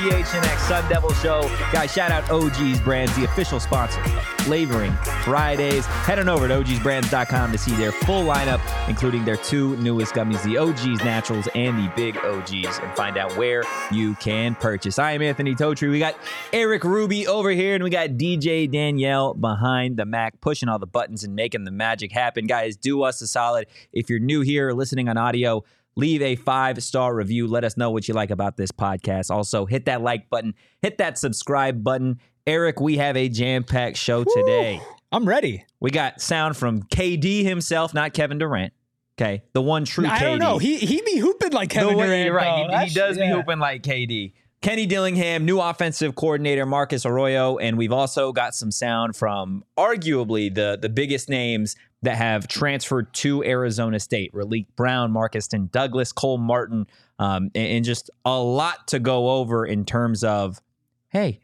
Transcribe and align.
PHNX 0.00 0.60
Sun 0.60 0.88
Devil 0.88 1.12
Show. 1.12 1.42
Guys, 1.74 1.92
shout 1.92 2.10
out 2.10 2.30
OG's 2.30 2.80
Brands, 2.80 3.14
the 3.16 3.24
official 3.24 3.60
sponsor 3.60 4.00
of 4.00 4.24
Flavoring 4.46 4.94
Fridays. 5.24 5.84
Head 5.84 6.18
on 6.18 6.26
over 6.26 6.48
to 6.48 6.54
ogsbrands.com 6.54 7.52
to 7.52 7.58
see 7.58 7.72
their 7.72 7.92
full 7.92 8.24
lineup, 8.24 8.62
including 8.88 9.26
their 9.26 9.36
two 9.36 9.76
newest 9.76 10.14
gummies, 10.14 10.42
the 10.42 10.56
OG's 10.56 11.04
Naturals 11.04 11.48
and 11.54 11.76
the 11.76 11.92
Big 11.96 12.16
OGs, 12.16 12.78
and 12.78 12.96
find 12.96 13.18
out 13.18 13.36
where 13.36 13.62
you 13.92 14.14
can 14.14 14.54
purchase. 14.54 14.98
I 14.98 15.12
am 15.12 15.20
Anthony 15.20 15.54
Totri. 15.54 15.90
We 15.90 15.98
got 15.98 16.16
Erik 16.50 16.82
Ruby 16.82 17.26
over 17.26 17.50
here, 17.50 17.74
and 17.74 17.84
we 17.84 17.90
got 17.90 18.08
DJ 18.12 18.70
Danielle 18.70 19.34
behind 19.34 19.98
the 19.98 20.06
Mac, 20.06 20.40
pushing 20.40 20.70
all 20.70 20.78
the 20.78 20.86
buttons 20.86 21.24
and 21.24 21.34
making 21.34 21.64
the 21.64 21.70
magic 21.70 22.10
happen. 22.10 22.46
Guys, 22.46 22.74
do 22.74 23.02
us 23.02 23.20
a 23.20 23.26
solid. 23.26 23.66
If 23.92 24.08
you're 24.08 24.18
new 24.18 24.40
here 24.40 24.68
or 24.68 24.74
listening 24.74 25.10
on 25.10 25.18
audio, 25.18 25.62
leave 25.96 26.22
a 26.22 26.36
five 26.36 26.82
star 26.82 27.14
review. 27.14 27.46
Let 27.46 27.64
us 27.64 27.76
know 27.76 27.90
what 27.90 28.08
you 28.08 28.14
like 28.14 28.30
about 28.30 28.56
this 28.56 28.70
podcast. 28.72 29.30
Also, 29.30 29.66
hit 29.66 29.84
that 29.86 30.02
like 30.02 30.28
button, 30.30 30.54
hit 30.82 30.98
that 30.98 31.18
subscribe 31.18 31.82
button. 31.84 32.18
Erik, 32.46 32.80
we 32.80 32.96
have 32.96 33.16
a 33.16 33.28
jam 33.28 33.64
packed 33.64 33.96
show 33.96 34.24
today. 34.24 34.80
I'm 35.12 35.26
ready. 35.28 35.64
We 35.80 35.90
got 35.90 36.20
sound 36.20 36.56
from 36.56 36.82
KD 36.84 37.44
himself, 37.44 37.92
not 37.94 38.12
Kevin 38.14 38.38
Durant. 38.38 38.72
Okay, 39.20 39.42
the 39.52 39.60
one 39.60 39.84
true 39.84 40.06
I 40.06 40.16
KD. 40.18 40.20
don't 40.20 40.38
know. 40.38 40.58
He 40.58 40.78
he 40.78 41.02
be 41.02 41.18
hooping 41.18 41.52
like 41.52 41.68
Kevin 41.70 41.92
the 41.92 41.98
way, 41.98 42.24
Durant. 42.24 42.70
right? 42.70 42.82
He- 42.84 42.88
He, 42.88 42.94
does 42.94 43.16
be 43.18 43.24
yeah. 43.24 43.34
hooping 43.34 43.58
like 43.58 43.82
KD. 43.82 44.32
Kenny 44.62 44.84
Dillingham, 44.86 45.44
new 45.46 45.58
offensive 45.60 46.14
coordinator 46.14 46.66
Marcus 46.66 47.06
Arroyo, 47.06 47.56
and 47.58 47.78
we've 47.78 47.92
also 47.92 48.30
got 48.32 48.54
some 48.54 48.70
sound 48.70 49.16
from 49.16 49.64
arguably 49.78 50.54
the 50.54 50.78
the 50.80 50.88
biggest 50.88 51.28
names 51.28 51.76
that 52.02 52.16
have 52.16 52.48
transferred 52.48 53.12
to 53.14 53.42
Arizona 53.44 54.00
State: 54.00 54.32
Raleek 54.32 54.66
Brown, 54.76 55.12
Marcuston 55.12 55.70
Douglas, 55.70 56.12
Cole 56.12 56.38
Martin, 56.38 56.86
um, 57.18 57.50
and, 57.54 57.68
and 57.68 57.84
just 57.84 58.10
a 58.24 58.38
lot 58.38 58.88
to 58.88 58.98
go 58.98 59.30
over 59.30 59.66
in 59.66 59.84
terms 59.84 60.24
of, 60.24 60.60
hey, 61.08 61.40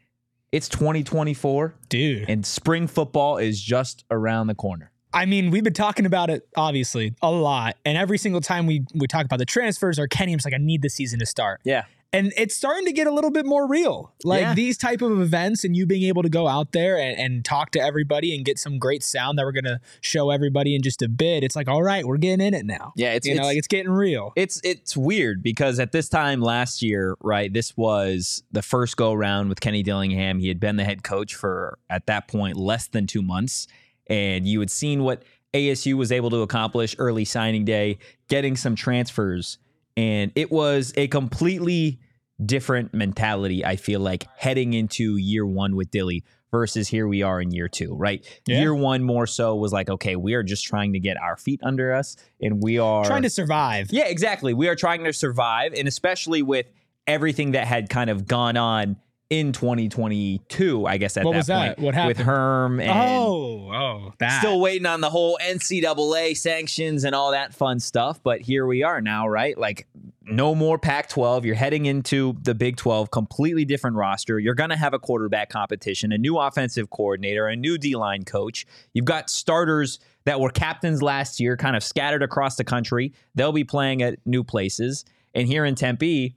it's 0.51 0.69
2024 0.69 1.75
dude. 1.89 2.29
and 2.29 2.45
spring 2.45 2.87
football 2.87 3.37
is 3.37 3.61
just 3.61 4.05
around 4.09 4.47
the 4.47 4.55
corner. 4.55 4.91
I 5.13 5.25
mean, 5.25 5.51
we've 5.51 5.63
been 5.63 5.73
talking 5.73 6.05
about 6.05 6.29
it 6.29 6.47
obviously 6.55 7.15
a 7.21 7.31
lot, 7.31 7.75
and 7.85 7.97
every 7.97 8.17
single 8.17 8.41
time 8.41 8.67
we 8.67 8.85
we 8.93 9.07
talk 9.07 9.25
about 9.25 9.39
the 9.39 9.45
transfers, 9.45 9.99
or 9.99 10.07
Kenny, 10.07 10.33
I'm 10.33 10.39
just 10.39 10.45
like, 10.45 10.53
I 10.53 10.63
need 10.63 10.81
the 10.81 10.89
season 10.89 11.19
to 11.19 11.25
start. 11.25 11.61
Yeah. 11.63 11.85
And 12.13 12.31
it's 12.37 12.55
starting 12.55 12.85
to 12.85 12.93
get 12.93 13.05
a 13.05 13.11
little 13.11 13.31
bit 13.31 13.45
more 13.45 13.67
real. 13.67 14.13
Like 14.23 14.41
Yeah. 14.41 14.53
these 14.53 14.77
type 14.77 15.01
of 15.01 15.19
events, 15.21 15.63
and 15.63 15.75
you 15.75 15.85
being 15.85 16.03
able 16.03 16.23
to 16.23 16.29
go 16.29 16.47
out 16.47 16.71
there 16.71 16.97
and, 16.97 17.17
and 17.19 17.45
talk 17.45 17.71
to 17.71 17.81
everybody 17.81 18.33
and 18.35 18.45
get 18.45 18.57
some 18.59 18.79
great 18.79 19.03
sound 19.03 19.37
that 19.37 19.43
we're 19.43 19.51
gonna 19.51 19.79
show 20.01 20.29
everybody 20.29 20.73
in 20.75 20.81
just 20.81 21.01
a 21.01 21.09
bit. 21.09 21.43
It's 21.43 21.55
like, 21.55 21.67
all 21.67 21.83
right, 21.83 22.05
we're 22.05 22.17
getting 22.17 22.45
in 22.45 22.53
it 22.53 22.65
now. 22.65 22.93
Yeah, 22.95 23.13
it's 23.13 23.27
you 23.27 23.35
know, 23.35 23.43
like 23.43 23.57
it's 23.57 23.67
getting 23.67 23.91
real. 23.91 24.31
It's 24.35 24.61
it's 24.63 24.95
weird 24.95 25.43
because 25.43 25.79
at 25.79 25.91
this 25.91 26.07
time 26.09 26.41
last 26.41 26.81
year, 26.81 27.15
right, 27.21 27.51
this 27.51 27.75
was 27.75 28.41
the 28.51 28.61
first 28.61 28.95
go 28.97 29.13
round 29.13 29.49
with 29.49 29.59
Kenny 29.59 29.83
Dillingham. 29.83 30.39
He 30.39 30.47
had 30.47 30.59
been 30.59 30.77
the 30.77 30.85
head 30.85 31.03
coach 31.03 31.35
for 31.35 31.77
at 31.89 32.05
that 32.07 32.27
point 32.27 32.55
less 32.57 32.87
than 32.87 33.05
two 33.05 33.21
months, 33.21 33.67
and 34.07 34.47
you 34.47 34.59
had 34.61 34.71
seen 34.71 35.03
what 35.03 35.23
ASU 35.53 35.95
was 35.95 36.11
able 36.11 36.29
to 36.29 36.41
accomplish 36.41 36.95
early 36.99 37.25
signing 37.25 37.65
day, 37.65 37.97
getting 38.27 38.55
some 38.55 38.75
transfers, 38.75 39.57
and 39.97 40.31
it 40.35 40.49
was 40.51 40.93
a 40.95 41.07
completely 41.09 41.99
different 42.45 42.93
mentality. 42.93 43.65
I 43.65 43.75
feel 43.75 43.99
like 43.99 44.27
heading 44.37 44.73
into 44.73 45.17
year 45.17 45.45
one 45.45 45.75
with 45.75 45.89
Dilly 45.91 46.23
versus 46.51 46.87
here 46.87 47.07
we 47.07 47.23
are 47.23 47.41
in 47.41 47.51
year 47.51 47.67
two, 47.67 47.93
right? 47.95 48.23
Yeah. 48.47 48.59
Year 48.61 48.75
one 48.75 49.03
more 49.03 49.25
so 49.27 49.55
was 49.55 49.73
like, 49.73 49.89
okay, 49.89 50.15
we 50.15 50.35
are 50.35 50.43
just 50.43 50.63
trying 50.63 50.93
to 50.93 50.99
get 50.99 51.17
our 51.17 51.35
feet 51.35 51.59
under 51.63 51.93
us, 51.93 52.15
and 52.39 52.63
we 52.63 52.77
are 52.77 53.03
Trying 53.03 53.23
to 53.23 53.29
survive. 53.29 53.87
yeah, 53.91 54.05
exactly. 54.05 54.53
We 54.53 54.69
are 54.69 54.75
trying 54.75 55.03
to 55.03 55.11
survive, 55.13 55.73
and 55.73 55.87
especially 55.87 56.41
with 56.43 56.67
everything 57.07 57.51
that 57.51 57.65
had 57.67 57.89
kind 57.89 58.09
of 58.09 58.27
gone 58.27 58.55
on 58.55 58.97
in 59.29 59.51
2022, 59.51 60.85
I 60.85 60.97
guess 60.97 61.17
at 61.17 61.25
What 61.25 61.33
that 61.33 61.37
was 61.37 61.47
point 61.47 61.75
that? 61.77 61.79
What 61.79 61.93
happened? 61.93 62.17
with 62.17 62.25
Herm 62.25 62.79
and 62.79 62.89
Oh, 62.89 63.71
oh, 63.73 64.13
that. 64.19 64.39
still 64.39 64.61
waiting 64.61 64.85
on 64.85 65.01
the 65.01 65.09
whole 65.09 65.37
NCAA 65.41 66.37
sanctions 66.37 67.03
and 67.03 67.13
all 67.13 67.31
that 67.31 67.53
fun 67.53 67.79
stuff. 67.79 68.21
But 68.23 68.41
here 68.41 68.65
we 68.65 68.83
are 68.83 69.01
now, 69.01 69.27
right? 69.27 69.57
Like 69.57 69.87
no 70.23 70.55
more 70.55 70.77
Pac-12. 70.77 71.43
You're 71.43 71.55
heading 71.55 71.85
into 71.85 72.37
the 72.41 72.55
Big 72.55 72.77
12, 72.77 73.11
completely 73.11 73.65
different 73.65 73.97
roster. 73.97 74.39
You're 74.39 74.55
going 74.55 74.69
to 74.69 74.77
have 74.77 74.93
a 74.93 74.99
quarterback 74.99 75.49
competition, 75.49 76.13
a 76.13 76.17
new 76.17 76.37
offensive 76.37 76.89
coordinator, 76.89 77.47
a 77.47 77.55
new 77.55 77.77
D-line 77.77 78.23
coach. 78.23 78.65
You've 78.93 79.05
got 79.05 79.29
starters 79.29 79.99
that 80.23 80.39
were 80.39 80.49
captains 80.51 81.01
last 81.01 81.39
year, 81.39 81.57
kind 81.57 81.75
of 81.75 81.83
scattered 81.83 82.23
across 82.23 82.55
the 82.55 82.63
country. 82.63 83.13
They'll 83.35 83.51
be 83.51 83.63
playing 83.65 84.01
at 84.01 84.19
new 84.25 84.43
places. 84.43 85.03
And 85.33 85.47
here 85.47 85.65
in 85.65 85.75
Tempe, 85.75 86.35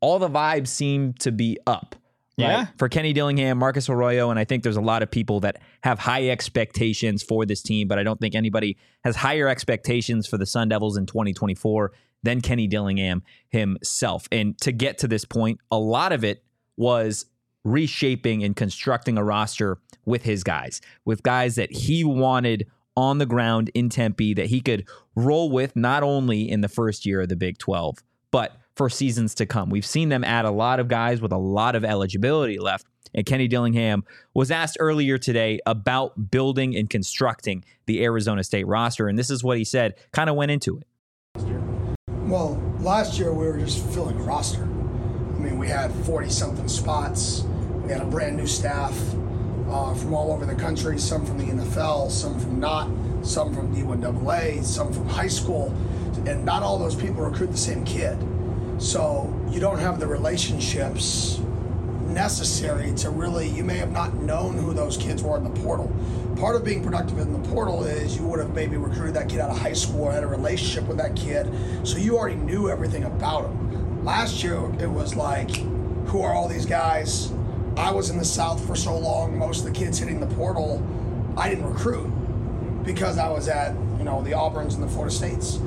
all 0.00 0.18
the 0.18 0.28
vibes 0.28 0.68
seem 0.68 1.12
to 1.14 1.30
be 1.30 1.56
up. 1.66 1.94
Right? 2.38 2.46
Yeah. 2.46 2.66
For 2.78 2.88
Kenny 2.88 3.12
Dillingham, 3.12 3.58
Marcus 3.58 3.88
Arroyo, 3.88 4.30
and 4.30 4.38
I 4.38 4.44
think 4.44 4.62
there's 4.62 4.76
a 4.76 4.80
lot 4.80 5.02
of 5.02 5.10
people 5.10 5.40
that 5.40 5.60
have 5.82 5.98
high 5.98 6.28
expectations 6.28 7.22
for 7.22 7.44
this 7.46 7.62
team, 7.62 7.88
but 7.88 7.98
I 7.98 8.02
don't 8.02 8.20
think 8.20 8.34
anybody 8.34 8.76
has 9.04 9.16
higher 9.16 9.48
expectations 9.48 10.26
for 10.26 10.38
the 10.38 10.46
Sun 10.46 10.68
Devils 10.68 10.96
in 10.96 11.06
2024 11.06 11.92
than 12.22 12.40
Kenny 12.40 12.66
Dillingham 12.66 13.22
himself. 13.48 14.28
And 14.30 14.58
to 14.60 14.72
get 14.72 14.98
to 14.98 15.08
this 15.08 15.24
point, 15.24 15.60
a 15.70 15.78
lot 15.78 16.12
of 16.12 16.24
it 16.24 16.44
was 16.76 17.26
reshaping 17.64 18.42
and 18.42 18.56
constructing 18.56 19.18
a 19.18 19.24
roster 19.24 19.78
with 20.04 20.22
his 20.22 20.42
guys, 20.42 20.80
with 21.04 21.22
guys 21.22 21.54
that 21.56 21.72
he 21.72 22.04
wanted 22.04 22.66
on 22.96 23.18
the 23.18 23.26
ground 23.26 23.70
in 23.74 23.88
Tempe 23.88 24.34
that 24.34 24.46
he 24.46 24.60
could 24.60 24.86
roll 25.14 25.50
with 25.50 25.74
not 25.76 26.02
only 26.02 26.48
in 26.50 26.60
the 26.60 26.68
first 26.68 27.06
year 27.06 27.20
of 27.20 27.28
the 27.28 27.36
Big 27.36 27.58
12, 27.58 27.98
but 28.30 28.56
for 28.76 28.88
seasons 28.88 29.34
to 29.36 29.46
come. 29.46 29.70
We've 29.70 29.86
seen 29.86 30.08
them 30.08 30.24
add 30.24 30.44
a 30.44 30.50
lot 30.50 30.80
of 30.80 30.88
guys 30.88 31.20
with 31.20 31.32
a 31.32 31.38
lot 31.38 31.74
of 31.74 31.84
eligibility 31.84 32.58
left. 32.58 32.86
And 33.14 33.26
Kenny 33.26 33.46
Dillingham 33.46 34.04
was 34.34 34.50
asked 34.50 34.78
earlier 34.80 35.18
today 35.18 35.60
about 35.66 36.30
building 36.30 36.76
and 36.76 36.88
constructing 36.88 37.64
the 37.86 38.02
Arizona 38.02 38.42
State 38.42 38.66
roster. 38.66 39.08
And 39.08 39.18
this 39.18 39.30
is 39.30 39.44
what 39.44 39.58
he 39.58 39.64
said, 39.64 39.94
kind 40.12 40.30
of 40.30 40.36
went 40.36 40.50
into 40.50 40.78
it. 40.78 40.86
Well, 42.08 42.62
last 42.80 43.18
year 43.18 43.32
we 43.32 43.46
were 43.46 43.58
just 43.58 43.84
filling 43.88 44.18
a 44.18 44.22
roster. 44.22 44.62
I 44.62 45.38
mean, 45.38 45.58
we 45.58 45.68
had 45.68 45.92
40 46.06 46.30
something 46.30 46.68
spots. 46.68 47.42
We 47.84 47.92
had 47.92 48.00
a 48.00 48.06
brand 48.06 48.36
new 48.36 48.46
staff 48.46 48.96
uh, 49.68 49.94
from 49.94 50.14
all 50.14 50.32
over 50.32 50.46
the 50.46 50.54
country, 50.54 50.98
some 50.98 51.26
from 51.26 51.38
the 51.38 51.44
NFL, 51.44 52.10
some 52.10 52.38
from 52.38 52.60
not, 52.60 52.88
some 53.22 53.54
from 53.54 53.74
D1AA, 53.74 54.64
some 54.64 54.92
from 54.92 55.06
high 55.08 55.28
school. 55.28 55.74
And 56.26 56.44
not 56.44 56.62
all 56.62 56.78
those 56.78 56.94
people 56.94 57.24
recruit 57.24 57.50
the 57.50 57.56
same 57.56 57.84
kid. 57.84 58.16
So 58.82 59.32
you 59.48 59.60
don't 59.60 59.78
have 59.78 60.00
the 60.00 60.08
relationships 60.08 61.38
necessary 62.08 62.92
to 62.96 63.10
really, 63.10 63.48
you 63.48 63.62
may 63.62 63.76
have 63.76 63.92
not 63.92 64.14
known 64.14 64.58
who 64.58 64.74
those 64.74 64.96
kids 64.96 65.22
were 65.22 65.36
in 65.36 65.44
the 65.44 65.62
portal. 65.62 65.94
Part 66.36 66.56
of 66.56 66.64
being 66.64 66.82
productive 66.82 67.18
in 67.18 67.32
the 67.32 67.48
portal 67.48 67.84
is 67.84 68.16
you 68.16 68.26
would 68.26 68.40
have 68.40 68.52
maybe 68.56 68.76
recruited 68.76 69.14
that 69.14 69.28
kid 69.28 69.38
out 69.38 69.50
of 69.50 69.58
high 69.58 69.72
school 69.72 70.06
or 70.06 70.12
had 70.12 70.24
a 70.24 70.26
relationship 70.26 70.88
with 70.88 70.96
that 70.96 71.14
kid, 71.14 71.48
so 71.84 71.96
you 71.96 72.18
already 72.18 72.34
knew 72.34 72.68
everything 72.68 73.04
about 73.04 73.44
him. 73.44 74.04
Last 74.04 74.42
year, 74.42 74.58
it 74.80 74.90
was 74.90 75.14
like, 75.14 75.54
who 76.08 76.22
are 76.22 76.34
all 76.34 76.48
these 76.48 76.66
guys? 76.66 77.32
I 77.76 77.92
was 77.92 78.10
in 78.10 78.18
the 78.18 78.24
South 78.24 78.66
for 78.66 78.74
so 78.74 78.98
long, 78.98 79.38
most 79.38 79.64
of 79.64 79.72
the 79.72 79.78
kids 79.78 79.96
hitting 79.96 80.18
the 80.18 80.34
portal, 80.34 80.84
I 81.36 81.48
didn't 81.48 81.72
recruit 81.72 82.08
because 82.82 83.16
I 83.16 83.28
was 83.28 83.46
at, 83.46 83.76
you 83.98 84.04
know, 84.04 84.22
the 84.22 84.32
Auburns 84.32 84.74
and 84.74 84.82
the 84.82 84.88
Florida 84.88 85.14
States. 85.14 85.60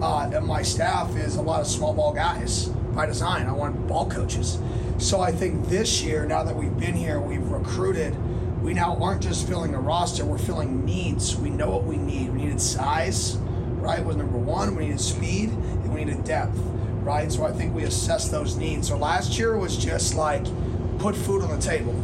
Uh, 0.00 0.30
and 0.32 0.46
my 0.46 0.62
staff 0.62 1.16
is 1.16 1.36
a 1.36 1.42
lot 1.42 1.60
of 1.60 1.66
small 1.66 1.92
ball 1.92 2.12
guys 2.12 2.66
by 2.94 3.04
design. 3.04 3.46
I 3.46 3.52
want 3.52 3.88
ball 3.88 4.08
coaches. 4.08 4.58
So 4.98 5.20
I 5.20 5.32
think 5.32 5.68
this 5.68 6.02
year, 6.02 6.24
now 6.24 6.44
that 6.44 6.54
we've 6.54 6.76
been 6.78 6.94
here, 6.94 7.20
we've 7.20 7.46
recruited. 7.48 8.16
We 8.62 8.74
now 8.74 8.96
aren't 9.00 9.22
just 9.22 9.46
filling 9.46 9.74
a 9.74 9.80
roster; 9.80 10.24
we're 10.24 10.38
filling 10.38 10.84
needs. 10.84 11.36
We 11.36 11.50
know 11.50 11.70
what 11.70 11.84
we 11.84 11.96
need. 11.96 12.30
We 12.30 12.42
needed 12.42 12.60
size, 12.60 13.36
right? 13.80 14.04
Was 14.04 14.16
number 14.16 14.38
one. 14.38 14.76
We 14.76 14.84
needed 14.84 15.00
speed, 15.00 15.50
and 15.50 15.92
we 15.92 16.04
needed 16.04 16.24
depth, 16.24 16.58
right? 17.02 17.30
So 17.30 17.44
I 17.44 17.52
think 17.52 17.74
we 17.74 17.84
assessed 17.84 18.30
those 18.30 18.56
needs. 18.56 18.88
So 18.88 18.96
last 18.96 19.38
year 19.38 19.56
was 19.56 19.76
just 19.76 20.14
like 20.14 20.44
put 20.98 21.16
food 21.16 21.42
on 21.42 21.50
the 21.50 21.62
table. 21.62 21.94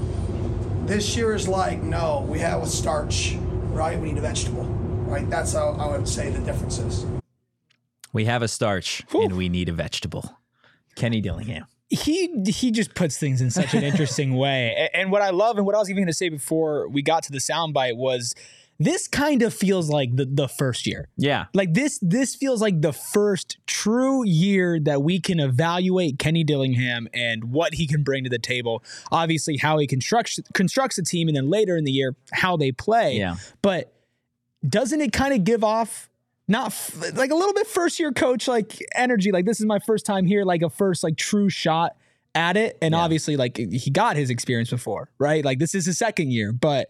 This 0.86 1.16
year 1.16 1.34
is 1.34 1.48
like 1.48 1.82
no, 1.82 2.24
we 2.28 2.40
have 2.40 2.62
a 2.62 2.66
starch, 2.66 3.36
right? 3.70 3.98
We 3.98 4.08
need 4.12 4.18
a 4.18 4.22
vegetable, 4.22 4.64
right? 5.06 5.28
That's 5.28 5.52
how 5.52 5.76
I 5.78 5.96
would 5.96 6.08
say 6.08 6.30
the 6.30 6.40
difference 6.40 6.78
is. 6.78 7.04
We 8.14 8.24
have 8.24 8.40
a 8.40 8.48
starch 8.48 9.02
and 9.12 9.36
we 9.36 9.50
need 9.50 9.68
a 9.68 9.72
vegetable. 9.72 10.38
Kenny 10.94 11.20
Dillingham. 11.20 11.66
he 11.90 12.44
he 12.46 12.70
just 12.70 12.94
puts 12.94 13.18
things 13.18 13.42
in 13.42 13.50
such 13.50 13.74
an 13.74 13.82
interesting 13.90 14.36
way. 14.36 14.88
And 14.94 15.10
what 15.10 15.20
I 15.20 15.30
love 15.30 15.58
and 15.58 15.66
what 15.66 15.74
I 15.74 15.78
was 15.78 15.90
even 15.90 16.04
going 16.04 16.08
to 16.08 16.14
say 16.14 16.30
before 16.30 16.88
we 16.88 17.02
got 17.02 17.24
to 17.24 17.32
the 17.32 17.38
soundbite 17.38 17.96
was 17.96 18.34
this 18.78 19.06
kind 19.06 19.42
of 19.42 19.54
feels 19.54 19.88
like 19.88 20.16
the, 20.16 20.24
the 20.24 20.48
first 20.48 20.86
year. 20.86 21.08
Yeah. 21.16 21.46
Like 21.54 21.74
this 21.74 21.98
this 22.00 22.34
feels 22.34 22.62
like 22.62 22.80
the 22.80 22.92
first 22.92 23.58
true 23.66 24.24
year 24.24 24.78
that 24.80 25.02
we 25.02 25.20
can 25.20 25.40
evaluate 25.40 26.18
Kenny 26.18 26.44
Dillingham 26.44 27.08
and 27.12 27.44
what 27.52 27.74
he 27.74 27.86
can 27.86 28.02
bring 28.02 28.24
to 28.24 28.30
the 28.30 28.38
table. 28.38 28.82
Obviously 29.10 29.56
how 29.56 29.78
he 29.78 29.86
constructs 29.86 30.38
constructs 30.54 30.98
a 30.98 31.02
team 31.02 31.28
and 31.28 31.36
then 31.36 31.50
later 31.50 31.76
in 31.76 31.84
the 31.84 31.92
year 31.92 32.14
how 32.32 32.56
they 32.56 32.70
play. 32.72 33.16
Yeah. 33.18 33.36
But 33.62 33.92
doesn't 34.68 35.00
it 35.00 35.12
kind 35.12 35.34
of 35.34 35.44
give 35.44 35.62
off 35.62 36.08
not 36.46 36.66
f- 36.66 37.14
like 37.14 37.30
a 37.30 37.34
little 37.34 37.54
bit 37.54 37.66
first 37.66 37.98
year 37.98 38.12
coach 38.12 38.46
like 38.46 38.78
energy 38.94 39.32
like 39.32 39.46
this 39.46 39.60
is 39.60 39.66
my 39.66 39.78
first 39.78 40.04
time 40.04 40.26
here 40.26 40.44
like 40.44 40.62
a 40.62 40.70
first 40.70 41.02
like 41.02 41.16
true 41.16 41.48
shot 41.48 41.96
at 42.34 42.56
it. 42.56 42.76
And 42.82 42.94
obviously, 42.94 43.36
like 43.36 43.56
he 43.56 43.90
got 43.90 44.16
his 44.16 44.30
experience 44.30 44.70
before, 44.70 45.08
right? 45.18 45.44
Like 45.44 45.58
this 45.58 45.74
is 45.74 45.86
his 45.86 45.98
second 45.98 46.32
year, 46.32 46.52
but 46.52 46.88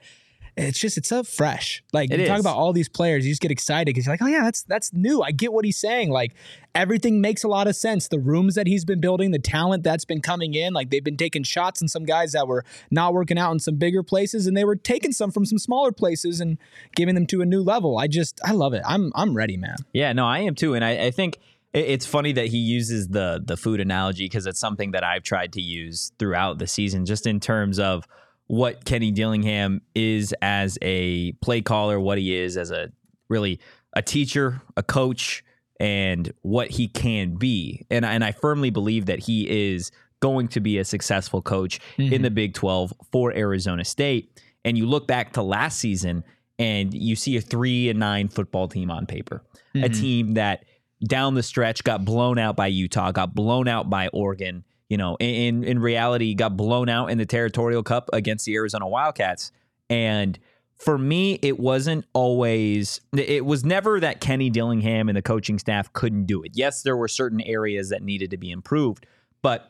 it's 0.56 0.78
just 0.78 0.96
it's 0.96 1.08
so 1.08 1.22
fresh. 1.22 1.82
Like 1.92 2.10
It 2.10 2.20
you 2.20 2.26
talk 2.26 2.40
about 2.40 2.56
all 2.56 2.72
these 2.72 2.88
players, 2.88 3.26
you 3.26 3.32
just 3.32 3.42
get 3.42 3.50
excited 3.50 3.86
because 3.86 4.06
you're 4.06 4.12
like, 4.12 4.22
oh 4.22 4.26
yeah, 4.26 4.44
that's 4.44 4.62
that's 4.62 4.92
new. 4.92 5.22
I 5.22 5.32
get 5.32 5.52
what 5.52 5.64
he's 5.64 5.76
saying. 5.76 6.10
Like 6.10 6.34
everything 6.74 7.20
makes 7.20 7.42
a 7.42 7.48
lot 7.48 7.66
of 7.66 7.74
sense. 7.74 8.08
The 8.08 8.20
rooms 8.20 8.54
that 8.54 8.66
he's 8.66 8.84
been 8.84 9.00
building, 9.00 9.32
the 9.32 9.38
talent 9.38 9.82
that's 9.82 10.04
been 10.04 10.20
coming 10.20 10.54
in, 10.54 10.72
like 10.72 10.90
they've 10.90 11.02
been 11.02 11.16
taking 11.16 11.42
shots 11.42 11.80
and 11.80 11.90
some 11.90 12.04
guys 12.04 12.32
that 12.32 12.46
were 12.46 12.64
not 12.90 13.14
working 13.14 13.38
out 13.38 13.52
in 13.52 13.58
some 13.58 13.76
bigger 13.76 14.02
places, 14.02 14.46
and 14.46 14.56
they 14.56 14.64
were 14.64 14.76
taking 14.76 15.12
some 15.12 15.30
from 15.30 15.44
some 15.44 15.58
smaller 15.58 15.92
places 15.92 16.40
and 16.40 16.58
giving 16.94 17.14
them 17.14 17.26
to 17.26 17.42
a 17.42 17.46
new 17.46 17.62
level. 17.62 17.98
I 17.98 18.06
just 18.06 18.40
I 18.44 18.52
love 18.52 18.74
it. 18.74 18.82
I'm 18.86 19.10
I'm 19.14 19.36
ready, 19.36 19.56
man. 19.56 19.76
Yeah, 19.92 20.12
no, 20.12 20.26
I 20.26 20.40
am 20.40 20.54
too, 20.54 20.74
and 20.74 20.84
I, 20.84 21.06
I 21.06 21.10
think 21.10 21.38
it's 21.72 22.06
funny 22.06 22.32
that 22.32 22.46
he 22.46 22.58
uses 22.58 23.08
the 23.08 23.42
the 23.44 23.56
food 23.56 23.80
analogy 23.80 24.26
because 24.26 24.46
it's 24.46 24.60
something 24.60 24.92
that 24.92 25.02
I've 25.02 25.24
tried 25.24 25.52
to 25.54 25.60
use 25.60 26.12
throughout 26.20 26.58
the 26.58 26.68
season, 26.68 27.06
just 27.06 27.26
in 27.26 27.40
terms 27.40 27.80
of 27.80 28.06
what 28.46 28.84
Kenny 28.84 29.10
Dillingham 29.10 29.80
is 29.94 30.34
as 30.42 30.78
a 30.82 31.32
play 31.40 31.62
caller, 31.62 31.98
what 31.98 32.18
he 32.18 32.34
is 32.34 32.56
as 32.56 32.70
a 32.70 32.90
really 33.28 33.58
a 33.94 34.02
teacher, 34.02 34.60
a 34.76 34.82
coach, 34.82 35.44
and 35.80 36.32
what 36.42 36.70
he 36.70 36.88
can 36.88 37.36
be. 37.36 37.86
And 37.90 38.04
I- 38.04 38.12
and 38.12 38.24
I 38.24 38.32
firmly 38.32 38.70
believe 38.70 39.06
that 39.06 39.20
he 39.20 39.48
is 39.72 39.90
going 40.20 40.48
to 40.48 40.60
be 40.60 40.78
a 40.78 40.84
successful 40.84 41.42
coach 41.42 41.80
in 41.98 42.22
the 42.22 42.28
mm-hmm. 42.28 42.34
Big 42.34 42.54
12 42.54 42.94
for 43.12 43.32
Arizona 43.36 43.84
State. 43.84 44.40
And 44.64 44.78
you 44.78 44.86
look 44.86 45.06
back 45.06 45.34
to 45.34 45.42
last 45.42 45.78
season 45.78 46.24
and 46.58 46.94
you 46.94 47.16
see 47.16 47.36
a 47.36 47.40
3 47.40 47.90
and 47.90 47.98
9 47.98 48.28
football 48.28 48.68
team 48.68 48.90
on 48.90 49.06
paper. 49.06 49.42
A 49.74 49.78
mm-hmm. 49.78 50.00
team 50.00 50.34
that 50.34 50.64
down 51.06 51.34
the 51.34 51.42
stretch 51.42 51.84
got 51.84 52.04
blown 52.04 52.38
out 52.38 52.56
by 52.56 52.68
Utah, 52.68 53.12
got 53.12 53.34
blown 53.34 53.68
out 53.68 53.90
by 53.90 54.08
Oregon, 54.08 54.64
you 54.94 54.98
know, 54.98 55.16
in 55.18 55.64
in 55.64 55.80
reality 55.80 56.34
got 56.34 56.56
blown 56.56 56.88
out 56.88 57.10
in 57.10 57.18
the 57.18 57.26
Territorial 57.26 57.82
Cup 57.82 58.08
against 58.12 58.44
the 58.44 58.54
Arizona 58.54 58.86
Wildcats. 58.86 59.50
And 59.90 60.38
for 60.76 60.96
me, 60.96 61.40
it 61.42 61.58
wasn't 61.58 62.04
always, 62.12 63.00
it 63.12 63.44
was 63.44 63.64
never 63.64 63.98
that 63.98 64.20
Kenny 64.20 64.50
Dillingham 64.50 65.08
and 65.08 65.16
the 65.16 65.22
coaching 65.22 65.58
staff 65.58 65.92
couldn't 65.94 66.26
do 66.26 66.44
it. 66.44 66.52
Yes, 66.54 66.82
there 66.82 66.96
were 66.96 67.08
certain 67.08 67.40
areas 67.40 67.88
that 67.88 68.04
needed 68.04 68.30
to 68.30 68.36
be 68.36 68.52
improved, 68.52 69.04
but 69.42 69.68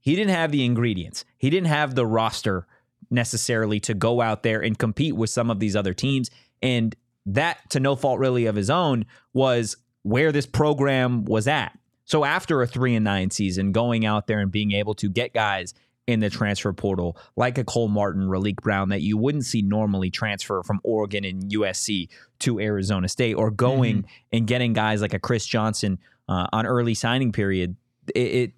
he 0.00 0.16
didn't 0.16 0.34
have 0.34 0.52
the 0.52 0.64
ingredients. 0.64 1.26
He 1.36 1.50
didn't 1.50 1.68
have 1.68 1.94
the 1.94 2.06
roster 2.06 2.66
necessarily 3.10 3.78
to 3.80 3.92
go 3.92 4.22
out 4.22 4.42
there 4.42 4.62
and 4.62 4.78
compete 4.78 5.16
with 5.16 5.28
some 5.28 5.50
of 5.50 5.60
these 5.60 5.76
other 5.76 5.92
teams. 5.92 6.30
And 6.62 6.96
that, 7.26 7.58
to 7.72 7.78
no 7.78 7.94
fault 7.94 8.18
really 8.18 8.46
of 8.46 8.56
his 8.56 8.70
own, 8.70 9.04
was 9.34 9.76
where 10.02 10.32
this 10.32 10.46
program 10.46 11.26
was 11.26 11.46
at. 11.46 11.78
So 12.04 12.24
after 12.24 12.62
a 12.62 12.66
three 12.66 12.94
and 12.94 13.04
nine 13.04 13.30
season, 13.30 13.72
going 13.72 14.04
out 14.04 14.26
there 14.26 14.40
and 14.40 14.50
being 14.50 14.72
able 14.72 14.94
to 14.94 15.08
get 15.08 15.32
guys 15.32 15.74
in 16.06 16.20
the 16.20 16.28
transfer 16.28 16.72
portal 16.72 17.16
like 17.36 17.58
a 17.58 17.64
Cole 17.64 17.88
Martin, 17.88 18.22
Raleek 18.22 18.56
Brown 18.56 18.88
that 18.88 19.02
you 19.02 19.16
wouldn't 19.16 19.44
see 19.44 19.62
normally 19.62 20.10
transfer 20.10 20.62
from 20.62 20.80
Oregon 20.82 21.24
and 21.24 21.50
USC 21.52 22.08
to 22.40 22.58
Arizona 22.58 23.08
State, 23.08 23.34
or 23.34 23.50
going 23.50 24.04
and 24.32 24.46
getting 24.46 24.72
guys 24.72 25.00
like 25.00 25.14
a 25.14 25.20
Chris 25.20 25.46
Johnson 25.46 25.98
uh, 26.28 26.46
on 26.52 26.66
early 26.66 26.94
signing 26.94 27.32
period, 27.32 27.76
it, 28.14 28.20
it 28.20 28.52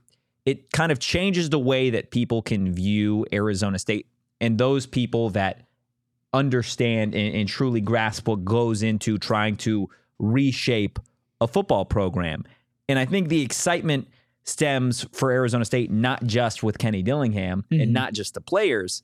it 0.47 0.73
kind 0.73 0.93
of 0.93 0.99
changes 0.99 1.51
the 1.51 1.59
way 1.59 1.91
that 1.91 2.11
people 2.11 2.43
can 2.43 2.73
view 2.73 3.25
Arizona 3.33 3.79
State 3.79 4.07
and 4.41 4.59
those 4.59 4.87
people 4.87 5.31
that 5.31 5.63
understand 6.35 7.15
and, 7.15 7.35
and 7.35 7.49
truly 7.49 7.81
grasp 7.81 8.29
what 8.29 8.45
goes 8.45 8.83
into 8.83 9.17
trying 9.17 9.57
to 9.57 9.89
reshape 10.19 10.99
a 11.41 11.49
football 11.49 11.85
program. 11.85 12.45
And 12.89 12.99
I 12.99 13.05
think 13.05 13.29
the 13.29 13.43
excitement 13.43 14.09
stems 14.45 15.07
for 15.13 15.31
Arizona 15.31 15.65
State 15.65 15.91
not 15.91 16.25
just 16.25 16.63
with 16.63 16.79
Kenny 16.79 17.03
Dillingham 17.03 17.65
and 17.71 17.81
mm-hmm. 17.81 17.93
not 17.93 18.13
just 18.13 18.35
the 18.35 18.41
players, 18.41 19.03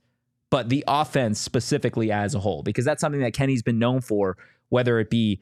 but 0.50 0.68
the 0.68 0.84
offense 0.86 1.40
specifically 1.40 2.12
as 2.12 2.34
a 2.34 2.40
whole, 2.40 2.62
because 2.62 2.84
that's 2.84 3.00
something 3.00 3.20
that 3.20 3.32
Kenny's 3.32 3.62
been 3.62 3.78
known 3.78 4.00
for, 4.00 4.36
whether 4.68 4.98
it 4.98 5.08
be 5.08 5.40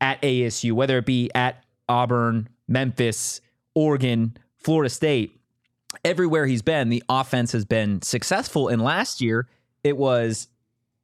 at 0.00 0.20
ASU, 0.22 0.72
whether 0.72 0.98
it 0.98 1.06
be 1.06 1.30
at 1.34 1.64
Auburn, 1.88 2.48
Memphis, 2.68 3.40
Oregon, 3.74 4.36
Florida 4.56 4.90
State. 4.90 5.36
Everywhere 6.04 6.46
he's 6.46 6.62
been, 6.62 6.88
the 6.88 7.02
offense 7.08 7.50
has 7.52 7.64
been 7.64 8.00
successful. 8.02 8.68
And 8.68 8.80
last 8.80 9.20
year, 9.20 9.48
it 9.82 9.96
was 9.96 10.46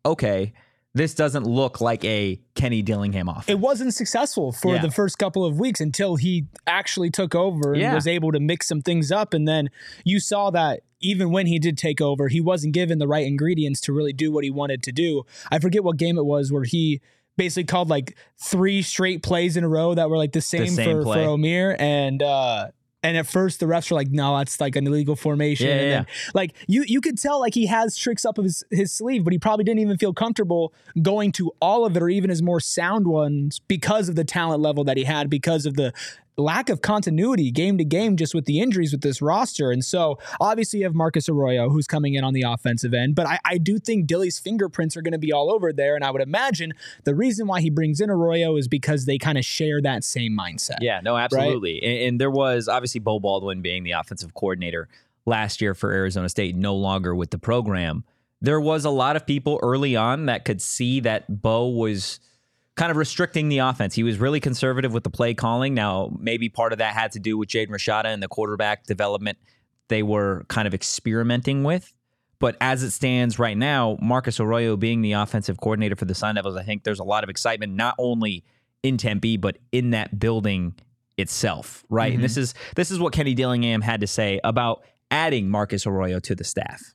okay, 0.05 0.53
this 0.97 1.15
doesn't 1.15 1.45
look 1.47 1.81
like 1.81 2.05
a 2.05 2.41
Kenny 2.55 2.83
Dillingham 2.83 3.29
offense. 3.29 3.49
it 3.49 3.59
wasn't 3.61 3.93
successful 3.95 4.51
for 4.53 4.75
Yeah. 4.77 4.83
the 4.83 4.91
first 4.91 5.19
couple 5.19 5.45
of 5.45 5.59
weeks 5.61 5.81
until 5.81 6.17
he 6.17 6.47
actually 6.67 7.11
took 7.11 7.35
over 7.35 7.73
and 7.75 7.83
Yeah. 7.83 7.95
was 7.95 8.07
able 8.07 8.33
to 8.33 8.41
mix 8.41 8.67
some 8.67 8.81
things 8.83 9.13
up. 9.13 9.35
And 9.35 9.47
then 9.47 9.69
you 10.05 10.19
saw 10.21 10.51
that 10.51 10.81
even 11.01 11.31
when 11.31 11.47
he 11.47 11.59
did 11.59 11.77
take 11.77 12.01
over, 12.01 12.29
he 12.29 12.41
wasn't 12.41 12.73
given 12.73 12.99
the 12.99 13.07
right 13.07 13.27
ingredients 13.27 13.81
to 13.83 13.93
really 13.93 14.15
do 14.15 14.33
what 14.33 14.43
he 14.45 14.51
wanted 14.51 14.83
to 14.85 14.93
do. 14.93 15.25
I 15.53 15.59
forget 15.59 15.85
what 15.85 15.99
game 15.99 16.17
it 16.17 16.25
was 16.25 16.51
where 16.51 16.65
he 16.65 17.01
basically 17.37 17.65
called 17.65 17.91
like 17.91 18.17
three 18.43 18.81
straight 18.81 19.23
plays 19.23 19.59
in 19.59 19.65
a 19.65 19.69
row 19.69 19.95
that 19.95 20.09
were 20.09 20.17
like 20.17 20.33
the 20.33 20.41
same, 20.41 20.69
same 20.69 20.97
for, 20.99 21.03
play. 21.03 21.25
for 21.25 21.29
Omir. 21.31 21.77
And 21.79 22.23
uh 22.23 22.69
and 23.07 23.17
at 23.17 23.27
first 23.27 23.61
the 23.61 23.67
refs 23.67 23.91
were 23.91 23.95
like, 23.95 24.11
no, 24.11 24.37
that's 24.37 24.61
like 24.61 24.75
an 24.77 24.87
illegal 24.87 25.15
formation. 25.15 25.69
Yeah, 25.69 25.75
and 25.75 25.83
yeah, 25.83 25.97
then 25.99 26.07
like 26.35 26.55
you 26.67 26.85
you 26.87 27.01
could 27.01 27.19
tell 27.19 27.39
like 27.41 27.55
he 27.55 27.67
has 27.67 27.97
tricks 27.97 28.25
up 28.25 28.39
of 28.39 28.45
his, 28.45 28.65
his 28.71 28.93
sleeve, 28.93 29.25
but 29.25 29.33
he 29.33 29.39
probably 29.39 29.65
didn't 29.65 29.81
even 29.81 29.97
feel 29.97 30.13
comfortable 30.13 30.75
going 31.01 31.33
to 31.33 31.53
all 31.61 31.85
of 31.85 31.97
it 31.97 32.03
or 32.03 32.09
even 32.09 32.31
his 32.31 32.43
more 32.43 32.61
sound 32.61 33.07
ones 33.07 33.61
because 33.69 34.09
of 34.09 34.17
the 34.17 34.25
talent 34.25 34.61
level 34.61 34.83
that 34.85 34.97
he 34.97 35.05
had, 35.05 35.31
because 35.31 35.67
of 35.67 35.75
the 35.75 35.93
lack 36.37 36.69
of 36.69 36.83
continuity 36.83 37.51
game 37.51 37.79
to 37.79 37.85
game 37.85 38.17
just 38.17 38.35
with 38.35 38.45
the 38.45 38.61
injuries 38.61 38.93
with 38.93 39.01
this 39.01 39.23
roster. 39.23 39.71
And 39.71 39.85
so 39.85 40.19
obviously 40.41 40.81
you 40.81 40.85
have 40.85 40.95
Marcus 40.95 41.29
Arroyo 41.29 41.71
who's 41.71 41.87
coming 41.87 42.15
in 42.15 42.25
on 42.25 42.35
the 42.35 42.43
offensive 42.43 42.93
end, 42.93 43.15
but 43.15 43.27
I, 43.27 43.39
I 43.45 43.59
do 43.59 43.79
think 43.79 44.07
Dilly's 44.07 44.39
fingerprints 44.39 44.97
are 44.97 45.03
going 45.03 45.13
to 45.13 45.19
be 45.19 45.33
all 45.33 45.51
over 45.51 45.73
there. 45.73 45.95
And 45.95 46.05
I 46.05 46.11
would 46.11 46.23
imagine 46.23 46.75
the 47.05 47.15
reason 47.15 47.47
why 47.47 47.61
he 47.61 47.71
brings 47.71 48.01
in 48.01 48.11
Arroyo 48.11 48.57
is 48.57 48.69
because 48.69 49.07
they 49.07 49.19
kind 49.19 49.39
of 49.39 49.45
share 49.45 49.81
that 49.83 50.05
same 50.05 50.37
mindset. 50.37 50.79
Yeah, 50.81 51.01
no, 51.03 51.17
absolutely. 51.17 51.83
And, 51.83 52.09
and 52.09 52.21
there 52.21 52.31
was 52.31 52.69
obviously 52.69 53.01
Beau 53.01 53.19
Baldwin 53.19 53.63
being 53.63 53.83
the 53.83 53.93
offensive 53.93 54.35
coordinator 54.35 54.89
last 55.25 55.61
year 55.61 55.75
for 55.75 55.93
Arizona 55.93 56.29
State, 56.29 56.55
no 56.55 56.75
longer 56.75 57.15
with 57.15 57.31
the 57.31 57.39
program. 57.39 58.05
There 58.43 58.61
was 58.61 58.85
a 58.85 58.91
lot 58.91 59.17
of 59.17 59.27
people 59.27 59.59
early 59.63 59.97
on 59.97 60.27
that 60.27 60.45
could 60.45 60.61
see 60.61 61.01
that 61.01 61.41
Beau 61.41 61.69
was 61.69 62.21
kind 62.77 62.91
of 62.91 62.97
restricting 62.97 63.49
the 63.49 63.59
offense. 63.59 63.95
He 63.95 64.03
was 64.03 64.19
really 64.19 64.39
conservative 64.39 64.93
with 64.93 65.03
the 65.03 65.11
play 65.11 65.35
calling. 65.35 65.75
Now, 65.75 66.15
maybe 66.19 66.49
part 66.49 66.73
of 66.73 66.79
that 66.79 66.95
had 66.95 67.13
to 67.13 67.19
do 67.19 67.37
with 67.37 67.49
Jaden 67.49 67.71
Rashada 67.71 68.07
and 68.07 68.23
the 68.23 68.29
quarterback 68.29 68.85
development 68.85 69.39
they 69.89 70.03
were 70.03 70.45
kind 70.49 70.67
of 70.67 70.75
experimenting 70.75 71.65
with. 71.65 71.93
But 72.39 72.57
as 72.61 72.83
it 72.83 72.91
stands 72.91 73.39
right 73.39 73.57
now, 73.57 73.97
Marcus 74.03 74.41
Arroyo 74.41 74.77
being 74.77 75.01
the 75.01 75.13
offensive 75.13 75.59
coordinator 75.59 75.97
for 75.97 76.05
the 76.05 76.15
Sun 76.15 76.35
Devils, 76.35 76.57
I 76.57 76.65
think 76.65 76.85
there's 76.85 76.99
a 76.99 77.05
lot 77.05 77.25
of 77.25 77.31
excitement 77.31 77.75
not 77.75 77.95
only 77.99 78.45
in 78.83 78.99
Tempe 78.99 79.37
but 79.37 79.57
in 79.73 79.91
that 79.91 80.19
building 80.19 80.75
itself, 81.17 81.85
right? 81.89 82.07
And 82.07 82.15
mm-hmm. 82.15 82.23
this 82.23 82.37
is 82.37 82.55
this 82.75 82.91
is 82.91 82.99
what 82.99 83.15
Kenny 83.15 83.35
Dillingham 83.35 83.81
had 83.81 84.01
to 84.03 84.07
say 84.07 84.39
about 84.45 84.85
adding 85.11 85.49
Marcus 85.49 85.87
Arroyo 85.87 86.21
to 86.21 86.35
the 86.35 86.45
staff. 86.45 86.95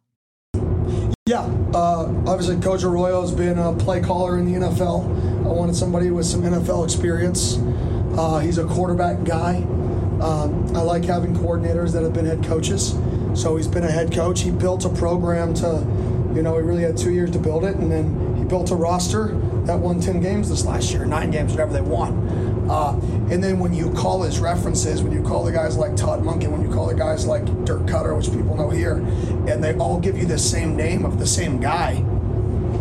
Yeah, 1.32 1.44
uh, 1.74 2.14
obviously 2.28 2.60
Coach 2.60 2.84
Arroyo's 2.84 3.32
been 3.32 3.58
a 3.58 3.72
play 3.74 4.02
caller 4.02 4.38
in 4.38 4.44
the 4.44 4.60
NFL. 4.60 5.46
I 5.46 5.48
wanted 5.48 5.78
somebody 5.78 6.12
with 6.12 6.26
some 6.26 6.42
NFL 6.42 6.84
experience. 6.84 7.58
Uh, 8.18 8.40
he's 8.40 8.58
a 8.58 8.66
quarterback 8.66 9.24
guy. 9.24 9.60
Um, 10.20 10.76
I 10.76 10.82
like 10.82 11.06
having 11.06 11.34
coordinators 11.34 11.94
that 11.94 12.04
have 12.04 12.12
been 12.12 12.26
head 12.26 12.44
coaches. 12.44 12.98
So 13.34 13.56
he's 13.56 13.70
been 13.70 13.86
a 13.86 13.90
head 13.90 14.12
coach. 14.12 14.42
He 14.42 14.52
built 14.52 14.84
a 14.84 14.90
program 14.90 15.54
to, 15.54 15.68
you 16.36 16.42
know, 16.42 16.56
he 16.56 16.62
really 16.62 16.84
had 16.84 16.98
two 16.98 17.12
years 17.12 17.32
to 17.32 17.40
build 17.40 17.64
it, 17.66 17.76
and 17.76 17.92
then 17.92 18.36
he 18.38 18.44
built 18.44 18.72
a 18.72 18.76
roster 18.76 19.28
that 19.66 19.78
won 19.78 20.00
10 20.00 20.22
games 20.22 20.50
this 20.50 20.66
last 20.66 20.92
year, 20.92 21.06
nine 21.06 21.32
games, 21.32 21.52
whatever 21.52 21.74
they 21.74 21.82
won. 21.82 22.70
Uh, 22.70 22.94
and 23.30 23.44
then 23.44 23.60
when 23.60 23.74
you 23.74 23.92
call 23.92 24.22
his 24.22 24.40
references, 24.40 25.04
when 25.04 25.12
you 25.12 25.22
call 25.22 25.44
the 25.44 25.52
guys 25.52 25.78
like 25.78 25.96
Todd 25.96 26.22
Monken, 26.22 26.50
when 26.50 26.62
you 26.62 26.72
call 26.72 26.88
the 26.88 26.96
guys 26.96 27.26
like 27.26 27.44
Dirk 27.66 27.82
Koetter, 27.82 28.16
which 28.16 28.32
people 28.32 28.56
know 28.56 28.70
here, 28.70 28.96
and 29.48 29.64
they 29.64 29.76
all 29.76 30.00
give 30.00 30.18
you 30.18 30.26
the 30.26 30.40
same 30.40 30.76
name 30.76 31.06
of 31.06 31.20
the 31.20 31.28
same 31.28 31.60
guy, 31.60 32.04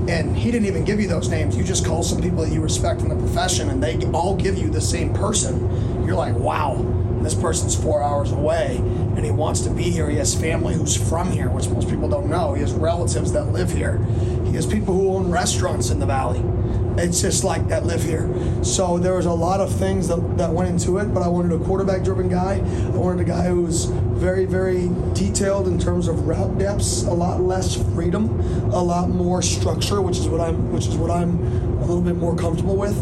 and 0.09 0.37
he 0.37 0.51
didn't 0.51 0.67
even 0.67 0.85
give 0.85 1.01
you 1.01 1.09
those 1.09 1.29
names. 1.29 1.57
You 1.57 1.65
just 1.65 1.85
call 1.85 2.03
some 2.03 2.23
people 2.23 2.45
that 2.45 2.53
you 2.53 2.61
respect 2.61 3.01
in 3.01 3.09
the 3.09 3.17
profession, 3.17 3.71
and 3.71 3.83
they 3.83 3.97
all 4.13 4.37
give 4.37 4.57
you 4.59 4.71
the 4.71 4.81
same 4.81 5.13
person. 5.13 6.07
You're 6.07 6.17
like, 6.17 6.35
wow, 6.35 6.77
this 7.23 7.35
person's 7.35 7.75
four 7.75 8.03
hours 8.03 8.33
away, 8.33 8.77
and 8.79 9.25
he 9.25 9.31
wants 9.31 9.61
to 9.63 9.71
be 9.71 9.85
here. 9.85 10.09
He 10.09 10.17
has 10.17 10.39
family 10.39 10.75
who's 10.75 10.97
from 10.97 11.31
here, 11.31 11.49
which 11.49 11.69
most 11.69 11.89
people 11.89 12.09
don't 12.09 12.29
know. 12.29 12.55
He 12.55 12.61
has 12.63 12.73
relatives 12.73 13.33
that 13.33 13.47
live 13.47 13.73
here. 13.73 13.99
He 14.47 14.53
has 14.53 14.67
people 14.67 14.95
who 14.95 15.15
own 15.15 15.31
restaurants 15.31 15.91
in 15.91 16.01
the 16.01 16.07
valley. 16.07 16.43
It's 16.99 17.21
just 17.21 17.45
like 17.45 17.69
that 17.69 17.87
live 17.87 18.03
here. 18.03 18.29
So 18.63 18.99
there 18.99 19.15
was 19.15 19.27
a 19.27 19.33
lot 19.33 19.61
of 19.61 19.73
things 19.73 20.09
that, 20.09 20.37
that 20.39 20.51
went 20.51 20.69
into 20.69 20.99
it, 20.99 21.15
but 21.15 21.23
I 21.23 21.29
wanted 21.29 21.59
a 21.59 21.65
quarterback 21.65 22.03
driven 22.03 22.29
guy. 22.29 22.57
I 22.57 22.97
wanted 22.97 23.21
a 23.21 23.29
guy 23.29 23.47
who 23.47 23.63
was 23.63 23.87
very, 23.87 24.45
very 24.45 24.91
detailed 25.15 25.67
in 25.67 25.79
terms 25.79 26.09
of 26.09 26.27
route 26.27 26.59
depths, 26.59 27.05
a 27.05 27.13
lot 27.13 27.41
less 27.41 27.77
freedom, 27.95 28.41
a 28.73 28.83
lot 28.83 29.09
more 29.09 29.41
structure, 29.41 30.03
which 30.03 30.19
is 30.19 30.29
what 30.29 30.41
I'm 30.41 30.73
which 30.73 30.89
is 30.89 30.97
what 30.97 31.11
I'm 31.11 31.39
a 31.79 31.87
little 31.87 32.03
bit 32.03 32.17
more 32.17 32.37
comfortable 32.37 32.77
with. 32.77 32.97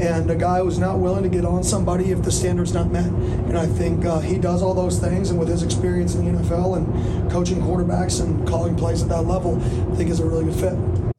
And 0.00 0.30
a 0.30 0.34
guy 0.34 0.60
who's 0.60 0.78
not 0.78 0.98
willing 0.98 1.22
to 1.24 1.28
get 1.28 1.44
on 1.44 1.62
somebody 1.62 2.10
if 2.10 2.22
the 2.22 2.32
standard's 2.32 2.72
not 2.72 2.90
met. 2.90 3.06
And 3.06 3.58
I 3.58 3.66
think 3.66 4.04
uh, 4.04 4.20
he 4.20 4.38
does 4.38 4.62
all 4.62 4.72
those 4.72 4.98
things. 4.98 5.30
And 5.30 5.38
with 5.38 5.48
his 5.48 5.62
experience 5.62 6.14
in 6.14 6.24
the 6.24 6.40
NFL 6.40 6.78
and 6.78 7.30
coaching 7.30 7.58
quarterbacks 7.58 8.22
and 8.22 8.48
calling 8.48 8.76
plays 8.76 9.02
at 9.02 9.08
that 9.10 9.22
level, 9.22 9.56
I 9.92 9.96
think 9.96 10.08
is 10.08 10.20
a 10.20 10.24
really 10.24 10.46
good 10.46 10.54
fit. 10.54 11.12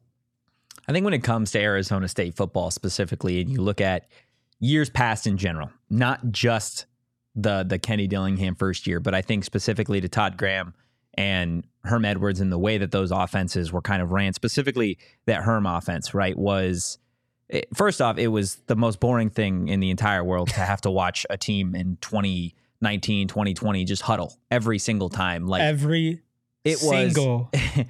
I 0.88 0.92
think 0.92 1.04
when 1.04 1.14
it 1.14 1.22
comes 1.22 1.52
to 1.52 1.60
Arizona 1.60 2.08
State 2.08 2.34
football 2.34 2.70
specifically, 2.70 3.40
and 3.40 3.48
you 3.48 3.62
look 3.62 3.80
at 3.80 4.08
years 4.58 4.90
past 4.90 5.26
in 5.26 5.38
general, 5.38 5.70
not 5.88 6.32
just 6.32 6.86
the 7.34 7.62
the 7.62 7.78
Kenny 7.78 8.06
Dillingham 8.06 8.54
first 8.56 8.86
year, 8.86 9.00
but 9.00 9.14
I 9.14 9.22
think 9.22 9.44
specifically 9.44 10.00
to 10.00 10.08
Todd 10.08 10.36
Graham 10.36 10.74
and 11.14 11.64
Herm 11.84 12.04
Edwards 12.04 12.40
and 12.40 12.50
the 12.50 12.58
way 12.58 12.78
that 12.78 12.90
those 12.90 13.10
offenses 13.10 13.72
were 13.72 13.82
kind 13.82 14.02
of 14.02 14.12
ran, 14.12 14.32
specifically 14.32 14.98
that 15.26 15.42
Herm 15.42 15.66
offense, 15.66 16.14
right, 16.14 16.36
was 16.36 16.98
it, 17.48 17.68
first 17.74 18.00
off, 18.00 18.18
it 18.18 18.28
was 18.28 18.56
the 18.66 18.76
most 18.76 19.00
boring 19.00 19.30
thing 19.30 19.68
in 19.68 19.80
the 19.80 19.90
entire 19.90 20.24
world 20.24 20.48
to 20.50 20.60
have 20.60 20.80
to 20.82 20.90
watch 20.90 21.26
a 21.30 21.36
team 21.36 21.74
in 21.74 21.98
2019, 22.00 23.28
2020 23.28 23.84
just 23.84 24.02
huddle 24.02 24.36
every 24.50 24.78
single 24.78 25.08
time. 25.08 25.46
Like 25.46 25.62
Every 25.62 26.22
it 26.64 26.78
single 26.78 27.50
was 27.52 27.86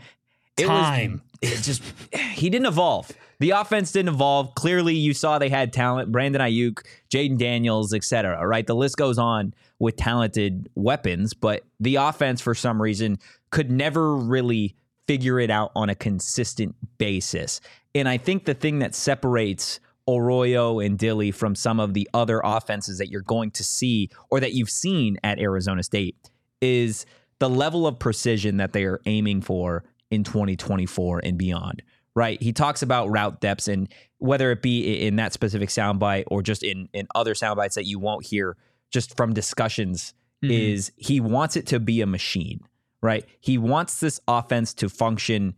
it 0.57 0.67
time. 0.67 1.23
Was, 1.43 1.53
it 1.53 1.63
just 1.63 1.83
he 2.13 2.51
didn't 2.51 2.67
evolve. 2.67 3.11
The 3.41 3.51
offense 3.51 3.91
didn't 3.91 4.15
evolve. 4.15 4.55
Clearly, 4.55 4.95
you 4.95 5.15
saw 5.15 5.39
they 5.39 5.49
had 5.49 5.73
talent: 5.73 6.13
Brandon 6.13 6.41
Aiyuk, 6.41 6.85
Jayden 7.11 7.39
Daniels, 7.39 7.93
etc. 7.93 8.47
Right, 8.47 8.67
the 8.67 8.77
list 8.77 8.97
goes 8.97 9.19
on 9.19 9.55
with 9.79 9.97
talented 9.97 10.69
weapons, 10.77 11.35
but 11.35 11.65
the 11.81 11.97
offense, 11.97 12.41
for 12.41 12.55
some 12.55 12.81
reason, 12.81 13.19
could 13.51 13.71
never 13.71 14.15
really 14.15 14.77
figure 15.09 15.41
it 15.41 15.51
out 15.51 15.73
on 15.75 15.91
a 15.91 15.95
consistent 15.95 16.77
basis. 16.99 17.61
And 17.95 18.09
I 18.09 18.17
think 18.19 18.45
the 18.45 18.55
thing 18.55 18.79
that 18.81 18.95
separates 18.95 19.81
Arroyo 20.09 20.79
and 20.81 20.99
Dilly 20.99 21.31
from 21.31 21.55
some 21.55 21.79
of 21.79 21.95
the 21.95 22.09
other 22.15 22.41
offenses 22.43 22.99
that 22.99 23.09
you're 23.09 23.21
going 23.23 23.51
to 23.53 23.65
see 23.65 24.11
or 24.31 24.41
that 24.41 24.53
you've 24.55 24.71
seen 24.71 25.19
at 25.23 25.39
Arizona 25.39 25.83
State 25.83 26.17
is 26.61 27.07
the 27.39 27.49
level 27.51 27.87
of 27.87 27.99
precision 27.99 28.57
that 28.57 28.73
they 28.73 28.85
are 28.85 29.01
aiming 29.07 29.43
for 29.43 29.85
in 30.11 30.25
2024 30.25 31.21
and 31.25 31.39
beyond. 31.39 31.83
Right. 32.15 32.41
He 32.43 32.53
talks 32.53 32.83
about 32.83 33.11
route 33.11 33.41
depths 33.41 33.69
and 33.69 33.89
whether 34.19 34.51
it 34.53 34.61
be 34.61 35.07
in 35.07 35.17
that 35.17 35.33
specific 35.33 35.71
soundbite 35.71 36.25
or 36.27 36.43
just 36.43 36.63
in, 36.63 36.89
in 36.93 37.07
other 37.15 37.35
soundbites 37.35 37.75
that 37.75 37.87
you 37.87 37.99
won't 37.99 38.27
hear 38.27 38.57
just 38.93 39.17
from 39.17 39.33
discussions, 39.33 40.13
Mhm. 40.45 40.51
is 40.51 40.93
he 40.97 41.21
wants 41.21 41.57
it 41.57 41.67
to 41.69 41.81
be 41.81 42.01
a 42.01 42.07
machine. 42.07 42.61
Right. 43.01 43.25
He 43.41 43.57
wants 43.57 44.01
this 44.01 44.21
offense 44.29 44.75
to 44.75 44.89
function 44.89 45.55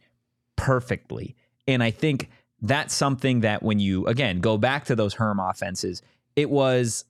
perfectly. 0.57 1.35
And 1.67 1.83
I 1.83 1.91
think 1.91 2.31
that's 2.61 2.95
something 2.95 3.41
that 3.41 3.63
when 3.63 3.79
you, 3.79 4.07
again, 4.07 4.41
go 4.41 4.57
back 4.59 4.85
to 4.87 4.97
those 4.97 5.15
Herm 5.15 5.39
offenses, 5.39 6.03
it 6.37 6.51
was 6.51 7.05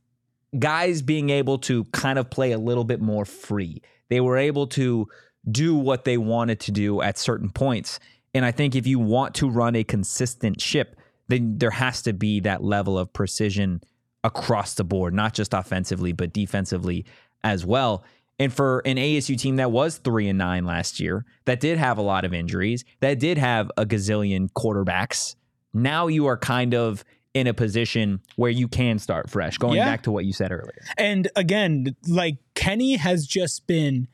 guys 0.58 1.02
being 1.02 1.30
able 1.30 1.58
to 1.58 1.84
kind 1.86 2.18
of 2.18 2.30
play 2.30 2.52
a 2.52 2.58
little 2.58 2.84
bit 2.84 3.00
more 3.00 3.24
free. 3.24 3.82
They 4.08 4.20
were 4.20 4.36
able 4.36 4.66
to 4.68 5.08
do 5.50 5.74
what 5.74 6.04
they 6.04 6.16
wanted 6.16 6.60
to 6.60 6.72
do 6.72 7.02
at 7.02 7.18
certain 7.18 7.50
points. 7.50 7.98
And 8.32 8.44
I 8.44 8.50
think 8.50 8.74
if 8.74 8.86
you 8.86 8.98
want 8.98 9.34
to 9.36 9.48
run 9.48 9.76
a 9.76 9.84
consistent 9.84 10.60
ship, 10.60 10.96
then 11.28 11.58
there 11.58 11.70
has 11.70 12.02
to 12.02 12.12
be 12.12 12.40
that 12.40 12.62
level 12.62 12.98
of 12.98 13.12
precision 13.12 13.82
across 14.22 14.74
the 14.74 14.84
board, 14.84 15.14
not 15.14 15.34
just 15.34 15.54
offensively, 15.54 16.12
but 16.12 16.32
defensively 16.32 17.04
as 17.42 17.64
well. 17.64 18.04
And 18.38 18.52
for 18.52 18.80
an 18.84 18.96
ASU 18.96 19.38
team 19.38 19.56
that 19.56 19.70
was 19.70 19.98
three 19.98 20.28
and 20.28 20.38
nine 20.38 20.64
last 20.64 20.98
year, 20.98 21.24
that 21.44 21.60
did 21.60 21.78
have 21.78 21.98
a 21.98 22.02
lot 22.02 22.24
of 22.24 22.34
injuries, 22.34 22.84
that 23.00 23.18
did 23.20 23.38
have 23.38 23.70
a 23.76 23.86
gazillion 23.86 24.48
quarterbacks, 24.52 25.36
now 25.72 26.08
you 26.08 26.26
are 26.26 26.36
kind 26.36 26.74
of 26.74 27.04
in 27.32 27.46
a 27.46 27.54
position 27.54 28.20
where 28.36 28.50
you 28.50 28.68
can 28.68 28.98
start 28.98 29.28
fresh, 29.30 29.58
going 29.58 29.76
Yeah. 29.76 29.84
back 29.86 30.02
to 30.04 30.10
what 30.12 30.24
you 30.24 30.32
said 30.32 30.52
earlier. 30.52 30.82
And 30.96 31.28
again, 31.36 31.96
like 32.08 32.36
Kenny 32.54 32.96
has 32.96 33.26
just 33.26 33.66
been 33.66 34.06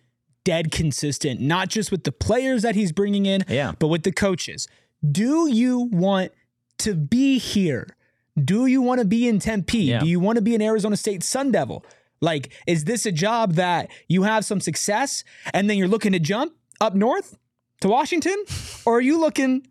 dead 0.44 0.70
consistent, 0.70 1.40
not 1.40 1.68
just 1.68 1.90
with 1.90 2.04
the 2.04 2.12
players 2.12 2.62
that 2.62 2.74
he's 2.74 2.92
bringing 2.92 3.26
in, 3.26 3.44
Yeah. 3.48 3.72
but 3.78 3.88
with 3.88 4.02
the 4.04 4.12
coaches. 4.12 4.68
Do 5.10 5.48
you 5.50 5.80
want 5.92 6.32
to 6.78 6.94
be 6.94 7.38
here? 7.38 7.94
Do 8.42 8.64
you 8.66 8.80
want 8.80 9.00
to 9.00 9.04
be 9.06 9.28
in 9.28 9.38
Tempe? 9.38 9.78
Yeah. 9.78 10.00
Do 10.00 10.06
you 10.06 10.18
want 10.20 10.36
to 10.36 10.42
be 10.42 10.54
an 10.54 10.62
Arizona 10.62 10.96
State 10.96 11.22
Sun 11.22 11.52
Devil? 11.52 11.84
Like, 12.20 12.52
is 12.66 12.84
this 12.84 13.06
a 13.06 13.12
job 13.12 13.54
that 13.54 13.90
you 14.08 14.22
have 14.22 14.44
some 14.44 14.60
success 14.60 15.24
and 15.54 15.68
then 15.70 15.78
you're 15.78 15.88
looking 15.88 16.12
to 16.12 16.18
jump 16.18 16.54
up 16.80 16.94
north 16.94 17.38
to 17.80 17.88
Washington? 17.88 18.44
or 18.84 18.98
are 18.98 19.00
you 19.00 19.18
looking 19.18 19.66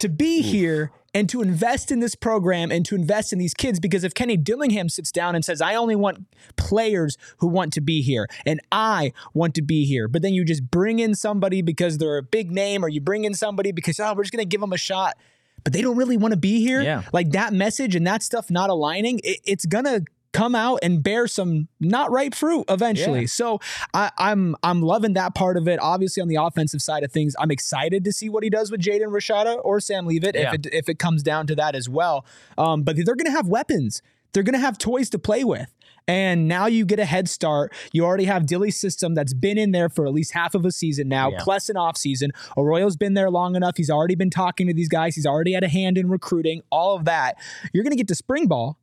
to 0.00 0.08
be 0.08 0.42
here 0.42 0.92
and 1.14 1.28
to 1.28 1.40
invest 1.40 1.90
in 1.92 2.00
this 2.00 2.14
program 2.14 2.70
and 2.70 2.84
to 2.86 2.94
invest 2.94 3.32
in 3.32 3.38
these 3.38 3.54
kids? 3.54 3.80
Because 3.80 4.04
if 4.04 4.12
Kenny 4.12 4.36
Dillingham 4.36 4.88
sits 4.88 5.10
down 5.10 5.34
and 5.34 5.44
says, 5.44 5.62
I 5.62 5.74
only 5.76 5.96
want 5.96 6.26
players 6.56 7.16
who 7.38 7.46
want 7.46 7.72
to 7.74 7.80
be 7.80 8.02
here 8.02 8.28
and 8.44 8.60
I 8.70 9.12
want 9.32 9.54
to 9.54 9.62
be 9.62 9.86
here, 9.86 10.08
but 10.08 10.22
then 10.22 10.34
you 10.34 10.44
just 10.44 10.70
bring 10.70 10.98
in 10.98 11.14
somebody 11.14 11.62
because 11.62 11.98
they're 11.98 12.18
a 12.18 12.22
big 12.22 12.50
name 12.50 12.84
or 12.84 12.88
you 12.88 13.00
bring 13.00 13.24
in 13.24 13.34
somebody 13.34 13.72
because, 13.72 13.98
oh, 13.98 14.12
we're 14.14 14.24
just 14.24 14.32
going 14.32 14.44
to 14.44 14.48
give 14.48 14.60
them 14.60 14.72
a 14.72 14.78
shot. 14.78 15.14
But 15.62 15.72
they 15.72 15.80
don't 15.80 15.96
really 15.96 16.18
want 16.18 16.32
to 16.32 16.38
be 16.38 16.60
here. 16.60 16.82
Yeah. 16.82 17.04
Like 17.14 17.30
that 17.30 17.54
message 17.54 17.96
and 17.96 18.06
that 18.06 18.22
stuff 18.22 18.50
not 18.50 18.68
aligning, 18.68 19.20
it, 19.24 19.38
it's 19.44 19.64
gonna 19.64 20.02
come 20.34 20.54
out 20.54 20.80
and 20.82 21.02
bear 21.02 21.26
some 21.26 21.68
not 21.80 22.10
ripe 22.10 22.34
fruit 22.34 22.64
eventually. 22.68 23.20
Yeah. 23.22 23.26
So 23.28 23.60
I, 23.94 24.10
I'm 24.18 24.54
I'm 24.62 24.82
loving 24.82 25.14
that 25.14 25.34
part 25.34 25.56
of 25.56 25.66
it. 25.66 25.78
Obviously, 25.80 26.20
on 26.20 26.28
the 26.28 26.36
offensive 26.36 26.82
side 26.82 27.02
of 27.04 27.10
things, 27.12 27.34
I'm 27.38 27.50
excited 27.50 28.04
to 28.04 28.12
see 28.12 28.28
what 28.28 28.42
he 28.44 28.50
does 28.50 28.70
with 28.70 28.82
Jaden 28.82 29.06
Rashada 29.08 29.58
or 29.64 29.80
Sam 29.80 30.04
Leavitt 30.06 30.34
Yeah. 30.34 30.48
if 30.48 30.54
it 30.54 30.66
if 30.72 30.88
it 30.90 30.98
comes 30.98 31.22
down 31.22 31.46
to 31.46 31.54
that 31.54 31.74
as 31.74 31.88
well. 31.88 32.26
Um, 32.58 32.82
but 32.82 32.96
they're 33.02 33.16
gonna 33.16 33.30
have 33.30 33.48
weapons. 33.48 34.02
They're 34.34 34.42
gonna 34.42 34.58
have 34.58 34.76
toys 34.76 35.08
to 35.10 35.18
play 35.18 35.44
with. 35.44 35.72
And 36.06 36.48
now 36.48 36.66
you 36.66 36.84
get 36.84 36.98
a 36.98 37.06
head 37.06 37.30
start. 37.30 37.72
You 37.92 38.04
already 38.04 38.26
have 38.26 38.44
Dilly's 38.44 38.78
system 38.78 39.14
that's 39.14 39.32
been 39.32 39.56
in 39.56 39.70
there 39.70 39.88
for 39.88 40.06
at 40.06 40.12
least 40.12 40.34
half 40.34 40.54
of 40.54 40.66
a 40.66 40.70
season 40.70 41.08
now, 41.08 41.30
Yeah. 41.30 41.38
plus 41.40 41.70
an 41.70 41.78
off 41.78 41.96
season. 41.96 42.30
Arroyo's 42.58 42.94
been 42.98 43.14
there 43.14 43.30
long 43.30 43.56
enough. 43.56 43.78
He's 43.78 43.88
already 43.88 44.14
been 44.14 44.28
talking 44.28 44.66
to 44.66 44.74
these 44.74 44.90
guys. 44.90 45.14
He's 45.14 45.24
already 45.24 45.54
had 45.54 45.64
a 45.64 45.68
hand 45.68 45.96
in 45.96 46.10
recruiting, 46.10 46.60
all 46.70 46.94
of 46.94 47.06
that. 47.06 47.38
You're 47.72 47.84
going 47.84 47.92
to 47.92 47.96
get 47.96 48.08
to 48.08 48.14
spring 48.14 48.48
ball. 48.48 48.76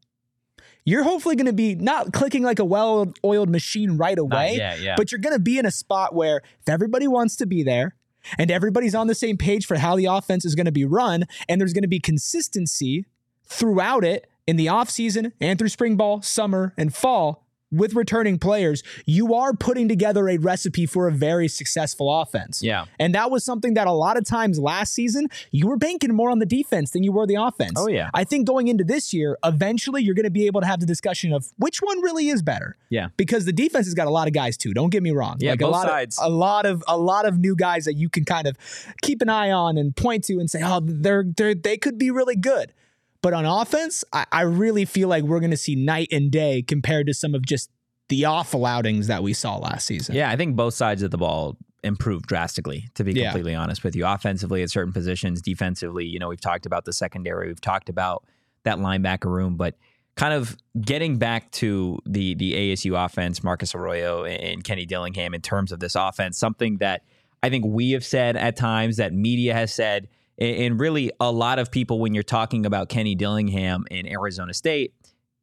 You're 0.84 1.04
hopefully 1.04 1.36
going 1.36 1.46
to 1.46 1.54
be 1.54 1.76
not 1.76 2.12
clicking 2.12 2.44
like 2.44 2.60
a 2.60 2.66
well 2.66 3.14
oiled 3.24 3.50
machine 3.50 3.98
right 3.98 4.18
away, 4.18 4.56
yet, 4.56 4.82
yeah. 4.82 4.96
but 4.98 5.12
you're 5.12 5.20
going 5.20 5.36
to 5.36 5.42
be 5.42 5.60
in 5.60 5.66
a 5.66 5.72
spot 5.72 6.16
where 6.16 6.42
if 6.60 6.70
everybody 6.70 7.08
wants 7.08 7.36
to 7.38 7.46
be 7.46 7.64
there 7.64 7.96
and 8.38 8.50
everybody's 8.50 8.96
on 8.96 9.08
the 9.08 9.16
same 9.16 9.38
page 9.38 9.66
for 9.66 9.78
how 9.78 9.96
the 9.96 10.06
offense 10.06 10.46
is 10.46 10.56
going 10.56 10.66
to 10.66 10.72
be 10.72 10.86
run, 10.86 11.26
and 11.48 11.62
there's 11.62 11.74
going 11.74 11.84
to 11.84 11.88
be 11.88 12.00
consistency 12.00 13.06
throughout 13.46 14.04
it 14.04 14.28
in 14.48 14.56
the 14.56 14.68
offseason 14.68 15.32
and 15.40 15.60
through 15.60 15.70
spring 15.70 15.98
ball, 15.98 16.22
summer, 16.22 16.74
and 16.78 16.94
fall 16.96 17.46
with 17.72 17.94
returning 17.94 18.38
players, 18.38 18.84
you 19.06 19.34
are 19.34 19.54
putting 19.54 19.88
together 19.88 20.30
a 20.30 20.38
recipe 20.38 20.86
for 20.86 21.08
a 21.08 21.12
very 21.12 21.48
successful 21.48 22.22
offense. 22.22 22.62
Yeah. 22.62 22.86
And 23.00 23.16
that 23.16 23.32
was 23.32 23.44
something 23.44 23.74
that 23.76 23.88
a 23.88 23.92
lot 23.92 24.18
of 24.18 24.26
times 24.26 24.60
last 24.60 24.94
season, 24.94 25.28
you 25.52 25.68
were 25.68 25.78
banking 25.78 26.14
more 26.14 26.30
on 26.30 26.40
the 26.40 26.46
defense 26.46 26.92
than 26.92 27.04
you 27.04 27.12
were 27.12 27.26
the 27.26 27.36
offense. 27.36 27.74
Oh, 27.78 27.88
yeah. 27.88 28.10
I 28.14 28.24
think 28.24 28.48
going 28.48 28.68
into 28.68 28.84
this 28.84 29.14
year, 29.14 29.38
eventually 29.44 30.04
you're 30.04 30.16
going 30.16 30.26
to 30.26 30.32
be 30.32 30.46
able 30.48 30.62
to 30.62 30.68
have 30.68 30.80
the 30.80 30.86
discussion 30.86 31.34
of 31.34 31.52
which 31.58 31.82
one 31.82 32.02
really 32.02 32.30
is 32.30 32.42
better. 32.42 32.78
Yeah. 32.90 33.08
Because 33.18 33.46
the 33.46 33.54
defense 33.54 33.86
has 33.86 33.94
got 33.94 34.08
a 34.08 34.12
lot 34.12 34.28
of 34.28 34.34
guys 34.34 34.58
too. 34.58 34.74
Don't 34.74 34.90
get 34.90 35.04
me 35.04 35.12
wrong. 35.12 35.38
Yeah, 35.40 35.52
like 35.52 35.60
both 35.60 35.70
a 35.70 35.72
lot 35.72 35.88
sides. 35.88 36.20
Of, 36.20 36.26
a 36.26 36.30
lot 36.30 36.66
of 36.66 36.84
a 36.88 36.98
lot 36.98 37.26
of 37.26 37.40
new 37.40 37.56
guys 37.56 37.86
that 37.86 37.96
you 37.96 38.10
can 38.10 38.26
kind 38.26 38.48
of 38.48 38.58
keep 39.02 39.22
an 39.22 39.30
eye 39.30 39.52
on 39.52 39.78
and 39.78 39.96
point 39.96 40.24
to 40.26 40.40
and 40.40 40.50
say, 40.50 40.62
oh, 40.64 40.82
they're 40.84 41.24
they're 41.26 41.56
they 41.56 41.78
could 41.78 41.98
be 41.98 42.12
really 42.12 42.36
good. 42.36 42.74
But 43.22 43.34
on 43.34 43.46
offense, 43.46 44.04
I, 44.14 44.26
I 44.32 44.42
really 44.42 44.86
feel 44.86 45.08
like 45.08 45.24
we're 45.24 45.40
going 45.40 45.52
to 45.52 45.58
see 45.58 45.76
night 45.76 46.08
and 46.12 46.32
day 46.32 46.62
compared 46.64 47.08
to 47.08 47.14
some 47.14 47.36
of 47.36 47.46
just 47.46 47.70
the 48.10 48.26
awful 48.26 48.66
outings 48.66 49.08
that 49.08 49.24
we 49.24 49.34
saw 49.34 49.58
last 49.58 49.86
season. 49.86 50.16
Yeah, 50.16 50.30
I 50.30 50.36
think 50.36 50.56
both 50.56 50.74
sides 50.74 51.04
of 51.04 51.12
the 51.12 51.18
ball 51.18 51.56
improved 51.84 52.26
drastically, 52.26 52.90
to 52.96 53.04
be 53.04 53.14
Yeah. 53.14 53.26
completely 53.30 53.56
honest 53.56 53.84
with 53.84 53.96
you. 53.96 54.06
Offensively 54.06 54.62
at 54.64 54.70
certain 54.70 54.92
positions, 54.94 55.42
defensively, 55.42 56.06
you 56.06 56.20
know, 56.20 56.30
we've 56.30 56.42
talked 56.42 56.66
about 56.66 56.86
the 56.86 56.94
secondary, 56.94 57.48
we've 57.48 57.62
talked 57.62 57.90
about 57.90 58.24
that 58.64 58.78
linebacker 58.78 59.26
room, 59.32 59.56
but 59.56 59.76
kind 60.16 60.34
of 60.34 60.58
getting 60.82 61.18
back 61.18 61.50
to 61.52 61.98
the 62.06 62.36
the 62.36 62.54
ASU 62.54 63.04
offense, 63.04 63.44
Marcus 63.44 63.74
Arroyo 63.74 64.26
and 64.26 64.64
Kenny 64.64 64.86
Dillingham 64.86 65.34
in 65.34 65.42
terms 65.42 65.72
of 65.72 65.80
this 65.80 65.96
offense, 65.96 66.38
something 66.38 66.78
that 66.78 67.04
I 67.42 67.50
think 67.50 67.66
we 67.66 67.92
have 67.92 68.06
said 68.06 68.36
at 68.36 68.56
times 68.58 68.98
that 68.98 69.14
media 69.14 69.54
has 69.54 69.74
said, 69.74 70.10
and 70.42 70.80
really 70.80 71.12
a 71.20 71.32
lot 71.32 71.60
of 71.60 71.72
people 71.72 72.00
when 72.00 72.14
you're 72.14 72.24
talking 72.24 72.66
about 72.66 72.90
Kenny 72.90 73.16
Dillingham 73.16 73.86
in 73.92 74.08
Arizona 74.08 74.54
State, 74.54 74.94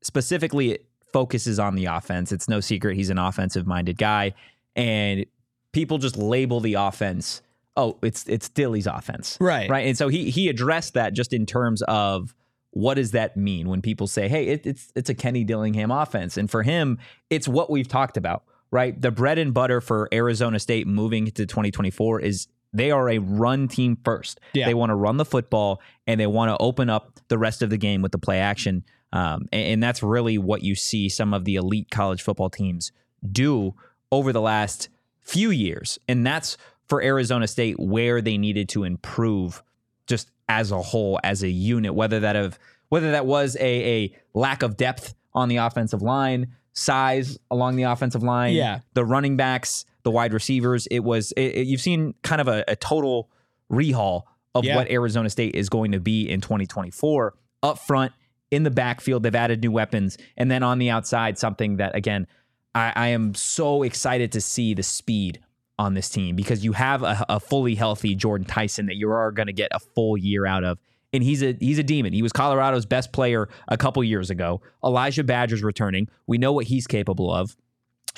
specifically 0.03 0.73
it 0.73 0.87
focuses 1.13 1.59
on 1.59 1.75
the 1.75 1.87
offense. 1.87 2.33
It's 2.33 2.49
no 2.49 2.61
secret 2.61 2.97
he's 2.97 3.11
an 3.11 3.19
offensive 3.19 3.67
minded 3.67 3.97
guy. 3.97 4.35
And 4.77 5.25
people 5.73 5.99
just 5.99 6.17
label 6.17 6.61
the 6.61 6.75
offense 6.75 7.43
oh, 7.79 7.97
it's 8.03 8.27
it's 8.27 8.49
Dilly's 8.51 8.87
offense, 8.87 9.39
Right. 9.41 9.71
Right, 9.71 9.87
and 9.87 9.97
so 9.97 10.09
he 10.09 10.31
he 10.31 10.49
addressed 10.49 10.95
that 10.95 11.15
just 11.15 11.33
in 11.33 11.47
terms 11.47 11.81
of 11.83 12.35
what 12.73 12.95
does 12.95 13.13
that 13.13 13.37
mean 13.37 13.69
when 13.69 13.81
people 13.81 14.07
say, 14.07 14.29
hey, 14.29 14.49
it, 14.49 14.67
it's 14.67 14.93
it's 14.95 15.09
a 15.09 15.15
Kenny 15.15 15.45
Dillingham 15.45 15.91
offense, 15.91 16.37
and 16.37 16.51
for 16.51 16.63
him, 16.63 16.99
it's 17.31 17.49
what 17.49 17.71
we've 17.71 17.89
talked 17.89 18.17
about, 18.17 18.43
right? 18.71 19.01
The 19.01 19.11
bread 19.11 19.39
and 19.39 19.55
butter 19.55 19.81
for 19.81 20.09
Arizona 20.13 20.59
State 20.59 20.87
moving 20.87 21.27
to 21.27 21.47
2024 21.47 22.21
is 22.21 22.49
they 22.73 22.91
are 22.91 23.09
a 23.09 23.19
run 23.19 23.69
team 23.69 23.97
first. 24.05 24.41
Yeah. 24.53 24.67
They 24.67 24.75
want 24.75 24.91
to 24.91 24.95
run 24.95 25.17
the 25.17 25.25
football 25.25 25.81
and 26.07 26.21
they 26.21 26.27
want 26.27 26.51
to 26.51 26.57
open 26.63 26.91
up 26.91 27.19
the 27.29 27.39
rest 27.39 27.63
of 27.63 27.71
the 27.71 27.79
game 27.79 28.03
with 28.03 28.13
the 28.13 28.19
play 28.19 28.39
action. 28.39 28.85
Um, 29.13 29.49
and, 29.53 29.67
and 29.75 29.83
that's 29.83 30.03
really 30.03 30.37
what 30.39 30.63
you 30.63 30.75
see 30.75 31.09
some 31.09 31.33
of 31.33 31.45
the 31.45 31.57
elite 31.57 31.91
college 31.91 32.23
football 32.23 32.51
teams 32.51 32.93
do 33.31 33.75
over 34.13 34.33
the 34.33 34.41
last 34.41 34.89
few 35.23 35.51
years. 35.51 35.99
And 36.09 36.27
that's 36.27 36.57
for 36.87 37.03
Arizona 37.03 37.47
State 37.47 37.79
where 37.79 38.21
they 38.21 38.37
needed 38.39 38.69
to 38.71 38.85
improve 38.85 39.63
just 40.07 40.31
as 40.49 40.71
a 40.73 40.81
whole, 40.81 41.19
as 41.25 41.43
a 41.43 41.49
unit, 41.49 41.95
whether 41.95 42.21
that 42.21 42.37
have 42.37 42.59
whether 42.91 43.11
that 43.11 43.27
was 43.27 43.55
a, 43.61 44.03
a 44.05 44.17
lack 44.33 44.63
of 44.63 44.77
depth 44.79 45.15
on 45.35 45.49
the 45.51 45.57
offensive 45.59 46.01
line, 46.01 46.55
size 46.73 47.39
along 47.51 47.77
the 47.77 47.83
offensive 47.83 48.23
line, 48.23 48.55
Yeah. 48.55 48.81
the 48.95 49.05
running 49.05 49.37
backs, 49.37 49.85
the 50.09 50.13
wide 50.13 50.33
receivers. 50.33 50.87
It 50.89 51.01
was 51.01 51.33
it, 51.33 51.43
it- 51.61 51.67
you've 51.67 51.81
seen 51.83 52.15
kind 52.23 52.41
of 52.41 52.49
a, 52.49 52.65
a 52.67 52.77
total 52.77 53.29
rehaul 53.71 54.23
of 54.55 54.65
Yeah. 54.65 54.77
what 54.77 54.91
Arizona 54.91 55.29
State 55.31 55.55
is 55.55 55.69
going 55.69 55.93
to 55.93 56.01
be 56.01 56.29
in 56.29 56.41
2024 56.41 57.35
up 57.63 57.79
front 57.79 58.13
in 58.51 58.63
the 58.63 58.71
backfield. 58.71 59.23
They've 59.23 59.35
added 59.35 59.61
new 59.63 59.71
weapons, 59.71 60.17
and 60.37 60.51
then 60.51 60.63
on 60.63 60.79
the 60.79 60.91
outside, 60.91 61.39
something 61.39 61.77
that 61.77 61.95
again 61.95 62.27
I, 62.75 62.93
I 62.97 63.09
am 63.09 63.35
so 63.35 63.83
excited 63.83 64.33
to 64.33 64.41
see 64.41 64.75
the 64.75 64.83
speed 64.83 65.41
on 65.79 65.95
this 65.95 66.09
team 66.09 66.35
because 66.37 66.65
you 66.65 66.73
have 66.73 67.03
a, 67.03 67.25
a 67.29 67.39
fully 67.41 67.75
healthy 67.75 68.17
Jordyn 68.17 68.47
Tyson 68.49 68.87
that 68.87 68.97
you 68.97 69.11
are 69.11 69.31
going 69.33 69.47
to 69.47 69.53
get 69.53 69.69
a 69.73 69.79
full 69.79 70.17
year 70.17 70.45
out 70.47 70.65
of. 70.65 70.79
And 71.13 71.23
he's 71.23 71.43
a 71.43 71.57
he's 71.61 71.79
a 71.79 71.83
demon. 71.83 72.13
He 72.13 72.21
was 72.23 72.33
Colorado's 72.33 72.85
best 72.85 73.13
player 73.13 73.49
a 73.69 73.77
couple 73.79 74.03
years 74.05 74.29
ago. 74.31 74.61
Elijah 74.85 75.25
Badger's 75.25 75.63
returning. 75.63 76.09
We 76.27 76.37
know 76.39 76.53
what 76.53 76.67
he's 76.67 76.87
capable 76.87 77.33
of. 77.33 77.57